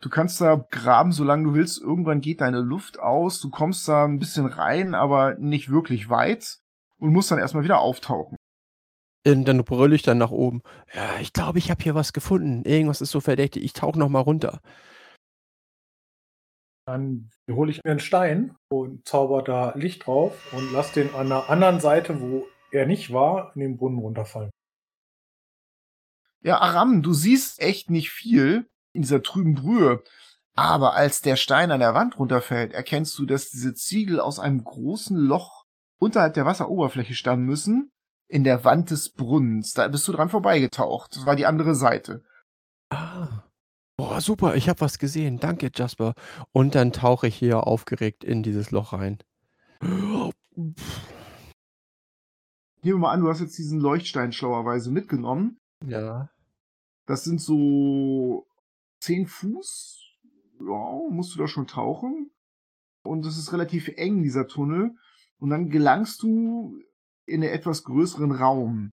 Du 0.01 0.09
kannst 0.09 0.41
da 0.41 0.55
graben, 0.71 1.11
solange 1.11 1.43
du 1.43 1.53
willst. 1.53 1.79
Irgendwann 1.79 2.21
geht 2.21 2.41
deine 2.41 2.61
Luft 2.61 2.99
aus. 2.99 3.39
Du 3.39 3.51
kommst 3.51 3.87
da 3.87 4.05
ein 4.05 4.17
bisschen 4.17 4.47
rein, 4.47 4.95
aber 4.95 5.35
nicht 5.35 5.69
wirklich 5.69 6.09
weit 6.09 6.59
und 6.97 7.13
musst 7.13 7.29
dann 7.29 7.37
erstmal 7.37 7.63
wieder 7.63 7.79
auftauchen. 7.79 8.35
Und 9.27 9.45
dann 9.45 9.63
brülle 9.63 9.93
ich 9.93 10.01
dann 10.01 10.17
nach 10.17 10.31
oben. 10.31 10.63
Ja, 10.93 11.19
ich 11.19 11.33
glaube, 11.33 11.59
ich 11.59 11.69
habe 11.69 11.83
hier 11.83 11.93
was 11.93 12.13
gefunden. 12.13 12.63
Irgendwas 12.65 13.01
ist 13.01 13.11
so 13.11 13.21
verdächtig. 13.21 13.63
Ich 13.63 13.73
tauche 13.73 13.99
noch 13.99 14.09
mal 14.09 14.21
runter. 14.21 14.59
Dann 16.87 17.29
hole 17.47 17.69
ich 17.69 17.81
mir 17.83 17.91
einen 17.91 17.99
Stein 17.99 18.55
und 18.71 19.07
zauber 19.07 19.43
da 19.43 19.73
Licht 19.75 20.07
drauf 20.07 20.51
und 20.51 20.73
lass 20.73 20.93
den 20.93 21.13
an 21.13 21.29
der 21.29 21.47
anderen 21.49 21.79
Seite, 21.79 22.19
wo 22.19 22.47
er 22.71 22.85
nicht 22.85 23.11
war, 23.13 23.51
in 23.55 23.61
den 23.61 23.77
Brunnen 23.77 23.99
runterfallen. 23.99 24.51
Ja, 26.43 26.59
Aram, 26.59 27.03
du 27.03 27.13
siehst 27.13 27.61
echt 27.61 27.89
nicht 27.89 28.09
viel 28.09 28.67
in 28.93 29.03
dieser 29.03 29.21
trüben 29.21 29.55
Brühe. 29.55 30.03
Aber 30.53 30.95
als 30.95 31.21
der 31.21 31.37
Stein 31.37 31.71
an 31.71 31.79
der 31.79 31.93
Wand 31.93 32.19
runterfällt, 32.19 32.73
erkennst 32.73 33.17
du, 33.17 33.25
dass 33.25 33.49
diese 33.49 33.73
Ziegel 33.73 34.19
aus 34.19 34.39
einem 34.39 34.63
großen 34.63 35.15
Loch 35.15 35.65
unterhalb 35.97 36.33
der 36.33 36.45
Wasseroberfläche 36.45 37.13
stammen 37.13 37.45
müssen, 37.45 37.91
in 38.27 38.43
der 38.43 38.63
Wand 38.65 38.91
des 38.91 39.09
Brunnens. 39.09 39.73
Da 39.73 39.87
bist 39.87 40.07
du 40.07 40.11
dran 40.11 40.29
vorbeigetaucht. 40.29 41.15
Das 41.15 41.25
war 41.25 41.35
die 41.35 41.45
andere 41.45 41.75
Seite. 41.75 42.23
Ah. 42.89 43.43
Boah, 43.97 44.19
super, 44.19 44.55
ich 44.55 44.67
habe 44.67 44.81
was 44.81 44.97
gesehen. 44.97 45.39
Danke, 45.39 45.69
Jasper. 45.73 46.15
Und 46.51 46.75
dann 46.75 46.91
tauche 46.91 47.27
ich 47.27 47.35
hier 47.35 47.67
aufgeregt 47.67 48.23
in 48.23 48.41
dieses 48.41 48.71
Loch 48.71 48.93
rein. 48.93 49.19
Nehmen 52.83 52.97
wir 52.97 53.07
mal 53.07 53.11
an, 53.11 53.21
du 53.21 53.29
hast 53.29 53.41
jetzt 53.41 53.57
diesen 53.57 53.79
Leuchtstein 53.79 54.31
schlauerweise 54.31 54.91
mitgenommen. 54.91 55.57
Ja. 55.85 56.29
Das 57.05 57.23
sind 57.23 57.41
so 57.41 58.47
zehn 58.99 59.27
Fuß. 59.27 59.99
Ja, 60.59 60.99
musst 61.09 61.33
du 61.35 61.39
da 61.39 61.47
schon 61.47 61.67
tauchen. 61.67 62.31
Und 63.03 63.25
es 63.25 63.37
ist 63.37 63.53
relativ 63.53 63.87
eng, 63.95 64.23
dieser 64.23 64.47
Tunnel. 64.47 64.95
Und 65.39 65.49
dann 65.49 65.69
gelangst 65.69 66.21
du 66.23 66.79
in 67.25 67.43
einen 67.43 67.51
etwas 67.51 67.83
größeren 67.83 68.31
Raum. 68.31 68.91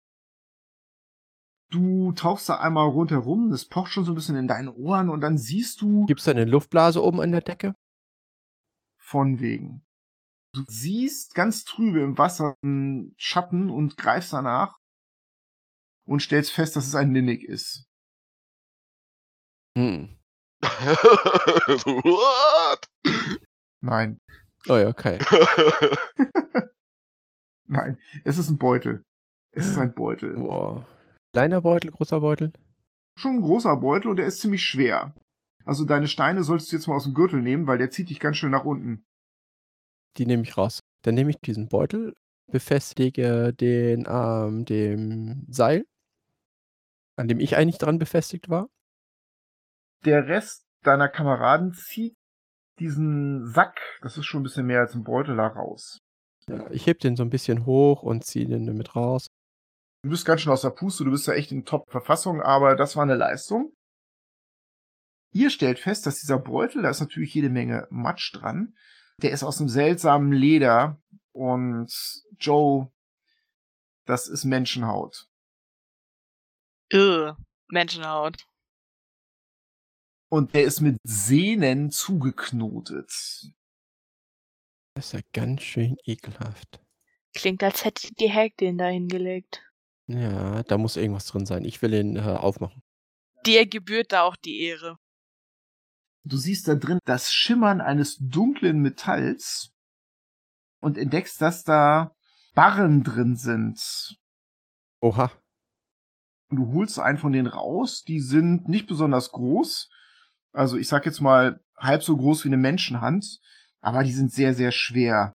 Du 1.70 2.12
tauchst 2.12 2.48
da 2.48 2.56
einmal 2.58 2.88
rundherum, 2.88 3.50
das 3.50 3.66
pocht 3.66 3.92
schon 3.92 4.04
so 4.04 4.12
ein 4.12 4.14
bisschen 4.14 4.36
in 4.36 4.48
deinen 4.48 4.68
Ohren 4.68 5.10
und 5.10 5.20
dann 5.20 5.36
siehst 5.36 5.82
du 5.82 6.06
Gibt 6.06 6.20
es 6.20 6.24
da 6.24 6.30
eine 6.30 6.46
Luftblase 6.46 7.02
oben 7.02 7.20
an 7.20 7.32
der 7.32 7.42
Decke? 7.42 7.74
von 9.08 9.40
wegen. 9.40 9.82
Du 10.58 10.64
siehst 10.66 11.36
ganz 11.36 11.64
trübe 11.64 12.00
im 12.00 12.18
Wasser 12.18 12.56
einen 12.62 13.14
Schatten 13.16 13.70
und 13.70 13.96
greifst 13.96 14.32
danach 14.32 14.80
und 16.04 16.20
stellst 16.20 16.50
fest, 16.50 16.74
dass 16.74 16.88
es 16.88 16.96
ein 16.96 17.12
Ninnig 17.12 17.44
ist. 17.44 17.86
Hm. 19.76 20.18
What? 22.02 22.88
Nein, 23.80 24.18
Oh 24.68 24.76
ja, 24.76 24.88
okay. 24.88 25.18
nein, 27.68 27.96
es 28.24 28.38
ist 28.38 28.50
ein 28.50 28.58
Beutel. 28.58 29.04
Es 29.52 29.66
ist 29.66 29.78
ein 29.78 29.94
Beutel. 29.94 30.34
Boah. 30.34 30.84
Kleiner 31.32 31.60
Beutel, 31.60 31.92
großer 31.92 32.20
Beutel? 32.20 32.52
Schon 33.16 33.36
ein 33.36 33.42
großer 33.42 33.76
Beutel 33.76 34.08
und 34.08 34.16
der 34.16 34.26
ist 34.26 34.40
ziemlich 34.40 34.64
schwer. 34.64 35.14
Also 35.64 35.84
deine 35.84 36.08
Steine 36.08 36.42
solltest 36.42 36.72
du 36.72 36.76
jetzt 36.76 36.88
mal 36.88 36.96
aus 36.96 37.04
dem 37.04 37.14
Gürtel 37.14 37.40
nehmen, 37.42 37.66
weil 37.68 37.78
der 37.78 37.90
zieht 37.90 38.10
dich 38.10 38.18
ganz 38.18 38.36
schön 38.36 38.50
nach 38.50 38.64
unten. 38.64 39.06
Die 40.18 40.26
nehme 40.26 40.42
ich 40.42 40.56
raus. 40.56 40.80
Dann 41.02 41.14
nehme 41.14 41.30
ich 41.30 41.38
diesen 41.38 41.68
Beutel, 41.68 42.14
befestige 42.50 43.52
den 43.52 44.06
an 44.06 44.64
dem 44.64 45.46
Seil, 45.48 45.86
an 47.16 47.28
dem 47.28 47.40
ich 47.40 47.56
eigentlich 47.56 47.78
dran 47.78 47.98
befestigt 47.98 48.48
war. 48.48 48.68
Der 50.04 50.26
Rest 50.26 50.64
deiner 50.82 51.08
Kameraden 51.08 51.72
zieht 51.72 52.16
diesen 52.78 53.46
Sack, 53.48 53.80
das 54.02 54.16
ist 54.16 54.26
schon 54.26 54.40
ein 54.40 54.44
bisschen 54.44 54.66
mehr 54.66 54.80
als 54.80 54.94
ein 54.94 55.04
Beutel, 55.04 55.36
da 55.36 55.48
raus. 55.48 55.98
Ja, 56.48 56.70
ich 56.70 56.86
heb 56.86 57.00
den 57.00 57.16
so 57.16 57.22
ein 57.22 57.30
bisschen 57.30 57.66
hoch 57.66 58.02
und 58.02 58.24
ziehe 58.24 58.46
den 58.46 58.66
damit 58.66 58.94
raus. 58.94 59.26
Du 60.02 60.10
bist 60.10 60.24
ganz 60.24 60.40
schön 60.40 60.52
aus 60.52 60.62
der 60.62 60.70
Puste, 60.70 61.04
du 61.04 61.10
bist 61.10 61.26
ja 61.26 61.34
echt 61.34 61.50
in 61.50 61.64
Top-Verfassung, 61.64 62.40
aber 62.40 62.76
das 62.76 62.94
war 62.94 63.02
eine 63.02 63.16
Leistung. 63.16 63.72
Ihr 65.32 65.50
stellt 65.50 65.78
fest, 65.78 66.06
dass 66.06 66.20
dieser 66.20 66.38
Beutel, 66.38 66.82
da 66.82 66.90
ist 66.90 67.00
natürlich 67.00 67.34
jede 67.34 67.50
Menge 67.50 67.86
Matsch 67.90 68.32
dran, 68.34 68.74
der 69.22 69.32
ist 69.32 69.42
aus 69.42 69.60
einem 69.60 69.68
seltsamen 69.68 70.32
Leder 70.32 71.00
und 71.32 71.92
Joe, 72.38 72.90
das 74.04 74.28
ist 74.28 74.44
Menschenhaut. 74.44 75.28
Ugh, 76.92 77.36
Menschenhaut. 77.68 78.46
Und 80.30 80.54
der 80.54 80.64
ist 80.64 80.80
mit 80.80 80.98
Sehnen 81.04 81.90
zugeknotet. 81.90 83.10
Das 84.94 85.06
ist 85.06 85.12
ja 85.12 85.20
ganz 85.32 85.62
schön 85.62 85.96
ekelhaft. 86.04 86.80
Klingt, 87.34 87.62
als 87.62 87.84
hätte 87.84 88.12
die 88.14 88.32
Hack 88.32 88.56
den 88.56 88.78
da 88.78 88.86
hingelegt. 88.86 89.62
Ja, 90.06 90.62
da 90.62 90.78
muss 90.78 90.96
irgendwas 90.96 91.26
drin 91.26 91.46
sein. 91.46 91.64
Ich 91.64 91.82
will 91.82 91.94
ihn 91.94 92.16
äh, 92.16 92.20
aufmachen. 92.20 92.82
Dir 93.44 93.66
gebührt 93.66 94.12
da 94.12 94.22
auch 94.22 94.36
die 94.36 94.62
Ehre. 94.62 94.98
Du 96.24 96.36
siehst 96.36 96.68
da 96.68 96.74
drin 96.74 96.98
das 97.04 97.32
Schimmern 97.32 97.80
eines 97.80 98.18
dunklen 98.18 98.80
Metalls 98.80 99.72
und 100.80 100.98
entdeckst, 100.98 101.40
dass 101.40 101.64
da 101.64 102.14
Barren 102.54 103.02
drin 103.04 103.36
sind. 103.36 104.18
Oha. 105.00 105.30
Und 106.50 106.56
du 106.56 106.72
holst 106.72 106.98
einen 106.98 107.18
von 107.18 107.32
denen 107.32 107.46
raus, 107.46 108.04
die 108.04 108.20
sind 108.20 108.68
nicht 108.68 108.86
besonders 108.86 109.30
groß. 109.32 109.90
Also 110.52 110.76
ich 110.76 110.88
sag 110.88 111.06
jetzt 111.06 111.20
mal 111.20 111.62
halb 111.76 112.02
so 112.02 112.16
groß 112.16 112.44
wie 112.44 112.48
eine 112.48 112.56
Menschenhand, 112.56 113.40
aber 113.80 114.02
die 114.02 114.12
sind 114.12 114.32
sehr, 114.32 114.54
sehr 114.54 114.72
schwer. 114.72 115.32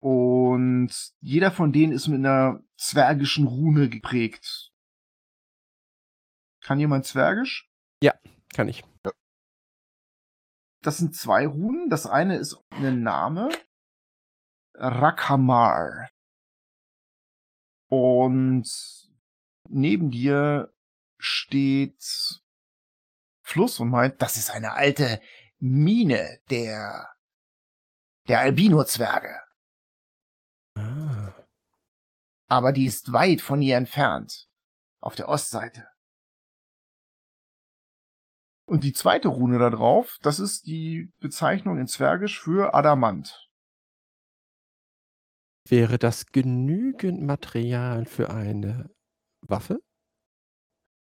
Und 0.00 0.92
jeder 1.20 1.50
von 1.50 1.72
denen 1.72 1.92
ist 1.92 2.06
mit 2.08 2.18
einer 2.18 2.60
zwergischen 2.76 3.46
Rune 3.46 3.88
geprägt. 3.88 4.70
Kann 6.60 6.78
jemand 6.78 7.06
Zwergisch? 7.06 7.70
Kann 8.54 8.68
ich. 8.68 8.84
Das 10.86 10.98
sind 10.98 11.16
zwei 11.16 11.48
Runen. 11.48 11.90
Das 11.90 12.06
eine 12.06 12.36
ist 12.36 12.62
ein 12.70 13.02
Name. 13.02 13.48
Rakamar. 14.74 16.10
Und 17.88 18.70
neben 19.68 20.12
dir 20.12 20.72
steht 21.18 22.40
Fluss 23.42 23.80
und 23.80 23.88
meint, 23.88 24.22
das 24.22 24.36
ist 24.36 24.52
eine 24.52 24.74
alte 24.74 25.20
Mine 25.58 26.38
der, 26.50 27.08
der 28.28 28.38
Albino-Zwerge. 28.38 29.42
Ah. 30.76 31.34
Aber 32.46 32.70
die 32.70 32.86
ist 32.86 33.12
weit 33.12 33.40
von 33.40 33.60
hier 33.60 33.76
entfernt. 33.76 34.48
Auf 35.00 35.16
der 35.16 35.28
Ostseite. 35.28 35.88
Und 38.68 38.82
die 38.82 38.92
zweite 38.92 39.28
Rune 39.28 39.58
da 39.58 39.70
drauf, 39.70 40.18
das 40.22 40.40
ist 40.40 40.66
die 40.66 41.12
Bezeichnung 41.20 41.78
in 41.78 41.86
Zwergisch 41.86 42.40
für 42.40 42.74
Adamant. 42.74 43.48
Wäre 45.68 45.98
das 45.98 46.26
genügend 46.26 47.22
Material 47.22 48.04
für 48.04 48.30
eine 48.30 48.90
Waffe? 49.40 49.80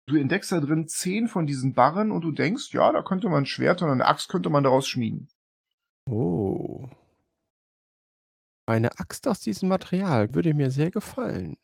Du 0.07 0.17
entdeckst 0.17 0.51
da 0.51 0.59
drin 0.59 0.87
zehn 0.87 1.27
von 1.27 1.45
diesen 1.45 1.73
Barren 1.73 2.11
und 2.11 2.21
du 2.21 2.31
denkst, 2.31 2.73
ja, 2.73 2.91
da 2.91 3.03
könnte 3.03 3.29
man 3.29 3.43
ein 3.43 3.45
Schwert 3.45 3.81
und 3.81 3.89
eine 3.89 4.05
Axt 4.05 4.29
könnte 4.29 4.49
man 4.49 4.63
daraus 4.63 4.87
schmieden. 4.87 5.29
Oh. 6.09 6.89
Eine 8.67 8.99
Axt 8.99 9.27
aus 9.27 9.39
diesem 9.39 9.69
Material 9.69 10.33
würde 10.33 10.53
mir 10.53 10.71
sehr 10.71 10.91
gefallen. 10.91 11.55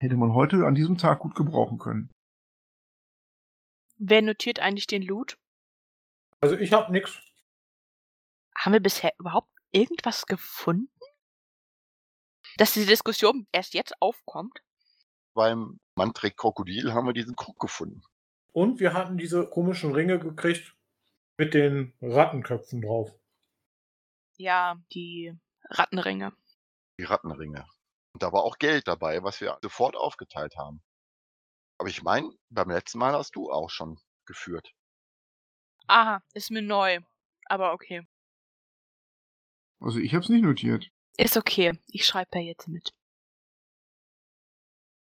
Hätte 0.00 0.16
man 0.16 0.32
heute 0.32 0.66
an 0.66 0.74
diesem 0.74 0.98
Tag 0.98 1.20
gut 1.20 1.34
gebrauchen 1.34 1.78
können. 1.78 2.10
Wer 3.98 4.22
notiert 4.22 4.60
eigentlich 4.60 4.86
den 4.86 5.02
Loot? 5.02 5.38
Also 6.40 6.56
ich 6.56 6.72
hab 6.72 6.90
nix. 6.90 7.18
Haben 8.54 8.72
wir 8.72 8.80
bisher 8.80 9.12
überhaupt 9.18 9.50
irgendwas 9.70 10.26
gefunden? 10.26 10.90
Dass 12.58 12.72
diese 12.72 12.86
Diskussion 12.86 13.46
erst 13.52 13.74
jetzt 13.74 13.94
aufkommt? 14.00 14.62
Beim 15.34 15.80
Mantrek 15.94 16.36
Krokodil 16.36 16.92
haben 16.92 17.06
wir 17.06 17.12
diesen 17.12 17.36
Krug 17.36 17.58
gefunden. 17.58 18.02
Und 18.52 18.80
wir 18.80 18.94
hatten 18.94 19.18
diese 19.18 19.48
komischen 19.48 19.92
Ringe 19.92 20.18
gekriegt 20.18 20.74
mit 21.36 21.52
den 21.52 21.92
Rattenköpfen 22.00 22.80
drauf. 22.80 23.14
Ja, 24.38 24.80
die 24.92 25.34
Rattenringe. 25.64 26.32
Die 26.98 27.04
Rattenringe. 27.04 27.66
Und 28.12 28.22
da 28.22 28.32
war 28.32 28.44
auch 28.44 28.58
Geld 28.58 28.88
dabei, 28.88 29.22
was 29.22 29.40
wir 29.40 29.58
sofort 29.62 29.96
aufgeteilt 29.96 30.56
haben. 30.56 30.82
Aber 31.78 31.88
ich 31.88 32.02
meine, 32.02 32.30
beim 32.50 32.70
letzten 32.70 32.98
Mal 32.98 33.12
hast 33.12 33.36
du 33.36 33.50
auch 33.50 33.70
schon 33.70 33.98
geführt. 34.26 34.72
Aha, 35.86 36.22
ist 36.34 36.50
mir 36.50 36.62
neu. 36.62 37.00
Aber 37.46 37.72
okay. 37.72 38.06
Also 39.80 39.98
ich 39.98 40.14
hab's 40.14 40.28
nicht 40.28 40.42
notiert. 40.42 40.88
Ist 41.16 41.36
okay. 41.36 41.78
Ich 41.86 42.06
schreibe 42.06 42.28
da 42.32 42.38
jetzt 42.38 42.68
mit. 42.68 42.92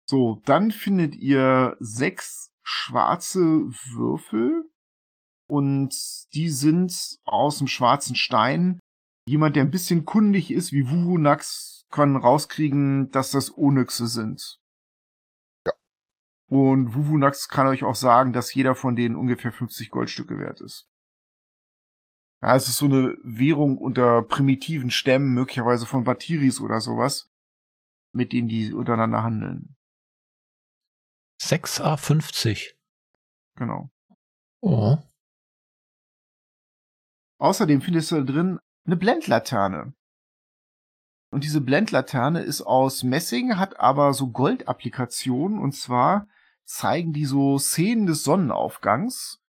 So, 0.08 0.40
dann 0.44 0.70
findet 0.70 1.16
ihr 1.16 1.76
sechs 1.80 2.52
schwarze 2.62 3.40
Würfel 3.40 4.70
und 5.48 5.94
die 6.34 6.48
sind 6.48 7.18
aus 7.24 7.58
dem 7.58 7.66
schwarzen 7.66 8.16
Stein. 8.16 8.78
Jemand, 9.26 9.56
der 9.56 9.64
ein 9.64 9.70
bisschen 9.70 10.04
kundig 10.04 10.50
ist 10.50 10.72
wie 10.72 10.88
Wuhunax, 10.88 11.86
kann 11.90 12.16
rauskriegen, 12.16 13.10
dass 13.10 13.30
das 13.30 13.56
Onyxe 13.56 14.06
sind. 14.06 14.57
Und 16.48 16.94
Wuhunax 16.94 17.48
kann 17.48 17.66
euch 17.66 17.84
auch 17.84 17.94
sagen, 17.94 18.32
dass 18.32 18.54
jeder 18.54 18.74
von 18.74 18.96
denen 18.96 19.16
ungefähr 19.16 19.52
50 19.52 19.90
Goldstücke 19.90 20.38
wert 20.38 20.60
ist. 20.60 20.88
Ja, 22.40 22.56
es 22.56 22.68
ist 22.68 22.78
so 22.78 22.86
eine 22.86 23.16
Währung 23.22 23.78
unter 23.78 24.22
primitiven 24.22 24.90
Stämmen, 24.90 25.34
möglicherweise 25.34 25.86
von 25.86 26.04
Batiris 26.04 26.60
oder 26.60 26.80
sowas, 26.80 27.30
mit 28.14 28.32
denen 28.32 28.48
die 28.48 28.72
untereinander 28.72 29.22
handeln. 29.22 29.76
6A50. 31.42 32.74
Genau. 33.56 33.90
Oh. 34.60 34.96
Außerdem 37.38 37.82
findest 37.82 38.10
du 38.10 38.16
da 38.16 38.22
drin 38.22 38.58
eine 38.86 38.96
Blendlaterne. 38.96 39.94
Und 41.30 41.44
diese 41.44 41.60
Blendlaterne 41.60 42.40
ist 42.40 42.62
aus 42.62 43.02
Messing, 43.02 43.58
hat 43.58 43.78
aber 43.78 44.14
so 44.14 44.28
Goldapplikationen 44.28 45.58
und 45.58 45.72
zwar 45.72 46.26
zeigen 46.68 47.12
die 47.12 47.24
so 47.24 47.58
Szenen 47.58 48.06
des 48.06 48.22
Sonnenaufgangs. 48.24 49.40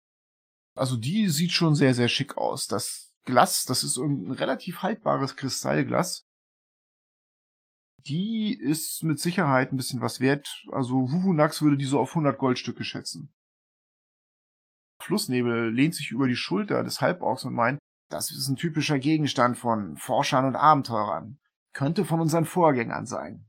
Also 0.75 0.95
die 0.95 1.27
sieht 1.27 1.51
schon 1.51 1.75
sehr, 1.75 1.93
sehr 1.93 2.07
schick 2.07 2.37
aus. 2.37 2.67
Das 2.67 3.13
Glas, 3.25 3.65
das 3.65 3.83
ist 3.83 3.97
ein 3.97 4.31
relativ 4.31 4.81
haltbares 4.81 5.35
Kristallglas. 5.35 6.25
Die 8.05 8.57
ist 8.57 9.03
mit 9.03 9.19
Sicherheit 9.19 9.71
ein 9.71 9.77
bisschen 9.77 10.01
was 10.01 10.21
wert. 10.21 10.65
Also 10.71 11.11
Wuhunax 11.11 11.61
würde 11.61 11.77
die 11.77 11.85
so 11.85 11.99
auf 11.99 12.11
100 12.11 12.37
Goldstücke 12.37 12.85
schätzen. 12.85 13.33
Flussnebel 15.01 15.71
lehnt 15.71 15.95
sich 15.95 16.11
über 16.11 16.27
die 16.27 16.37
Schulter 16.37 16.83
des 16.83 17.01
Halborgs 17.01 17.43
und 17.43 17.53
meint, 17.53 17.79
das 18.09 18.31
ist 18.31 18.47
ein 18.47 18.55
typischer 18.55 18.97
Gegenstand 18.97 19.57
von 19.57 19.97
Forschern 19.97 20.45
und 20.45 20.55
Abenteurern. 20.55 21.39
Könnte 21.73 22.05
von 22.05 22.21
unseren 22.21 22.45
Vorgängern 22.45 23.05
sein. 23.05 23.48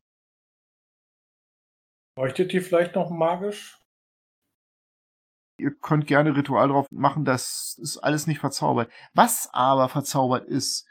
Leuchtet 2.21 2.53
die 2.53 2.61
vielleicht 2.61 2.97
noch 2.97 3.09
magisch? 3.09 3.81
Ihr 5.57 5.75
könnt 5.75 6.07
gerne 6.07 6.37
Ritual 6.37 6.69
drauf 6.69 6.87
machen, 6.91 7.25
das 7.25 7.79
ist 7.81 7.97
alles 7.97 8.27
nicht 8.27 8.41
verzaubert. 8.41 8.93
Was 9.15 9.49
aber 9.55 9.89
verzaubert 9.89 10.47
ist, 10.47 10.87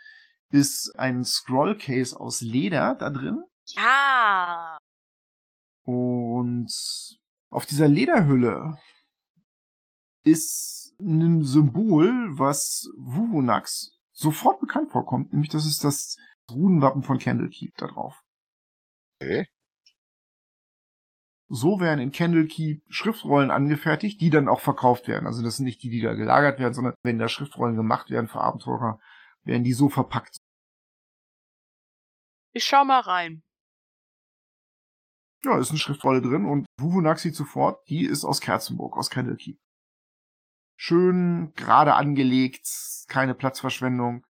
ist 0.49 0.91
ein 0.97 1.23
Scrollcase 1.23 2.19
aus 2.19 2.41
Leder 2.41 2.95
da 2.95 3.11
drin. 3.11 3.43
Ja. 3.75 4.79
Und 5.83 6.71
auf 7.51 7.67
dieser 7.67 7.87
Lederhülle 7.87 8.79
ist 10.23 10.95
ein 10.99 11.43
Symbol, 11.43 12.39
was 12.39 12.89
Wuvunax 12.97 13.99
sofort 14.13 14.59
bekannt 14.61 14.89
vorkommt, 14.89 15.31
nämlich 15.31 15.49
das 15.49 15.67
ist 15.67 15.83
das 15.83 16.17
Runenwappen 16.49 17.03
von 17.03 17.19
Candlekeep 17.19 17.77
da 17.77 17.85
drauf. 17.85 18.19
Okay. 19.21 19.47
So 21.49 21.79
werden 21.79 21.99
in 21.99 22.11
Candlekeep 22.11 22.83
Schriftrollen 22.89 23.49
angefertigt, 23.49 24.21
die 24.21 24.29
dann 24.29 24.47
auch 24.47 24.61
verkauft 24.61 25.07
werden. 25.07 25.25
Also 25.25 25.43
das 25.43 25.57
sind 25.57 25.65
nicht 25.65 25.81
die, 25.81 25.89
die 25.89 26.01
da 26.01 26.13
gelagert 26.13 26.59
werden, 26.59 26.75
sondern 26.75 26.93
wenn 27.03 27.17
da 27.17 27.27
Schriftrollen 27.27 27.75
gemacht 27.75 28.11
werden 28.11 28.27
für 28.27 28.39
Abenteurer, 28.39 28.99
werden 29.43 29.63
die 29.63 29.73
so 29.73 29.89
verpackt. 29.89 30.37
Ich 32.53 32.65
schau 32.65 32.85
mal 32.85 32.99
rein. 32.99 33.41
Ja, 35.43 35.57
ist 35.57 35.69
eine 35.69 35.79
Schriftrolle 35.79 36.21
drin 36.21 36.45
und 36.45 36.65
Wuvunax 36.77 37.21
sieht 37.21 37.35
sofort, 37.35 37.87
die 37.89 38.05
ist 38.05 38.25
aus 38.25 38.41
Kerzenburg, 38.41 38.97
aus 38.97 39.09
Candlekeep. 39.09 39.57
Schön 40.75 41.53
gerade 41.55 41.95
angelegt, 41.95 42.67
keine 43.07 43.33
Platzverschwendung. 43.33 44.25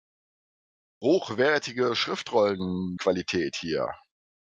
Hochwertige 1.02 1.96
Schriftrollenqualität 1.96 3.56
hier. 3.56 3.94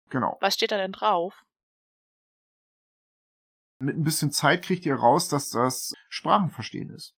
Genau. 0.09 0.37
Was 0.41 0.53
steht 0.53 0.71
da 0.71 0.77
denn 0.77 0.93
drauf? 0.93 1.43
Mit 3.79 3.97
ein 3.97 4.03
bisschen 4.03 4.31
Zeit 4.31 4.63
kriegt 4.63 4.85
ihr 4.85 4.95
raus, 4.95 5.27
dass 5.27 5.49
das 5.49 5.93
Sprachenverstehen 6.09 6.89
ist. 6.89 7.13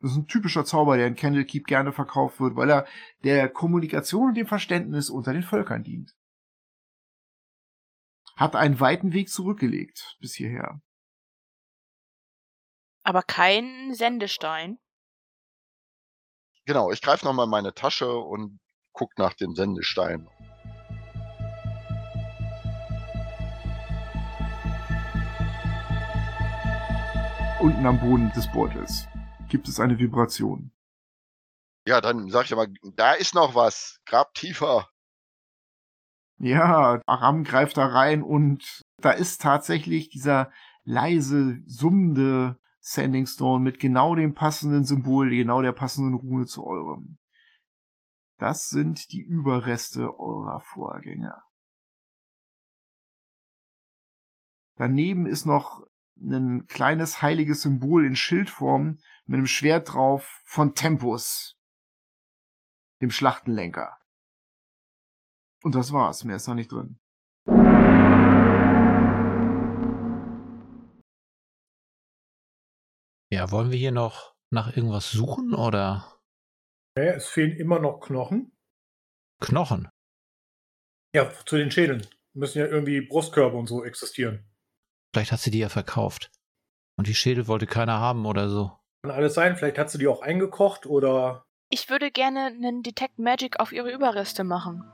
Das 0.00 0.10
ist 0.10 0.16
ein 0.16 0.26
typischer 0.26 0.64
Zauber, 0.64 0.96
der 0.96 1.06
in 1.06 1.14
Candlekeep 1.14 1.66
gerne 1.66 1.92
verkauft 1.92 2.40
wird, 2.40 2.56
weil 2.56 2.68
er 2.68 2.86
der 3.22 3.48
Kommunikation 3.48 4.28
und 4.28 4.34
dem 4.34 4.48
Verständnis 4.48 5.10
unter 5.10 5.32
den 5.32 5.44
Völkern 5.44 5.84
dient. 5.84 6.16
Hat 8.36 8.56
einen 8.56 8.80
weiten 8.80 9.12
Weg 9.12 9.30
zurückgelegt 9.30 10.16
bis 10.18 10.34
hierher. 10.34 10.80
Aber 13.04 13.22
kein 13.22 13.94
Sendestein. 13.94 14.78
Genau, 16.64 16.90
ich 16.90 17.00
greife 17.00 17.24
nochmal 17.24 17.46
in 17.46 17.50
meine 17.50 17.74
Tasche 17.74 18.16
und 18.16 18.60
guck 18.92 19.16
nach 19.18 19.34
dem 19.34 19.54
Sendestein. 19.54 20.28
Unten 27.62 27.86
am 27.86 28.00
Boden 28.00 28.32
des 28.32 28.50
Beutels 28.50 29.06
gibt 29.48 29.68
es 29.68 29.78
eine 29.78 29.96
Vibration. 29.96 30.72
Ja, 31.86 32.00
dann 32.00 32.28
sag 32.28 32.46
ich 32.46 32.52
aber, 32.52 32.66
da 32.96 33.12
ist 33.12 33.36
noch 33.36 33.54
was. 33.54 34.00
Grab 34.04 34.34
tiefer. 34.34 34.88
Ja, 36.38 37.00
Aram 37.06 37.44
greift 37.44 37.76
da 37.76 37.86
rein 37.86 38.24
und 38.24 38.82
da 38.96 39.12
ist 39.12 39.42
tatsächlich 39.42 40.08
dieser 40.08 40.50
leise, 40.82 41.62
summende 41.64 42.58
Sanding 42.80 43.26
Stone 43.26 43.62
mit 43.62 43.78
genau 43.78 44.16
dem 44.16 44.34
passenden 44.34 44.84
Symbol, 44.84 45.30
genau 45.30 45.62
der 45.62 45.70
passenden 45.70 46.14
Rune 46.14 46.46
zu 46.46 46.66
eurem. 46.66 47.16
Das 48.38 48.70
sind 48.70 49.12
die 49.12 49.22
Überreste 49.22 50.18
eurer 50.18 50.58
Vorgänger. 50.58 51.44
Daneben 54.74 55.26
ist 55.26 55.46
noch 55.46 55.86
ein 56.22 56.66
kleines 56.66 57.22
heiliges 57.22 57.62
Symbol 57.62 58.04
in 58.06 58.16
Schildform 58.16 58.98
mit 59.26 59.38
einem 59.38 59.46
Schwert 59.46 59.92
drauf 59.92 60.40
von 60.44 60.74
Tempus, 60.74 61.58
dem 63.00 63.10
Schlachtenlenker. 63.10 63.98
Und 65.62 65.74
das 65.74 65.92
war's, 65.92 66.24
mehr 66.24 66.36
ist 66.36 66.48
da 66.48 66.54
nicht 66.54 66.72
drin. 66.72 66.98
Ja, 73.32 73.50
wollen 73.50 73.70
wir 73.70 73.78
hier 73.78 73.92
noch 73.92 74.34
nach 74.50 74.76
irgendwas 74.76 75.10
suchen 75.10 75.54
oder 75.54 76.12
Okay, 76.94 77.08
es 77.08 77.26
fehlen 77.26 77.56
immer 77.56 77.78
noch 77.78 78.00
Knochen. 78.00 78.52
Knochen? 79.40 79.88
Ja, 81.14 81.32
zu 81.46 81.56
den 81.56 81.70
Schädeln. 81.70 82.06
Müssen 82.34 82.58
ja 82.58 82.66
irgendwie 82.66 83.00
Brustkörbe 83.00 83.56
und 83.56 83.66
so 83.66 83.82
existieren. 83.82 84.51
Vielleicht 85.12 85.32
hat 85.32 85.40
sie 85.40 85.50
die 85.50 85.58
ja 85.58 85.68
verkauft. 85.68 86.30
Und 86.96 87.06
die 87.06 87.14
Schädel 87.14 87.46
wollte 87.46 87.66
keiner 87.66 88.00
haben 88.00 88.24
oder 88.24 88.48
so. 88.48 88.72
Kann 89.02 89.12
alles 89.12 89.34
sein, 89.34 89.56
vielleicht 89.56 89.78
hat 89.78 89.90
sie 89.90 89.98
die 89.98 90.08
auch 90.08 90.22
eingekocht 90.22 90.86
oder. 90.86 91.44
Ich 91.70 91.90
würde 91.90 92.10
gerne 92.10 92.46
einen 92.46 92.82
Detect 92.82 93.18
Magic 93.18 93.60
auf 93.60 93.72
ihre 93.72 93.92
Überreste 93.92 94.44
machen. 94.44 94.84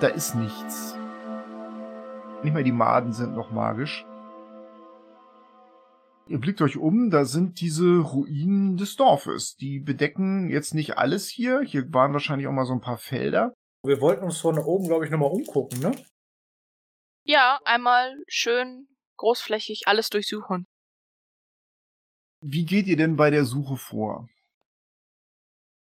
Da 0.00 0.08
ist 0.08 0.34
nichts. 0.34 0.96
Nicht 2.42 2.52
mal 2.52 2.64
die 2.64 2.72
Maden 2.72 3.12
sind 3.12 3.34
noch 3.34 3.50
magisch. 3.50 4.04
Ihr 6.26 6.38
blickt 6.38 6.62
euch 6.62 6.78
um, 6.78 7.10
da 7.10 7.26
sind 7.26 7.60
diese 7.60 7.98
Ruinen 7.98 8.78
des 8.78 8.96
Dorfes. 8.96 9.56
Die 9.56 9.78
bedecken 9.78 10.48
jetzt 10.48 10.74
nicht 10.74 10.96
alles 10.96 11.28
hier. 11.28 11.60
Hier 11.60 11.92
waren 11.92 12.14
wahrscheinlich 12.14 12.48
auch 12.48 12.52
mal 12.52 12.64
so 12.64 12.72
ein 12.72 12.80
paar 12.80 12.96
Felder. 12.96 13.52
Wir 13.84 14.00
wollten 14.00 14.24
uns 14.24 14.40
von 14.40 14.56
da 14.56 14.62
oben, 14.62 14.86
glaube 14.86 15.04
ich, 15.04 15.10
nochmal 15.10 15.30
umgucken, 15.30 15.80
ne? 15.80 15.92
Ja, 17.24 17.60
einmal 17.64 18.16
schön 18.26 18.88
großflächig 19.16 19.82
alles 19.86 20.08
durchsuchen. 20.08 20.66
Wie 22.40 22.64
geht 22.64 22.86
ihr 22.86 22.96
denn 22.96 23.16
bei 23.16 23.30
der 23.30 23.44
Suche 23.44 23.76
vor? 23.76 24.28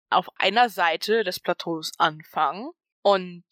Auf 0.09 0.27
einer 0.35 0.69
Seite 0.69 1.23
des 1.23 1.39
Plateaus 1.39 1.91
anfangen 1.97 2.71
und 3.01 3.43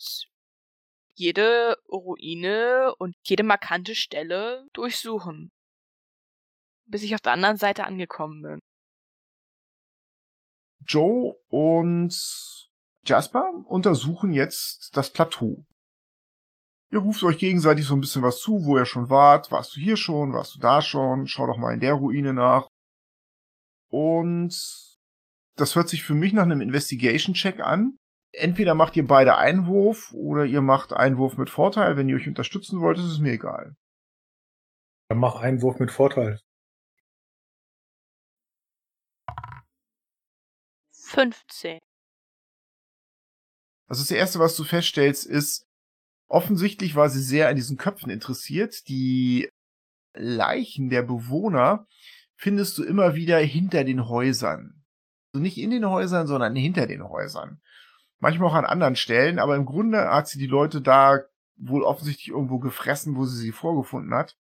jede 1.13 1.77
Ruine 1.89 2.93
und 2.97 3.15
jede 3.25 3.43
markante 3.43 3.95
Stelle 3.95 4.67
durchsuchen. 4.73 5.51
Bis 6.89 7.03
ich 7.03 7.13
auf 7.13 7.21
der 7.21 7.33
anderen 7.33 7.57
Seite 7.57 7.85
angekommen 7.85 8.41
bin. 8.41 8.59
Joe 10.85 11.35
und 11.49 12.15
Jasper 13.05 13.51
untersuchen 13.65 14.31
jetzt 14.31 14.97
das 14.97 15.11
Plateau. 15.11 15.63
Ihr 16.91 16.99
ruft 16.99 17.21
euch 17.23 17.37
gegenseitig 17.37 17.85
so 17.85 17.93
ein 17.93 18.01
bisschen 18.01 18.23
was 18.23 18.39
zu, 18.39 18.65
wo 18.65 18.77
ihr 18.77 18.85
schon 18.85 19.09
wart. 19.09 19.51
Warst 19.51 19.75
du 19.75 19.79
hier 19.79 19.97
schon? 19.97 20.33
Warst 20.33 20.55
du 20.55 20.59
da 20.59 20.81
schon? 20.81 21.27
Schau 21.27 21.45
doch 21.45 21.57
mal 21.57 21.73
in 21.73 21.79
der 21.79 21.93
Ruine 21.93 22.33
nach. 22.33 22.67
Und 23.91 24.55
das 25.55 25.75
hört 25.75 25.89
sich 25.89 26.03
für 26.03 26.15
mich 26.15 26.33
nach 26.33 26.43
einem 26.43 26.61
Investigation-Check 26.61 27.59
an. 27.59 27.97
Entweder 28.31 28.73
macht 28.73 28.95
ihr 28.95 29.05
beide 29.05 29.37
Einwurf 29.37 30.11
oder 30.13 30.45
ihr 30.45 30.61
macht 30.61 30.93
Einwurf 30.93 31.37
mit 31.37 31.49
Vorteil. 31.49 31.97
Wenn 31.97 32.09
ihr 32.09 32.15
euch 32.15 32.27
unterstützen 32.27 32.81
wollt, 32.81 32.97
ist 32.97 33.05
es 33.05 33.19
mir 33.19 33.33
egal. 33.33 33.75
Dann 35.09 35.19
mach 35.19 35.35
Einwurf 35.35 35.79
mit 35.79 35.91
Vorteil. 35.91 36.39
15. 41.10 41.80
Also 43.88 44.03
das 44.03 44.12
Erste, 44.12 44.39
was 44.39 44.55
du 44.55 44.64
feststellst, 44.64 45.26
ist, 45.26 45.66
offensichtlich 46.28 46.95
war 46.95 47.10
sie 47.10 47.22
sehr 47.22 47.49
an 47.49 47.55
diesen 47.55 47.78
Köpfen 47.78 48.12
interessiert. 48.12 48.88
Die 48.88 49.49
Leichen 50.14 50.89
der 50.89 51.01
Bewohner 51.01 51.88
findest 52.36 52.78
du 52.78 52.84
immer 52.84 53.16
wieder 53.16 53.39
hinter 53.39 53.84
den 53.84 54.07
Häusern. 54.07 54.86
Also 55.34 55.41
nicht 55.41 55.57
in 55.57 55.72
den 55.72 55.86
Häusern, 55.86 56.28
sondern 56.28 56.55
hinter 56.55 56.86
den 56.86 57.03
Häusern. 57.03 57.60
Manchmal 58.20 58.49
auch 58.49 58.55
an 58.55 58.66
anderen 58.66 58.95
Stellen, 58.95 59.39
aber 59.39 59.55
im 59.55 59.66
Grunde 59.66 60.10
hat 60.10 60.28
sie 60.28 60.39
die 60.39 60.47
Leute 60.47 60.82
da 60.82 61.20
wohl 61.55 61.84
offensichtlich 61.84 62.30
irgendwo 62.30 62.60
gefressen, 62.60 63.16
wo 63.16 63.26
sie 63.26 63.38
sie 63.38 63.51
vorgefunden 63.51 64.14
hat. 64.14 64.38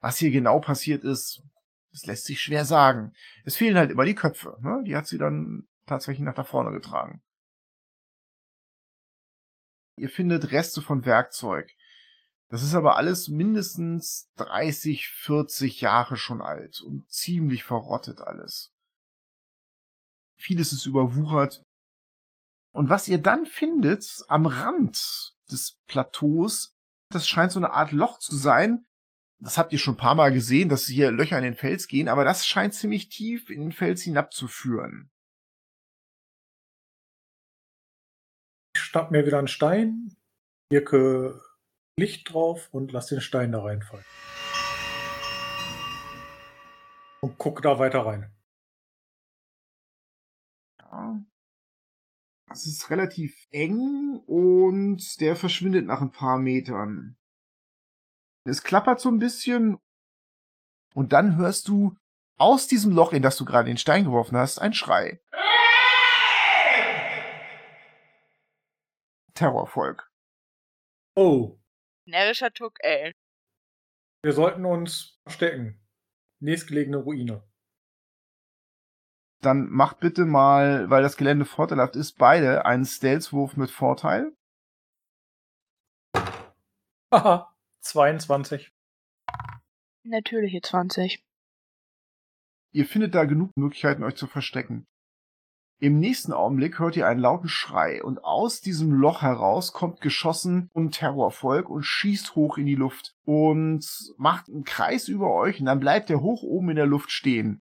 Was 0.00 0.18
hier 0.18 0.30
genau 0.30 0.60
passiert 0.60 1.04
ist, 1.04 1.42
das 1.94 2.06
lässt 2.06 2.24
sich 2.24 2.40
schwer 2.40 2.64
sagen. 2.64 3.14
Es 3.44 3.54
fehlen 3.54 3.76
halt 3.76 3.92
immer 3.92 4.04
die 4.04 4.16
Köpfe. 4.16 4.58
Ne? 4.60 4.82
Die 4.84 4.96
hat 4.96 5.06
sie 5.06 5.16
dann 5.16 5.68
tatsächlich 5.86 6.24
nach 6.24 6.34
da 6.34 6.42
vorne 6.42 6.72
getragen. 6.72 7.22
Ihr 9.96 10.10
findet 10.10 10.50
Reste 10.50 10.82
von 10.82 11.04
Werkzeug. 11.04 11.70
Das 12.48 12.64
ist 12.64 12.74
aber 12.74 12.96
alles 12.96 13.28
mindestens 13.28 14.28
30, 14.38 15.08
40 15.08 15.82
Jahre 15.82 16.16
schon 16.16 16.42
alt 16.42 16.80
und 16.80 17.08
ziemlich 17.08 17.62
verrottet 17.62 18.20
alles. 18.20 18.72
Vieles 20.36 20.72
ist 20.72 20.86
überwuchert. 20.86 21.62
Und 22.72 22.88
was 22.88 23.06
ihr 23.06 23.18
dann 23.18 23.46
findet 23.46 24.24
am 24.26 24.46
Rand 24.46 25.36
des 25.48 25.78
Plateaus, 25.86 26.74
das 27.10 27.28
scheint 27.28 27.52
so 27.52 27.60
eine 27.60 27.70
Art 27.70 27.92
Loch 27.92 28.18
zu 28.18 28.34
sein. 28.34 28.84
Das 29.44 29.58
habt 29.58 29.74
ihr 29.74 29.78
schon 29.78 29.92
ein 29.94 29.98
paar 29.98 30.14
Mal 30.14 30.32
gesehen, 30.32 30.70
dass 30.70 30.86
hier 30.86 31.12
Löcher 31.12 31.36
in 31.36 31.44
den 31.44 31.54
Fels 31.54 31.86
gehen, 31.86 32.08
aber 32.08 32.24
das 32.24 32.46
scheint 32.46 32.72
ziemlich 32.72 33.10
tief 33.10 33.50
in 33.50 33.60
den 33.60 33.72
Fels 33.72 34.00
hinabzuführen. 34.00 35.10
Ich 38.74 38.80
schnapp 38.80 39.10
mir 39.10 39.26
wieder 39.26 39.38
einen 39.38 39.48
Stein, 39.48 40.16
wirke 40.70 41.42
Licht 41.98 42.32
drauf 42.32 42.72
und 42.72 42.90
lass 42.92 43.08
den 43.08 43.20
Stein 43.20 43.52
da 43.52 43.62
reinfallen. 43.62 44.06
Und 47.20 47.36
guck 47.36 47.60
da 47.60 47.78
weiter 47.78 48.06
rein. 48.06 48.34
Ja. 50.80 51.22
Es 52.50 52.66
ist 52.66 52.88
relativ 52.88 53.46
eng 53.50 54.22
und 54.26 55.20
der 55.20 55.36
verschwindet 55.36 55.84
nach 55.84 56.00
ein 56.00 56.12
paar 56.12 56.38
Metern. 56.38 57.18
Es 58.46 58.62
klappert 58.62 59.00
so 59.00 59.08
ein 59.08 59.18
bisschen 59.18 59.78
und 60.94 61.12
dann 61.12 61.36
hörst 61.36 61.68
du 61.68 61.96
aus 62.36 62.66
diesem 62.66 62.92
Loch, 62.92 63.12
in 63.12 63.22
das 63.22 63.36
du 63.38 63.44
gerade 63.44 63.66
den 63.68 63.78
Stein 63.78 64.04
geworfen 64.04 64.36
hast, 64.36 64.58
ein 64.58 64.74
Schrei. 64.74 65.20
Terrorvolk. 69.34 70.10
Oh, 71.16 71.58
Närrischer 72.06 72.52
Tuck, 72.52 72.76
ey. 72.80 73.12
wir 74.22 74.32
sollten 74.32 74.64
uns 74.66 75.18
verstecken. 75.22 75.80
Nächstgelegene 76.40 76.98
Ruine. 76.98 77.42
Dann 79.40 79.68
macht 79.70 80.00
bitte 80.00 80.24
mal, 80.26 80.90
weil 80.90 81.02
das 81.02 81.16
Gelände 81.16 81.44
vorteilhaft 81.46 81.96
ist, 81.96 82.18
beide 82.18 82.66
einen 82.66 82.84
Stealth-Wurf 82.84 83.56
mit 83.56 83.70
Vorteil. 83.70 84.36
Haha, 87.12 87.53
22. 87.84 88.72
Natürliche 90.04 90.60
20. 90.62 91.22
Ihr 92.72 92.86
findet 92.86 93.14
da 93.14 93.24
genug 93.24 93.50
Möglichkeiten, 93.56 94.02
euch 94.02 94.16
zu 94.16 94.26
verstecken. 94.26 94.86
Im 95.80 95.98
nächsten 95.98 96.32
Augenblick 96.32 96.78
hört 96.78 96.96
ihr 96.96 97.06
einen 97.06 97.20
lauten 97.20 97.48
Schrei 97.48 98.02
und 98.02 98.24
aus 98.24 98.60
diesem 98.60 98.90
Loch 98.90 99.20
heraus 99.22 99.72
kommt 99.72 100.00
geschossen 100.00 100.70
ein 100.74 100.90
Terrorvolk 100.92 101.68
und 101.68 101.82
schießt 101.82 102.36
hoch 102.36 102.56
in 102.56 102.66
die 102.66 102.74
Luft 102.74 103.14
und 103.24 103.86
macht 104.16 104.48
einen 104.48 104.64
Kreis 104.64 105.08
über 105.08 105.32
euch 105.34 105.60
und 105.60 105.66
dann 105.66 105.80
bleibt 105.80 106.08
er 106.08 106.22
hoch 106.22 106.42
oben 106.42 106.70
in 106.70 106.76
der 106.76 106.86
Luft 106.86 107.10
stehen. 107.10 107.60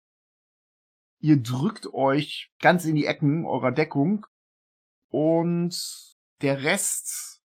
Ihr 1.21 1.37
drückt 1.41 1.93
euch 1.95 2.51
ganz 2.61 2.85
in 2.85 2.97
die 2.97 3.07
Ecken 3.07 3.47
eurer 3.47 3.73
Deckung 3.73 4.27
und 5.11 6.17
der 6.41 6.63
Rest 6.65 7.38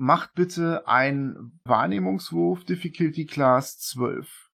macht 0.00 0.32
bitte 0.32 0.88
einen 0.88 1.60
Wahrnehmungswurf 1.64 2.64
Difficulty 2.64 3.26
Class 3.26 3.78
12. 3.80 4.50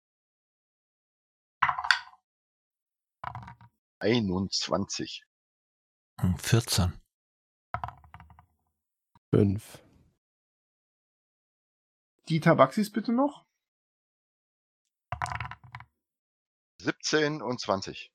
21. 3.99 5.27
Hm, 6.19 6.39
14. 6.39 6.99
5. 9.35 9.85
Die 12.31 12.41
Tabaxis 12.41 12.91
bitte 12.91 13.13
noch. 13.13 13.45
17 16.81 17.43
und 17.43 17.61
20. 17.61 18.11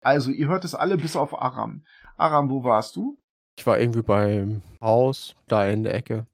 Also, 0.00 0.30
ihr 0.30 0.48
hört 0.48 0.64
es 0.64 0.74
alle 0.74 0.96
bis 0.96 1.14
auf 1.14 1.34
Aram. 1.34 1.84
Aram, 2.16 2.48
wo 2.48 2.64
warst 2.64 2.96
du? 2.96 3.18
Ich 3.56 3.66
war 3.66 3.78
irgendwie 3.78 4.02
beim 4.02 4.62
Haus, 4.80 5.36
da 5.46 5.66
in 5.68 5.84
der 5.84 5.94
Ecke. 5.94 6.26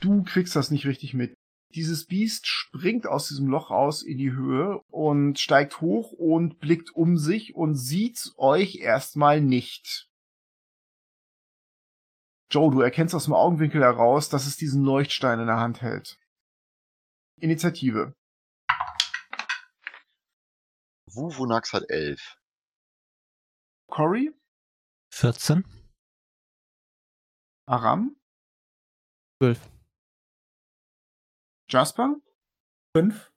Du 0.00 0.22
kriegst 0.22 0.56
das 0.56 0.70
nicht 0.70 0.86
richtig 0.86 1.14
mit. 1.14 1.34
Dieses 1.74 2.06
Biest 2.06 2.46
springt 2.46 3.06
aus 3.06 3.28
diesem 3.28 3.46
Loch 3.46 3.70
raus 3.70 4.02
in 4.02 4.18
die 4.18 4.32
Höhe 4.32 4.80
und 4.88 5.38
steigt 5.38 5.80
hoch 5.80 6.12
und 6.12 6.58
blickt 6.58 6.90
um 6.90 7.16
sich 7.16 7.54
und 7.54 7.76
sieht 7.76 8.32
euch 8.36 8.76
erstmal 8.76 9.40
nicht. 9.40 10.08
Joe, 12.50 12.72
du 12.72 12.80
erkennst 12.80 13.14
aus 13.14 13.26
dem 13.26 13.34
Augenwinkel 13.34 13.82
heraus, 13.82 14.28
dass 14.28 14.46
es 14.46 14.56
diesen 14.56 14.82
Leuchtstein 14.82 15.38
in 15.38 15.46
der 15.46 15.58
Hand 15.58 15.82
hält. 15.82 16.18
Initiative. 17.38 18.14
Wuvunax 21.06 21.72
hat 21.72 21.88
11. 21.88 22.36
Cory, 23.88 24.32
14. 25.12 25.79
Aram, 27.70 28.16
12. 29.40 29.60
Jasper 31.68 32.16
Fünf. 32.96 33.32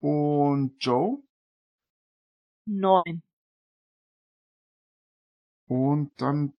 und 0.00 0.74
Joe. 0.82 1.22
Neun. 2.64 3.22
Und 5.68 6.18
dann 6.18 6.54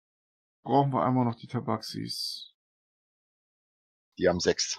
brauchen 0.63 0.93
wir 0.93 1.07
einmal 1.07 1.25
noch 1.25 1.37
die 1.37 1.47
Tabaxis. 1.47 2.53
Die 4.19 4.29
haben 4.29 4.41
6. 4.41 4.79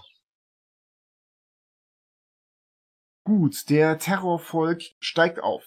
Gut, 3.24 3.68
der 3.72 3.98
Terrorvolk 3.98 4.84
steigt 5.00 5.40
auf. 5.40 5.66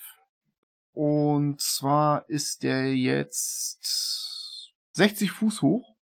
Und 0.93 1.61
zwar 1.61 2.29
ist 2.29 2.63
der 2.63 2.95
jetzt 2.95 4.28
60 4.99 5.31
Fuß 5.31 5.63
hoch 5.63 5.97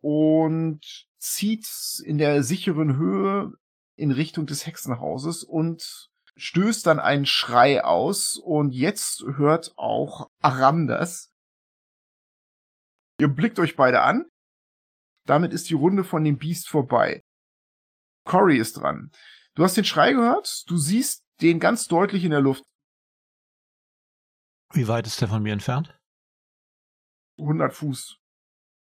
und 0.00 0.80
zieht 1.18 1.68
in 2.04 2.18
der 2.18 2.42
sicheren 2.42 2.96
Höhe 2.96 3.52
in 3.96 4.12
Richtung 4.12 4.46
des 4.46 4.66
Hexenhauses 4.66 5.44
und 5.44 6.08
stößt 6.36 6.86
dann 6.86 7.00
einen 7.00 7.26
Schrei 7.26 7.84
aus 7.84 8.36
und 8.36 8.72
jetzt 8.72 9.24
hört 9.36 9.74
auch 9.76 10.30
Aram 10.40 10.86
das. 10.86 11.34
Ihr 13.18 13.28
blickt 13.28 13.58
euch 13.58 13.76
beide 13.76 14.00
an. 14.02 14.24
Damit 15.26 15.52
ist 15.52 15.68
die 15.68 15.74
Runde 15.74 16.04
von 16.04 16.24
dem 16.24 16.38
Biest 16.38 16.68
vorbei. 16.68 17.22
Cory 18.24 18.56
ist 18.56 18.74
dran. 18.74 19.10
Du 19.54 19.64
hast 19.64 19.76
den 19.76 19.84
Schrei 19.84 20.12
gehört, 20.12 20.64
du 20.70 20.78
siehst 20.78 21.24
den 21.42 21.58
ganz 21.58 21.88
deutlich 21.88 22.24
in 22.24 22.30
der 22.30 22.40
Luft. 22.40 22.64
Wie 24.72 24.88
weit 24.88 25.06
ist 25.06 25.20
der 25.20 25.28
von 25.28 25.42
mir 25.42 25.52
entfernt? 25.52 25.99
100 27.40 27.72
Fuß. 27.72 28.16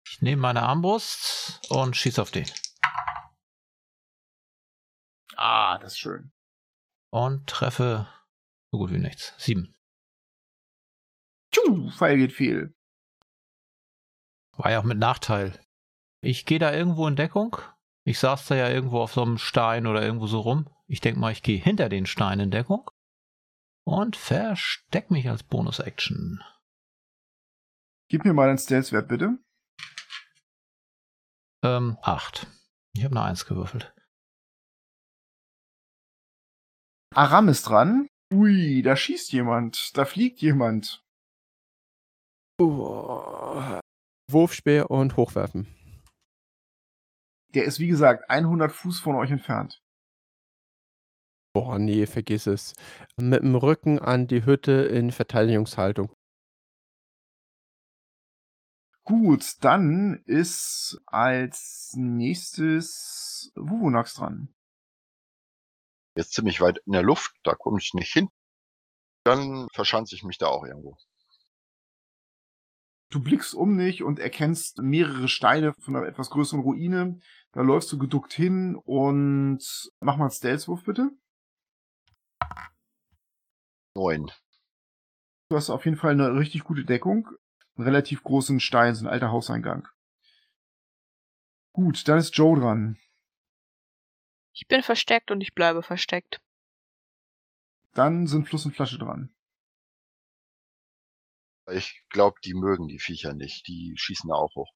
Ich 0.05 0.21
nehme 0.21 0.41
meine 0.41 0.63
Armbrust 0.63 1.61
und 1.69 1.95
schieße 1.95 2.21
auf 2.21 2.31
den. 2.31 2.49
Ah, 5.35 5.77
das 5.79 5.93
ist 5.93 5.99
schön. 5.99 6.31
Und 7.09 7.47
treffe 7.47 8.07
so 8.71 8.77
gut 8.77 8.91
wie 8.91 8.99
nichts. 8.99 9.33
Sieben. 9.37 9.75
Tschu, 11.51 11.89
Pfeil 11.91 12.17
geht 12.17 12.33
fehl. 12.33 12.75
War 14.57 14.71
ja 14.71 14.79
auch 14.79 14.83
mit 14.83 14.97
Nachteil. 14.97 15.59
Ich 16.21 16.45
gehe 16.45 16.59
da 16.59 16.73
irgendwo 16.73 17.07
in 17.07 17.15
Deckung. 17.15 17.57
Ich 18.05 18.19
saß 18.19 18.47
da 18.47 18.55
ja 18.55 18.69
irgendwo 18.69 19.01
auf 19.01 19.13
so 19.13 19.21
einem 19.21 19.37
Stein 19.37 19.87
oder 19.87 20.01
irgendwo 20.01 20.27
so 20.27 20.39
rum. 20.39 20.69
Ich 20.87 21.01
denke 21.01 21.19
mal, 21.19 21.31
ich 21.31 21.43
gehe 21.43 21.61
hinter 21.61 21.89
den 21.89 22.05
Stein 22.05 22.39
in 22.39 22.51
Deckung 22.51 22.89
und 23.85 24.15
versteck 24.15 25.11
mich 25.11 25.29
als 25.29 25.43
Bonus-Action. 25.43 26.43
Gib 28.13 28.25
mir 28.25 28.33
mal 28.33 28.45
deinen 28.45 28.59
Stealth-Wert, 28.59 29.07
bitte. 29.07 29.39
Ähm, 31.65 31.97
acht. 32.03 32.45
Ich 32.95 33.03
habe 33.03 33.15
eine 33.15 33.25
Eins 33.25 33.47
gewürfelt. 33.47 33.91
Aram 37.15 37.47
ist 37.47 37.63
dran. 37.63 38.05
Ui, 38.31 38.83
da 38.83 38.95
schießt 38.95 39.31
jemand. 39.31 39.97
Da 39.97 40.05
fliegt 40.05 40.41
jemand. 40.41 41.03
Oh. 42.61 43.79
Wurfspeer 44.29 44.91
und 44.91 45.17
hochwerfen. 45.17 45.65
Der 47.55 47.63
ist, 47.63 47.79
wie 47.79 47.87
gesagt, 47.87 48.29
100 48.29 48.71
Fuß 48.71 48.99
von 48.99 49.15
euch 49.15 49.31
entfernt. 49.31 49.81
Boah, 51.55 51.79
nee, 51.79 52.05
vergiss 52.05 52.45
es. 52.45 52.75
Mit 53.19 53.41
dem 53.41 53.55
Rücken 53.55 53.97
an 53.97 54.27
die 54.27 54.45
Hütte 54.45 54.83
in 54.83 55.11
Verteidigungshaltung. 55.11 56.13
Gut, 59.05 59.55
dann 59.61 60.23
ist 60.25 61.01
als 61.05 61.93
nächstes 61.97 63.51
Wuvunax 63.55 64.13
dran. 64.13 64.53
Jetzt 66.15 66.33
ziemlich 66.33 66.61
weit 66.61 66.79
in 66.85 66.93
der 66.93 67.03
Luft, 67.03 67.35
da 67.43 67.53
komme 67.53 67.79
ich 67.79 67.93
nicht 67.93 68.13
hin. 68.13 68.29
Dann 69.25 69.67
verschanze 69.73 70.15
ich 70.15 70.23
mich 70.23 70.37
da 70.37 70.47
auch 70.47 70.63
irgendwo. 70.63 70.97
Du 73.09 73.21
blickst 73.21 73.53
um 73.53 73.77
dich 73.77 74.03
und 74.03 74.19
erkennst 74.19 74.79
mehrere 74.79 75.27
Steine 75.27 75.73
von 75.73 75.95
einer 75.95 76.07
etwas 76.07 76.29
größeren 76.29 76.61
Ruine. 76.61 77.19
Da 77.51 77.61
läufst 77.61 77.91
du 77.91 77.97
geduckt 77.97 78.33
hin 78.33 78.75
und 78.75 79.91
mach 79.99 80.17
mal 80.17 80.25
einen 80.25 80.31
Stealth-Wurf, 80.31 80.83
bitte. 80.83 81.11
Neun. 83.95 84.31
Du 85.49 85.55
hast 85.55 85.69
auf 85.69 85.85
jeden 85.85 85.97
Fall 85.97 86.13
eine 86.13 86.35
richtig 86.35 86.63
gute 86.63 86.85
Deckung. 86.85 87.29
Einen 87.75 87.85
relativ 87.85 88.23
großen 88.23 88.59
Stein, 88.59 88.95
so 88.95 89.05
ein 89.05 89.11
alter 89.11 89.31
Hauseingang. 89.31 89.87
Gut, 91.73 92.07
dann 92.07 92.19
ist 92.19 92.35
Joe 92.37 92.59
dran. 92.59 92.99
Ich 94.53 94.67
bin 94.67 94.83
versteckt 94.83 95.31
und 95.31 95.41
ich 95.41 95.55
bleibe 95.55 95.81
versteckt. 95.81 96.39
Dann 97.93 98.27
sind 98.27 98.47
Fluss 98.47 98.65
und 98.65 98.75
Flasche 98.75 98.99
dran. 98.99 99.35
Ich 101.71 102.03
glaube, 102.09 102.39
die 102.43 102.53
mögen 102.53 102.87
die 102.87 102.99
Viecher 102.99 103.33
nicht. 103.33 103.67
Die 103.67 103.93
schießen 103.97 104.29
da 104.29 104.35
auch 104.35 104.53
hoch. 104.55 104.71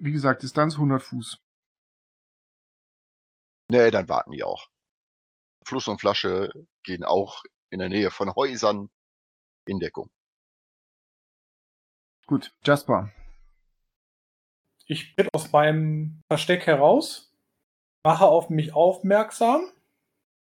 Wie 0.00 0.12
gesagt, 0.12 0.42
Distanz 0.42 0.74
100 0.74 1.02
Fuß. 1.02 1.38
Nee, 3.70 3.90
dann 3.90 4.08
warten 4.08 4.32
die 4.32 4.42
auch. 4.42 4.68
Fluss 5.64 5.88
und 5.88 6.00
Flasche 6.00 6.50
gehen 6.82 7.04
auch 7.04 7.42
in 7.70 7.80
der 7.80 7.88
Nähe 7.88 8.10
von 8.10 8.34
Häusern 8.34 8.88
in 9.66 9.78
Deckung. 9.78 10.10
Gut, 12.28 12.54
Jasper. 12.62 13.10
Ich 14.84 15.16
tritt 15.16 15.32
aus 15.34 15.50
meinem 15.50 16.20
Versteck 16.28 16.66
heraus, 16.66 17.34
mache 18.04 18.26
auf 18.26 18.50
mich 18.50 18.74
aufmerksam 18.74 19.62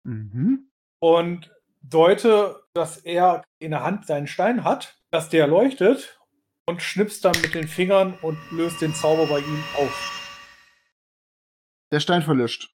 Mhm. 0.05 0.71
und 1.01 1.55
deute, 1.83 2.63
dass 2.75 2.99
er 2.99 3.45
in 3.61 3.71
der 3.71 3.85
Hand 3.85 4.07
seinen 4.07 4.27
Stein 4.27 4.65
hat, 4.65 4.99
dass 5.11 5.29
der 5.29 5.47
leuchtet 5.47 6.21
und 6.67 6.83
schnippst 6.83 7.25
dann 7.25 7.41
mit 7.43 7.55
den 7.55 7.69
Fingern 7.69 8.15
und 8.23 8.39
löst 8.51 8.81
den 8.81 8.93
Zauber 8.95 9.27
bei 9.27 9.39
ihm 9.39 9.65
auf. 9.77 10.15
Der 11.93 12.01
Stein 12.01 12.23
verlischt. 12.23 12.75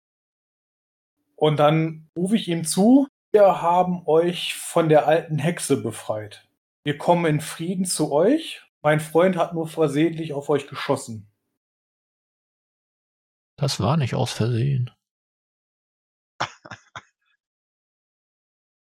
Und 1.35 1.57
dann 1.57 2.09
rufe 2.15 2.37
ich 2.37 2.47
ihm 2.47 2.63
zu, 2.63 3.07
wir 3.33 3.61
haben 3.61 4.03
euch 4.05 4.55
von 4.55 4.87
der 4.87 5.07
alten 5.07 5.39
Hexe 5.39 5.81
befreit. 5.81 6.47
Wir 6.85 6.97
kommen 6.97 7.25
in 7.25 7.41
Frieden 7.41 7.85
zu 7.85 8.13
euch. 8.13 8.61
Mein 8.83 8.99
Freund 8.99 9.37
hat 9.37 9.53
nur 9.53 9.67
versehentlich 9.67 10.33
auf 10.33 10.49
euch 10.49 10.67
geschossen. 10.67 11.31
Das 13.55 13.79
war 13.79 13.95
nicht 13.95 14.13
aus 14.13 14.33
Versehen. 14.33 14.91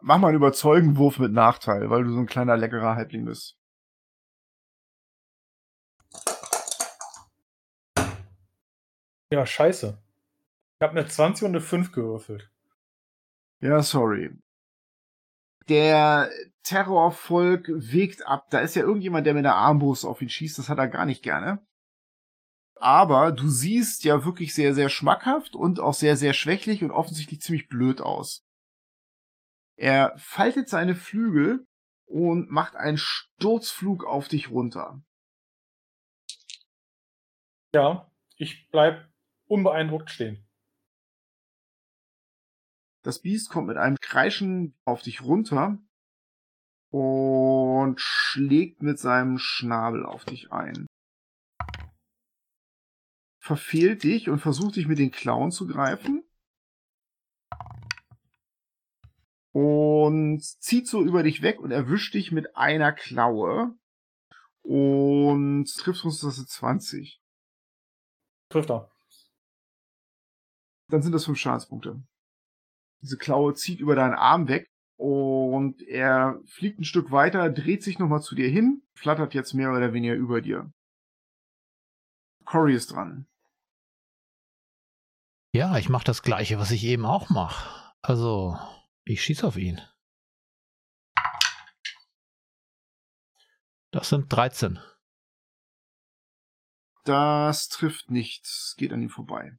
Mach 0.01 0.18
mal 0.18 0.28
einen 0.28 0.36
Überzeugenwurf 0.36 1.18
mit 1.18 1.32
Nachteil, 1.32 1.90
weil 1.90 2.05
du 2.05 2.12
so 2.12 2.18
ein 2.20 2.26
kleiner 2.26 2.57
leckerer 2.57 2.94
Halbling 2.94 3.24
bist. 3.24 3.59
Ja, 9.32 9.44
scheiße. 9.44 9.99
Ich 10.78 10.82
habe 10.82 10.99
eine 10.99 11.09
20 11.09 11.44
und 11.44 11.51
eine 11.57 11.61
5 11.61 11.90
gewürfelt. 11.90 12.51
Ja, 13.61 13.82
sorry. 13.82 14.30
Der 15.68 16.30
Terrorvolk 16.68 17.66
wägt 17.68 18.26
ab. 18.26 18.50
Da 18.50 18.58
ist 18.58 18.76
ja 18.76 18.82
irgendjemand, 18.82 19.26
der 19.26 19.32
mit 19.32 19.44
der 19.44 19.54
Armbrust 19.54 20.04
auf 20.04 20.20
ihn 20.20 20.28
schießt. 20.28 20.58
Das 20.58 20.68
hat 20.68 20.76
er 20.76 20.88
gar 20.88 21.06
nicht 21.06 21.22
gerne. 21.22 21.66
Aber 22.76 23.32
du 23.32 23.48
siehst 23.48 24.04
ja 24.04 24.26
wirklich 24.26 24.54
sehr, 24.54 24.74
sehr 24.74 24.90
schmackhaft 24.90 25.56
und 25.56 25.80
auch 25.80 25.94
sehr, 25.94 26.16
sehr 26.16 26.34
schwächlich 26.34 26.84
und 26.84 26.90
offensichtlich 26.90 27.40
ziemlich 27.40 27.68
blöd 27.68 28.02
aus. 28.02 28.46
Er 29.76 30.12
faltet 30.18 30.68
seine 30.68 30.94
Flügel 30.94 31.66
und 32.04 32.50
macht 32.50 32.76
einen 32.76 32.98
Sturzflug 32.98 34.04
auf 34.04 34.28
dich 34.28 34.50
runter. 34.50 35.02
Ja, 37.72 38.12
ich 38.36 38.68
bleib 38.70 39.10
unbeeindruckt 39.46 40.10
stehen. 40.10 40.46
Das 43.02 43.22
Biest 43.22 43.48
kommt 43.48 43.68
mit 43.68 43.78
einem 43.78 43.96
Kreischen 44.00 44.78
auf 44.84 45.00
dich 45.00 45.22
runter 45.22 45.78
und 46.91 48.01
schlägt 48.01 48.82
mit 48.82 48.99
seinem 48.99 49.39
Schnabel 49.39 50.05
auf 50.07 50.24
dich 50.24 50.53
ein. 50.53 50.86
Verfehlt 53.41 54.03
dich 54.03 54.28
und 54.28 54.41
versucht 54.41 54.76
dich 54.76 54.86
mit 54.86 54.99
den 54.99 55.11
Klauen 55.11 55.51
zu 55.51 55.66
greifen. 55.66 56.22
Und 59.53 60.43
zieht 60.43 60.86
so 60.86 61.03
über 61.03 61.22
dich 61.22 61.43
weg 61.43 61.61
und 61.61 61.70
erwischt 61.70 62.14
dich 62.14 62.30
mit 62.32 62.57
einer 62.57 62.93
Klaue. 62.93 63.76
und 64.62 65.64
trifft 65.78 66.05
uns 66.05 66.20
das 66.20 66.45
20. 66.45 67.22
Trifft 68.51 68.70
er. 68.70 68.91
Dann 70.91 71.01
sind 71.01 71.12
das 71.12 71.24
fünf 71.24 71.39
Schadenspunkte. 71.39 72.03
Diese 73.01 73.16
Klaue 73.16 73.55
zieht 73.55 73.80
über 73.80 73.95
deinen 73.95 74.14
Arm 74.14 74.47
weg 74.49 74.70
und 74.99 75.80
er 75.82 76.40
fliegt 76.44 76.80
ein 76.80 76.84
Stück 76.84 77.12
weiter, 77.12 77.49
dreht 77.51 77.84
sich 77.84 77.99
nochmal 77.99 78.20
zu 78.20 78.34
dir 78.34 78.49
hin, 78.49 78.82
flattert 78.94 79.32
jetzt 79.32 79.55
mehr 79.55 79.70
oder 79.72 79.92
weniger 79.92 80.14
über 80.14 80.40
dir. 80.40 80.72
Cory 82.44 82.74
ist 82.74 82.92
dran. 82.92 83.26
Ja, 85.55 85.78
ich 85.78 85.88
mache 85.88 86.05
das 86.05 86.22
gleiche, 86.22 86.59
was 86.59 86.72
ich 86.72 86.84
eben 86.84 87.07
auch 87.07 87.30
mache. 87.30 87.94
Also, 88.03 88.59
ich 89.05 89.22
schieße 89.22 89.46
auf 89.46 89.57
ihn. 89.57 89.80
Das 93.92 94.09
sind 94.09 94.32
13. 94.32 94.80
Das 97.05 97.68
trifft 97.68 98.11
nichts, 98.11 98.74
geht 98.76 98.92
an 98.92 99.03
ihm 99.03 99.09
vorbei. 99.09 99.57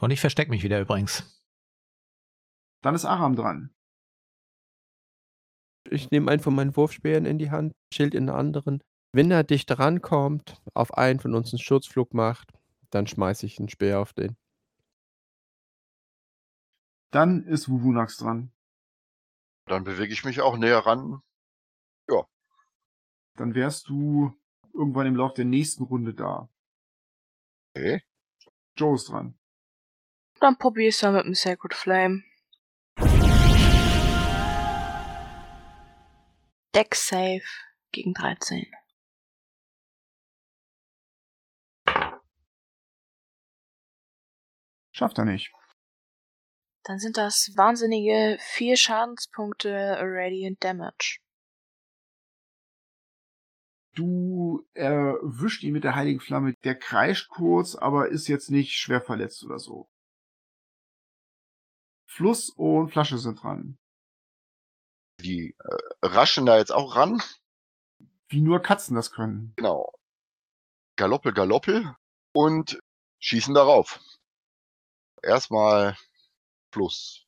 Und 0.00 0.10
ich 0.10 0.20
verstecke 0.20 0.50
mich 0.50 0.62
wieder 0.62 0.80
übrigens. 0.80 1.39
Dann 2.82 2.94
ist 2.94 3.04
Aram 3.04 3.36
dran. 3.36 3.74
Ich 5.90 6.10
nehme 6.10 6.30
einen 6.30 6.40
von 6.40 6.54
meinen 6.54 6.76
Wurfspeeren 6.76 7.26
in 7.26 7.38
die 7.38 7.50
Hand, 7.50 7.72
Schild 7.92 8.14
in 8.14 8.26
der 8.26 8.36
anderen. 8.36 8.82
Wenn 9.12 9.30
er 9.30 9.42
dicht 9.42 9.76
rankommt, 9.78 10.62
auf 10.74 10.94
einen 10.94 11.20
von 11.20 11.34
uns 11.34 11.52
einen 11.52 11.58
Schutzflug 11.58 12.14
macht, 12.14 12.52
dann 12.90 13.06
schmeiße 13.06 13.46
ich 13.46 13.58
einen 13.58 13.68
Speer 13.68 14.00
auf 14.00 14.12
den. 14.12 14.36
Dann 17.12 17.44
ist 17.44 17.68
Wuvunax 17.68 18.18
dran. 18.18 18.52
Dann 19.66 19.84
bewege 19.84 20.12
ich 20.12 20.24
mich 20.24 20.40
auch 20.40 20.56
näher 20.56 20.78
ran. 20.78 21.22
Dann 23.40 23.54
wärst 23.54 23.88
du 23.88 24.38
irgendwann 24.74 25.06
im 25.06 25.16
Laufe 25.16 25.36
der 25.36 25.46
nächsten 25.46 25.84
Runde 25.84 26.12
da. 26.12 26.50
Okay. 27.74 28.02
Joe 28.76 28.96
ist 28.96 29.08
dran. 29.08 29.38
Dann 30.40 30.58
probier's 30.58 31.00
ja 31.00 31.10
mit 31.10 31.24
dem 31.24 31.34
Sacred 31.34 31.72
Flame. 31.72 32.22
Deck 36.74 36.94
Save 36.94 37.42
gegen 37.90 38.14
13. 38.14 38.64
Schafft 44.92 45.18
er 45.18 45.24
nicht. 45.24 45.52
Dann 46.84 47.00
sind 47.00 47.16
das 47.16 47.50
wahnsinnige 47.56 48.38
vier 48.40 48.76
Schadenspunkte 48.76 49.98
Radiant 50.00 50.62
Damage. 50.62 51.18
Du 53.96 54.64
erwischt 54.74 55.64
ihn 55.64 55.72
mit 55.72 55.82
der 55.82 55.96
heiligen 55.96 56.20
Flamme. 56.20 56.54
Der 56.62 56.78
kreischt 56.78 57.28
kurz, 57.30 57.74
aber 57.74 58.10
ist 58.10 58.28
jetzt 58.28 58.50
nicht 58.50 58.74
schwer 58.74 59.00
verletzt 59.00 59.42
oder 59.44 59.58
so. 59.58 59.88
Fluss 62.06 62.50
und 62.50 62.90
Flasche 62.90 63.18
sind 63.18 63.42
dran. 63.42 63.79
Die 65.22 65.56
äh, 65.58 65.76
raschen 66.06 66.46
da 66.46 66.58
jetzt 66.58 66.72
auch 66.72 66.96
ran. 66.96 67.22
Wie 68.28 68.40
nur 68.40 68.60
Katzen 68.60 68.94
das 68.96 69.10
können. 69.10 69.52
Genau. 69.56 69.92
Galoppel, 70.96 71.32
Galoppel 71.32 71.96
und 72.32 72.78
schießen 73.20 73.54
darauf. 73.54 74.00
Erstmal 75.22 75.96
Plus. 76.70 77.26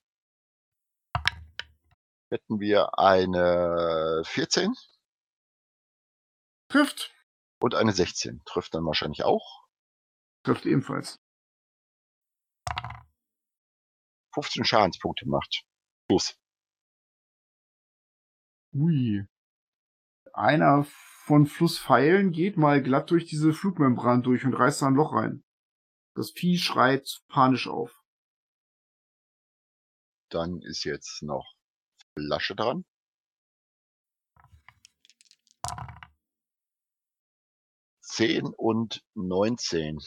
Hätten 2.30 2.60
wir 2.60 2.98
eine 2.98 4.22
14 4.24 4.74
Trifft. 6.68 7.12
und 7.60 7.74
eine 7.74 7.92
16. 7.92 8.42
Trifft 8.44 8.74
dann 8.74 8.86
wahrscheinlich 8.86 9.24
auch. 9.24 9.64
Trifft 10.44 10.64
ebenfalls. 10.64 11.18
15 14.34 14.64
Schadenspunkte 14.64 15.28
macht. 15.28 15.64
Plus. 16.08 16.34
Ui. 18.74 19.26
Einer 20.32 20.84
von 21.24 21.46
Flusspfeilen 21.46 22.32
geht 22.32 22.56
mal 22.56 22.82
glatt 22.82 23.10
durch 23.10 23.26
diese 23.26 23.52
Flugmembran 23.52 24.22
durch 24.22 24.44
und 24.44 24.54
reißt 24.54 24.82
da 24.82 24.86
ein 24.86 24.94
Loch 24.94 25.12
rein. 25.12 25.44
Das 26.14 26.30
Vieh 26.30 26.58
schreit 26.58 27.22
panisch 27.28 27.68
auf. 27.68 28.02
Dann 30.30 30.60
ist 30.62 30.84
jetzt 30.84 31.22
noch 31.22 31.54
Flasche 32.16 32.56
dran. 32.56 32.84
Zehn 38.00 38.46
und 38.56 39.04
neunzehn. 39.14 39.98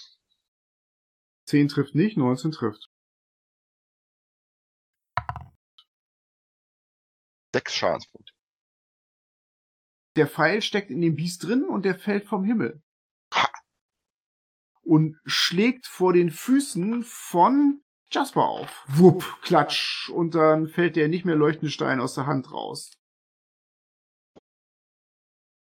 10 1.47 1.67
trifft 1.67 1.93
nicht, 1.93 2.17
19 2.17 2.51
trifft. 2.51 2.89
Sechs 7.53 7.73
Schadenspunkte. 7.73 8.34
Der 10.15 10.27
Pfeil 10.27 10.61
steckt 10.61 10.91
in 10.91 11.01
dem 11.01 11.15
Biest 11.15 11.43
drin 11.43 11.65
und 11.65 11.83
der 11.83 11.95
fällt 11.95 12.25
vom 12.25 12.43
Himmel. 12.43 12.81
Und 14.81 15.19
schlägt 15.25 15.87
vor 15.87 16.13
den 16.13 16.29
Füßen 16.29 17.03
von 17.03 17.83
Jasper 18.11 18.43
auf. 18.47 18.85
Wupp, 18.87 19.41
klatsch. 19.41 20.09
Und 20.09 20.35
dann 20.35 20.67
fällt 20.67 20.95
der 20.95 21.07
nicht 21.07 21.25
mehr 21.25 21.35
leuchtende 21.35 21.71
Stein 21.71 21.99
aus 21.99 22.13
der 22.15 22.27
Hand 22.27 22.51
raus. 22.51 22.91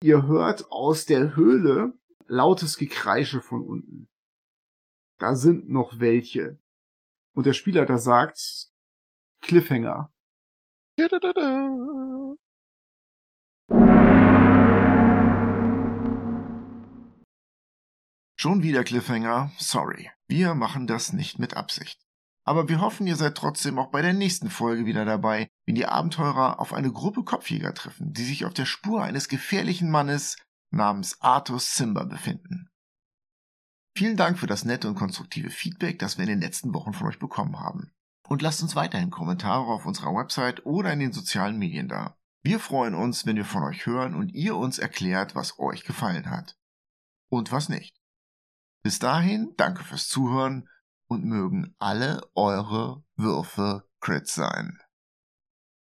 Ihr 0.02 0.28
hört 0.28 0.72
aus 0.72 1.06
der 1.06 1.36
Höhle 1.36 1.94
lautes 2.28 2.78
Gekreische 2.78 3.42
von 3.42 3.62
unten. 3.66 4.10
Da 5.20 5.36
sind 5.36 5.70
noch 5.70 6.00
welche. 6.00 6.58
Und 7.36 7.46
der 7.46 7.54
Spielleiter 7.54 7.98
sagt 7.98 8.70
Cliffhanger. 9.42 10.14
Schon 18.42 18.64
wieder 18.64 18.86
Cliffhanger, 18.86 19.52
sorry. 19.58 20.12
Wir 20.30 20.56
machen 20.56 20.88
das 20.88 21.12
nicht 21.12 21.40
mit 21.40 21.58
Absicht. 21.58 22.00
Aber 22.46 22.70
wir 22.70 22.80
hoffen, 22.80 23.06
ihr 23.06 23.18
seid 23.18 23.36
trotzdem 23.36 23.78
auch 23.78 23.92
bei 23.92 24.02
der 24.02 24.14
nächsten 24.14 24.50
Folge 24.50 24.86
wieder 24.86 25.04
dabei, 25.04 25.50
wenn 25.66 25.76
die 25.76 25.86
Abenteurer 25.86 26.58
auf 26.62 26.72
eine 26.72 26.90
Gruppe 26.94 27.26
Kopfjäger 27.26 27.74
treffen, 27.74 28.14
die 28.14 28.24
sich 28.24 28.46
auf 28.46 28.54
der 28.54 28.64
Spur 28.64 29.04
eines 29.04 29.28
gefährlichen 29.28 29.92
Mannes 29.92 30.38
namens 30.72 31.20
Arthur 31.20 31.60
Simba 31.60 32.06
befinden. 32.06 32.70
Vielen 33.94 34.16
Dank 34.16 34.40
für 34.40 34.48
das 34.48 34.64
nette 34.64 34.88
und 34.88 34.96
konstruktive 34.96 35.50
Feedback, 35.50 36.00
das 36.00 36.18
wir 36.18 36.24
in 36.24 36.30
den 36.30 36.42
letzten 36.42 36.74
Wochen 36.74 36.94
von 36.94 37.08
euch 37.08 37.20
bekommen 37.20 37.60
haben. 37.60 37.92
Und 38.26 38.42
lasst 38.42 38.64
uns 38.64 38.74
weiterhin 38.74 39.10
Kommentare 39.10 39.66
auf 39.66 39.86
unserer 39.86 40.16
Website 40.16 40.66
oder 40.66 40.94
in 40.94 41.00
den 41.00 41.12
sozialen 41.12 41.58
Medien 41.58 41.90
da. 41.90 42.16
Wir 42.42 42.62
freuen 42.62 42.96
uns, 42.96 43.26
wenn 43.26 43.36
wir 43.36 43.44
von 43.44 43.64
euch 43.64 43.86
hören 43.86 44.16
und 44.16 44.30
ihr 44.30 44.56
uns 44.56 44.80
erklärt, 44.80 45.36
was 45.36 45.60
euch 45.60 45.84
gefallen 45.84 46.30
hat. 46.30 46.58
Und 47.28 47.52
was 47.52 47.68
nicht. 47.68 47.99
Bis 48.82 49.00
dahin, 49.00 49.54
danke 49.58 49.84
fürs 49.84 50.08
Zuhören 50.08 50.70
und 51.08 51.26
mögen 51.26 51.76
alle 51.80 52.22
eure 52.36 53.04
Würfe 53.16 53.84
Crit 54.00 54.28
sein. 54.28 54.80